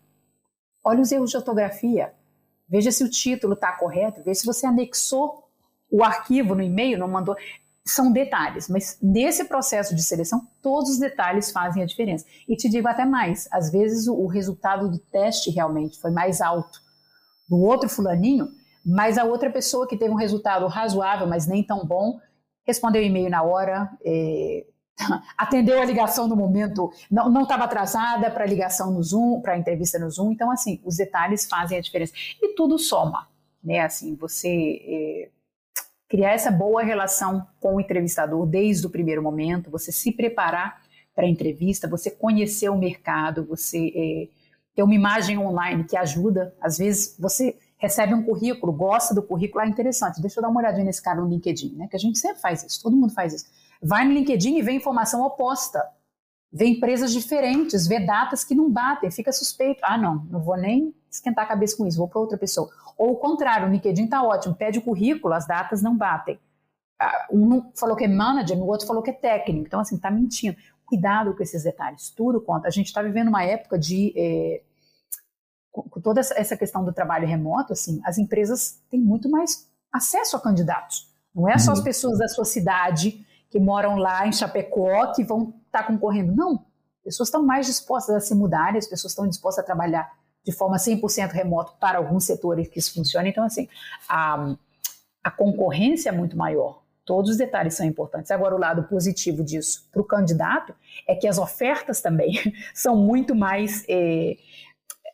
Olha 0.86 1.02
os 1.02 1.12
erros 1.12 1.32
de 1.32 1.38
ortografia. 1.38 2.14
Veja 2.70 2.92
se 2.92 3.04
o 3.04 3.10
título 3.10 3.54
está 3.54 3.72
correto. 3.72 4.22
Veja 4.24 4.42
se 4.42 4.46
você 4.46 4.68
anexou 4.68 5.44
o 5.92 6.04
arquivo 6.04 6.54
no 6.54 6.62
e-mail, 6.62 7.00
não 7.00 7.08
mandou. 7.08 7.36
São 7.88 8.12
detalhes, 8.12 8.68
mas 8.68 8.98
nesse 9.02 9.46
processo 9.46 9.96
de 9.96 10.02
seleção, 10.02 10.48
todos 10.62 10.92
os 10.92 10.98
detalhes 10.98 11.52
fazem 11.52 11.84
a 11.84 11.86
diferença. 11.86 12.26
E 12.48 12.56
te 12.56 12.68
digo 12.68 12.88
até 12.88 13.06
mais: 13.06 13.48
às 13.52 13.72
vezes 13.72 14.08
o, 14.08 14.26
resultado 14.26 14.90
do 14.90 14.98
teste 14.98 15.52
realmente 15.52 16.00
foi 16.00 16.12
mais 16.12 16.42
alto 16.42 16.80
do 17.48 17.60
outro 17.60 17.88
fulaninho, 17.88 18.48
mas 18.84 19.20
a 19.20 19.24
outra 19.24 19.52
pessoa 19.52 19.88
que 19.88 19.98
teve 19.98 20.12
um 20.12 20.18
resultado 20.18 20.66
razoável, 20.68 21.28
mas 21.28 21.46
nem 21.46 21.64
tão 21.64 21.86
bom, 21.86 22.20
respondeu 22.66 23.02
o 23.02 23.06
e-mail 23.06 23.30
na 23.30 23.44
hora, 23.44 23.90
é, 24.04 24.66
atendeu 25.38 25.82
a 25.82 25.86
ligação 25.86 26.28
no 26.28 26.36
momento, 26.36 26.91
não 27.10 27.43
estava 27.43 27.66
atrasada 27.66 28.32
para 28.32 28.43
a 28.43 28.48
ligação 28.48 28.91
no 28.91 29.04
Zoom, 29.04 29.41
para 29.41 29.54
a 29.54 29.58
entrevista 29.58 30.00
no 30.00 30.10
Zoom. 30.10 30.32
Então, 30.32 30.50
assim, 30.52 30.80
os 30.84 30.98
detalhes 30.98 31.46
fazem 31.46 31.78
a 31.78 31.82
diferença. 31.82 32.14
E 32.41 32.56
tudo 32.56 32.78
soma, 32.78 33.28
né? 33.64 33.82
Assim, 33.82 34.16
você 34.16 34.82
é, 34.88 35.30
criar 36.08 36.32
essa 36.32 36.52
boa 36.52 36.84
relação 36.84 37.46
com 37.60 37.76
o 37.76 37.82
entrevistador 37.82 38.46
desde 38.46 38.88
o 38.88 38.89
primeiro 38.89 39.22
momento, 39.22 39.70
você 39.70 39.91
se 39.91 40.12
preparar 40.12 40.82
para 41.14 41.28
entrevista, 41.28 41.88
você 41.88 42.12
conhecer 42.12 42.70
o 42.70 42.78
mercado, 42.78 43.46
você 43.46 43.91
é, 43.96 44.28
ter 44.76 44.84
uma 44.84 44.93
imagem 44.93 45.38
online 45.38 45.86
que 45.86 45.96
ajuda. 45.96 46.54
Às 46.62 46.78
vezes 46.78 47.16
você 47.20 47.58
recebe 47.78 48.14
um 48.14 48.24
currículo, 48.24 48.72
gosta 48.74 49.14
do 49.14 49.22
currículo, 49.22 49.64
é 49.64 49.68
interessante, 49.68 50.22
deixa 50.22 50.39
eu 50.39 50.41
dar 50.41 50.50
uma 50.50 50.60
olhadinha 50.60 50.86
nesse 50.86 51.02
cara 51.02 51.22
no 51.22 51.30
LinkedIn, 51.30 51.76
né? 51.76 51.88
Que 51.88 51.96
a 51.96 52.00
gente 52.00 52.18
sempre 52.18 52.41
faz 52.41 52.64
isso, 52.64 52.82
todo 52.82 52.96
mundo 52.96 53.14
faz 53.14 53.34
isso. 53.34 53.46
Vai 53.88 54.04
no 54.04 54.14
LinkedIn 54.14 54.58
e 54.58 54.64
vê 54.64 54.72
informação 54.72 55.22
oposta. 55.22 55.80
Vê 56.52 56.66
empresas 56.66 57.14
diferentes, 57.14 57.86
vê 57.86 58.00
datas 58.00 58.44
que 58.44 58.56
não 58.56 58.72
batem, 58.72 59.12
fica 59.12 59.32
suspeito. 59.32 59.80
Ah, 59.84 59.96
não, 59.96 60.26
não 60.26 60.42
vou 60.42 60.58
nem 60.58 60.92
esquentar 61.12 61.46
a 61.46 61.48
cabeça 61.48 61.78
com 61.78 61.86
isso, 61.86 62.00
vou 62.00 62.08
para 62.08 62.20
outra 62.20 62.36
pessoa. 62.36 62.68
Ou 62.98 63.12
o 63.12 63.18
contrário, 63.18 63.68
o 63.68 63.72
LinkedIn 63.72 64.06
está 64.06 64.24
ótimo, 64.24 64.56
pede 64.56 64.80
o 64.80 64.82
currículo, 64.82 65.36
as 65.36 65.46
datas 65.46 65.84
não 65.84 65.96
batem. 65.96 66.40
Ah, 67.00 67.28
um 67.32 67.72
falou 67.76 67.96
que 67.96 68.06
é 68.06 68.08
manager, 68.08 68.58
o 68.58 68.66
outro 68.66 68.88
falou 68.88 69.04
que 69.04 69.12
é 69.12 69.14
técnico. 69.14 69.68
Então, 69.68 69.80
assim, 69.80 69.98
está 69.98 70.10
mentindo. 70.10 70.58
Cuidado 70.88 71.36
com 71.36 71.44
esses 71.44 71.64
detalhes, 71.64 72.10
tudo 72.10 72.42
conta. 72.42 72.68
A 72.68 72.72
gente 72.72 72.88
está 72.88 73.04
vivendo 73.04 73.28
uma 73.28 73.44
época 73.44 73.78
de. 73.78 74.14
Eh, 74.16 74.64
com 75.72 76.02
toda 76.02 76.22
essa 76.22 76.58
questão 76.58 76.84
do 76.84 76.94
trabalho 76.94 77.28
remoto, 77.28 77.74
assim, 77.74 78.02
as 78.04 78.18
empresas 78.18 78.82
têm 78.90 79.00
muito 79.00 79.30
mais 79.30 79.70
acesso 79.92 80.38
a 80.38 80.42
candidatos. 80.42 81.14
Não 81.36 81.50
é 81.50 81.58
só 81.58 81.74
as 81.74 81.80
uhum. 81.80 81.84
pessoas 81.84 82.18
da 82.18 82.28
sua 82.30 82.46
cidade 82.46 83.26
que 83.56 83.60
moram 83.62 83.95
lá 83.95 84.28
em 84.28 84.34
Chapecó 84.34 85.14
que 85.14 85.24
vão 85.24 85.53
estar 85.66 85.84
tá 85.84 85.84
concorrendo. 85.84 86.36
Não. 86.36 86.66
Pessoas 87.01 87.30
estão 87.30 87.41
mais 87.41 87.66
dispostas 87.66 88.14
a 88.14 88.20
se 88.20 88.36
mudarem, 88.36 88.78
as 88.78 88.86
pessoas 88.86 89.14
estão 89.14 89.26
dispostas 89.26 89.64
a 89.64 89.66
trabalhar 89.66 90.12
de 90.43 90.51
forma 90.51 90.76
100% 90.76 91.32
remoto 91.32 91.72
para 91.80 91.97
alguns 91.97 92.26
setores 92.26 92.68
que 92.68 92.80
isso 92.80 92.93
funciona. 92.93 93.30
Então, 93.30 93.45
assim, 93.45 93.70
a, 94.10 94.58
a 95.24 95.32
concorrência 95.32 96.10
é 96.10 96.12
muito 96.12 96.36
maior. 96.36 96.84
Todos 97.06 97.32
os 97.32 97.38
detalhes 97.38 97.76
são 97.76 97.86
importantes. 97.86 98.30
Agora, 98.30 98.53
o 98.53 98.60
lado 98.60 98.84
positivo 98.89 99.41
disso 99.41 99.88
para 99.89 100.01
o 100.01 100.06
candidato 100.06 100.76
é 101.08 101.16
que 101.16 101.26
as 101.26 101.38
ofertas 101.38 102.01
também 102.01 102.34
são 102.76 102.97
muito 102.97 103.34
mais 103.34 103.86
é, 103.88 104.36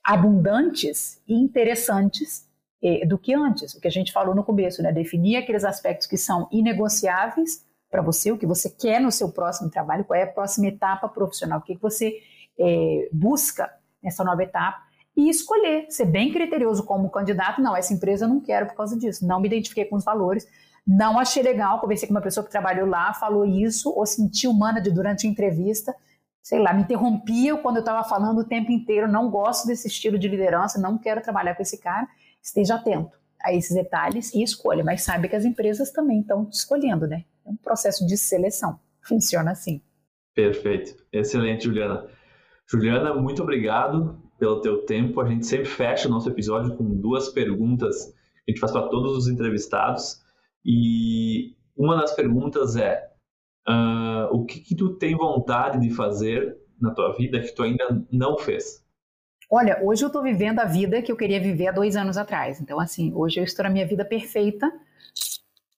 abundantes 0.04 1.22
e 1.28 1.36
interessantes 1.36 2.48
é, 2.82 3.06
do 3.06 3.20
que 3.20 3.36
antes. 3.36 3.76
O 3.76 3.80
que 3.80 3.88
a 3.88 3.92
gente 3.92 4.12
falou 4.12 4.34
no 4.34 4.44
começo, 4.44 4.82
né? 4.82 4.92
Definir 4.92 5.36
aqueles 5.36 5.64
aspectos 5.64 6.08
que 6.08 6.18
são 6.18 6.50
inegociáveis 6.52 7.70
para 7.92 8.02
você, 8.02 8.32
o 8.32 8.38
que 8.38 8.46
você 8.46 8.70
quer 8.70 9.02
no 9.02 9.12
seu 9.12 9.30
próximo 9.30 9.70
trabalho, 9.70 10.06
qual 10.06 10.18
é 10.18 10.24
a 10.24 10.28
próxima 10.28 10.68
etapa 10.68 11.10
profissional, 11.10 11.60
o 11.60 11.62
que 11.62 11.76
você 11.76 12.14
é, 12.58 13.10
busca 13.12 13.70
nessa 14.02 14.24
nova 14.24 14.42
etapa 14.42 14.82
e 15.16 15.30
escolher, 15.30 15.88
ser 15.90 16.06
bem 16.06 16.32
criterioso 16.32 16.86
como 16.86 17.10
candidato. 17.10 17.62
Não, 17.62 17.76
essa 17.76 17.94
empresa 17.94 18.24
eu 18.24 18.30
não 18.30 18.40
quero 18.40 18.68
por 18.68 18.76
causa 18.76 18.98
disso, 18.98 19.28
não 19.28 19.42
me 19.42 19.48
identifiquei 19.48 19.84
com 19.84 19.98
os 19.98 20.06
valores, 20.06 20.48
não 20.88 21.20
achei 21.20 21.44
legal, 21.44 21.82
conversei 21.82 22.08
com 22.08 22.14
uma 22.14 22.22
pessoa 22.22 22.46
que 22.46 22.50
trabalhou 22.50 22.88
lá, 22.88 23.14
falou 23.14 23.46
isso, 23.46 23.92
ou 23.92 24.06
senti 24.06 24.48
o 24.48 24.54
manager 24.54 24.94
durante 24.94 25.28
a 25.28 25.30
entrevista, 25.30 25.94
sei 26.42 26.60
lá, 26.60 26.74
me 26.74 26.84
interrompia 26.84 27.58
quando 27.58 27.76
eu 27.76 27.82
estava 27.82 28.08
falando 28.08 28.40
o 28.40 28.46
tempo 28.46 28.72
inteiro, 28.72 29.12
não 29.12 29.30
gosto 29.30 29.68
desse 29.68 29.90
estilo 29.90 30.18
de 30.18 30.30
liderança, 30.30 30.80
não 30.80 30.98
quero 30.98 31.22
trabalhar 31.22 31.56
com 31.56 31.62
esse 31.62 31.78
cara, 31.78 32.08
esteja 32.42 32.76
atento 32.76 33.21
a 33.44 33.54
esses 33.54 33.76
detalhes 33.76 34.34
e 34.34 34.44
escolha, 34.44 34.84
mas 34.84 35.04
sabe 35.04 35.28
que 35.28 35.36
as 35.36 35.46
empresas 35.46 35.92
também 35.92 36.22
estão 36.22 36.48
escolhendo, 36.52 37.08
né? 37.08 37.26
É 37.46 37.50
um 37.50 37.56
processo 37.56 38.06
de 38.06 38.18
seleção, 38.18 38.80
funciona 39.02 39.52
assim. 39.52 39.82
Perfeito, 40.34 40.96
excelente, 41.12 41.66
Juliana. 41.66 42.08
Juliana, 42.70 43.14
muito 43.14 43.44
obrigado 43.44 44.22
pelo 44.40 44.62
teu 44.62 44.86
tempo. 44.86 45.20
A 45.20 45.28
gente 45.28 45.46
sempre 45.46 45.66
fecha 45.66 46.08
o 46.08 46.12
nosso 46.12 46.30
episódio 46.30 46.76
com 46.76 46.84
duas 46.84 47.30
perguntas 47.30 48.06
que 48.46 48.50
a 48.50 48.52
gente 48.52 48.60
faz 48.60 48.72
para 48.72 48.88
todos 48.88 49.18
os 49.18 49.28
entrevistados. 49.28 50.22
E 50.66 51.56
uma 51.76 51.96
das 51.96 52.14
perguntas 52.14 52.76
é: 52.76 53.12
uh, 53.68 54.34
o 54.34 54.46
que, 54.46 54.60
que 54.62 54.76
tu 54.76 54.96
tem 54.98 55.16
vontade 55.16 55.80
de 55.80 55.94
fazer 55.94 56.58
na 56.80 56.94
tua 56.94 57.14
vida 57.14 57.40
que 57.42 57.54
tu 57.54 57.64
ainda 57.64 58.04
não 58.12 58.38
fez? 58.38 58.81
Olha, 59.54 59.80
hoje 59.84 60.04
eu 60.04 60.08
estou 60.08 60.24
vivendo 60.24 60.60
a 60.60 60.66
vida 60.66 61.02
que 61.02 61.12
eu 61.12 61.18
queria 61.18 61.40
viver 61.40 61.68
há 61.68 61.72
dois 61.72 61.98
anos 61.98 62.18
atrás. 62.18 62.62
Então, 62.62 62.80
assim, 62.80 63.14
hoje 63.14 63.40
eu 63.40 63.44
estou 63.44 63.64
na 63.64 63.70
minha 63.70 63.86
vida 63.86 64.06
perfeita 64.06 64.72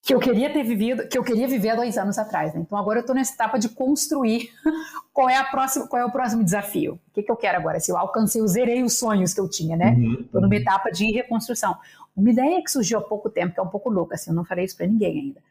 que 0.02 0.14
eu 0.14 0.20
queria 0.20 0.52
ter 0.52 0.64
vivido, 0.64 1.08
que 1.08 1.18
eu 1.18 1.24
queria 1.24 1.48
viver 1.48 1.70
há 1.70 1.76
dois 1.76 1.98
anos 1.98 2.20
atrás. 2.20 2.54
Né? 2.54 2.62
Então, 2.62 2.78
agora 2.78 3.00
eu 3.00 3.02
estou 3.02 3.16
nessa 3.16 3.34
etapa 3.34 3.58
de 3.58 3.70
construir 3.70 4.52
qual 5.12 5.30
é 5.30 5.38
a 5.38 5.46
próxima, 5.46 5.88
qual 5.88 6.02
é 6.02 6.06
o 6.06 6.12
próximo 6.12 6.44
desafio. 6.44 7.00
O 7.08 7.14
que, 7.14 7.24
que 7.24 7.32
eu 7.32 7.36
quero 7.36 7.58
agora? 7.58 7.80
Se 7.80 7.92
eu 7.92 7.98
alcancei, 7.98 8.42
eu 8.42 8.48
zerei 8.48 8.84
os 8.84 9.00
sonhos 9.00 9.34
que 9.34 9.40
eu 9.40 9.50
tinha, 9.50 9.76
né? 9.76 9.94
Estou 9.94 10.10
uhum, 10.10 10.42
numa 10.42 10.48
uhum. 10.48 10.54
etapa 10.54 10.92
de 10.92 11.12
reconstrução. 11.12 11.76
Uma 12.16 12.30
ideia 12.30 12.62
que 12.64 12.70
surgiu 12.70 13.00
há 13.00 13.02
pouco 13.02 13.30
tempo, 13.30 13.54
que 13.54 13.60
é 13.60 13.64
um 13.64 13.70
pouco 13.70 13.90
louca, 13.90 14.16
assim, 14.16 14.30
eu 14.30 14.36
não 14.36 14.46
falei 14.46 14.66
isso 14.66 14.78
para 14.78 14.86
ninguém 14.86 15.20
ainda 15.20 15.42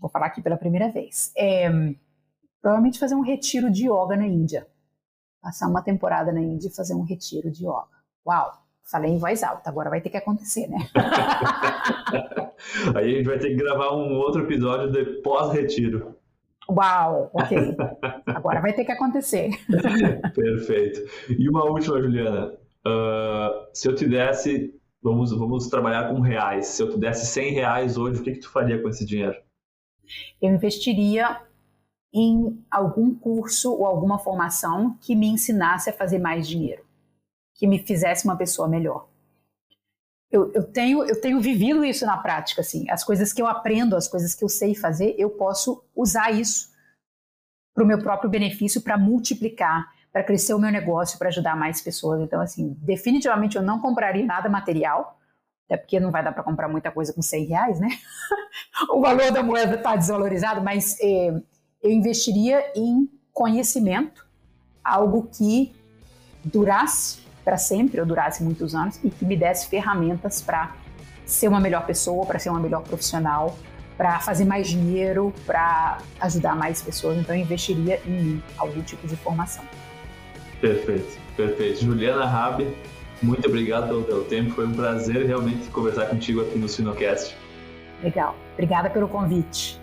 vou 0.00 0.10
falar 0.10 0.26
aqui 0.26 0.40
pela 0.40 0.56
primeira 0.56 0.88
vez. 0.90 1.30
É, 1.36 1.68
provavelmente 2.60 2.98
fazer 2.98 3.14
um 3.14 3.20
retiro 3.20 3.70
de 3.70 3.84
yoga 3.84 4.16
na 4.16 4.26
Índia. 4.26 4.66
Passar 5.42 5.68
uma 5.68 5.82
temporada 5.82 6.32
na 6.32 6.40
Índia 6.40 6.68
e 6.68 6.74
fazer 6.74 6.94
um 6.94 7.02
retiro 7.02 7.50
de 7.50 7.64
yoga. 7.64 7.86
Uau! 8.26 8.60
Falei 8.90 9.12
em 9.12 9.18
voz 9.18 9.44
alta, 9.44 9.70
agora 9.70 9.88
vai 9.88 10.00
ter 10.00 10.10
que 10.10 10.16
acontecer, 10.16 10.66
né? 10.66 10.78
Aí 12.96 13.14
a 13.14 13.16
gente 13.16 13.26
vai 13.26 13.38
ter 13.38 13.50
que 13.50 13.54
gravar 13.54 13.94
um 13.94 14.14
outro 14.14 14.42
episódio 14.42 14.90
de 14.90 15.04
pós-retiro. 15.22 16.16
Uau, 16.68 17.30
ok. 17.32 17.76
Agora 18.26 18.60
vai 18.60 18.72
ter 18.72 18.84
que 18.84 18.90
acontecer. 18.90 19.50
Perfeito. 20.34 21.02
E 21.28 21.48
uma 21.48 21.64
última, 21.64 22.02
Juliana. 22.02 22.52
Uh, 22.84 23.68
se 23.72 23.88
eu 23.88 23.94
te 23.94 24.08
desse, 24.08 24.74
vamos, 25.00 25.30
vamos 25.30 25.68
trabalhar 25.68 26.08
com 26.08 26.20
reais. 26.20 26.66
Se 26.66 26.82
eu 26.82 26.90
te 26.90 26.98
desse 26.98 27.26
100 27.26 27.52
reais 27.52 27.96
hoje, 27.96 28.20
o 28.20 28.24
que, 28.24 28.32
que 28.32 28.40
tu 28.40 28.50
faria 28.50 28.82
com 28.82 28.88
esse 28.88 29.06
dinheiro? 29.06 29.36
eu 30.40 30.52
investiria 30.52 31.40
em 32.12 32.64
algum 32.70 33.14
curso 33.14 33.72
ou 33.72 33.86
alguma 33.86 34.18
formação 34.18 34.96
que 35.00 35.14
me 35.14 35.28
ensinasse 35.28 35.90
a 35.90 35.92
fazer 35.92 36.18
mais 36.18 36.46
dinheiro, 36.46 36.84
que 37.54 37.66
me 37.66 37.78
fizesse 37.78 38.24
uma 38.24 38.36
pessoa 38.36 38.68
melhor. 38.68 39.08
Eu, 40.30 40.52
eu, 40.52 40.62
tenho, 40.62 41.04
eu 41.04 41.20
tenho 41.20 41.40
vivido 41.40 41.84
isso 41.84 42.06
na 42.06 42.16
prática, 42.16 42.60
assim, 42.60 42.88
as 42.88 43.02
coisas 43.02 43.32
que 43.32 43.42
eu 43.42 43.46
aprendo, 43.46 43.96
as 43.96 44.06
coisas 44.06 44.34
que 44.34 44.44
eu 44.44 44.48
sei 44.48 44.74
fazer, 44.74 45.14
eu 45.18 45.30
posso 45.30 45.84
usar 45.94 46.30
isso 46.30 46.70
para 47.74 47.84
o 47.84 47.86
meu 47.86 47.98
próprio 47.98 48.30
benefício, 48.30 48.80
para 48.80 48.96
multiplicar, 48.96 49.88
para 50.12 50.22
crescer 50.22 50.54
o 50.54 50.58
meu 50.58 50.70
negócio, 50.70 51.18
para 51.18 51.28
ajudar 51.28 51.56
mais 51.56 51.80
pessoas. 51.80 52.20
Então, 52.20 52.40
assim, 52.40 52.76
definitivamente 52.80 53.56
eu 53.56 53.62
não 53.62 53.80
compraria 53.80 54.24
nada 54.24 54.48
material, 54.48 55.18
até 55.66 55.76
porque 55.76 56.00
não 56.00 56.10
vai 56.10 56.22
dar 56.22 56.32
para 56.32 56.42
comprar 56.42 56.68
muita 56.68 56.90
coisa 56.90 57.12
com 57.12 57.22
100 57.22 57.44
reais, 57.46 57.80
né? 57.80 57.88
o 58.90 59.00
valor 59.00 59.30
da 59.30 59.42
moeda 59.42 59.76
está 59.76 59.94
desvalorizado, 59.94 60.60
mas 60.60 60.98
é, 61.00 61.40
eu 61.82 61.90
investiria 61.90 62.72
em 62.74 63.08
conhecimento, 63.32 64.26
algo 64.84 65.28
que 65.32 65.72
durasse 66.44 67.20
para 67.44 67.56
sempre, 67.56 68.00
ou 68.00 68.06
durasse 68.06 68.42
muitos 68.42 68.74
anos, 68.74 68.98
e 69.02 69.10
que 69.10 69.24
me 69.24 69.36
desse 69.36 69.68
ferramentas 69.68 70.42
para 70.42 70.74
ser 71.24 71.48
uma 71.48 71.60
melhor 71.60 71.86
pessoa, 71.86 72.26
para 72.26 72.38
ser 72.38 72.50
uma 72.50 72.60
melhor 72.60 72.82
profissional, 72.82 73.56
para 73.96 74.18
fazer 74.20 74.44
mais 74.44 74.68
dinheiro, 74.68 75.32
para 75.46 75.98
ajudar 76.20 76.54
mais 76.54 76.82
pessoas. 76.82 77.18
Então, 77.18 77.34
eu 77.34 77.42
investiria 77.42 78.00
em 78.06 78.42
algum 78.56 78.82
tipo 78.82 79.06
de 79.06 79.16
formação. 79.16 79.64
Perfeito, 80.60 81.18
perfeito. 81.36 81.80
Juliana 81.82 82.26
Rabi, 82.26 82.74
muito 83.22 83.46
obrigado 83.46 83.88
pelo 83.88 84.04
teu 84.04 84.24
tempo, 84.24 84.50
foi 84.52 84.66
um 84.66 84.72
prazer 84.72 85.26
realmente 85.26 85.68
conversar 85.70 86.06
contigo 86.06 86.42
aqui 86.42 86.58
no 86.58 86.68
Sinocast. 86.68 87.36
Legal, 88.02 88.34
obrigada 88.54 88.88
pelo 88.90 89.08
convite. 89.08 89.80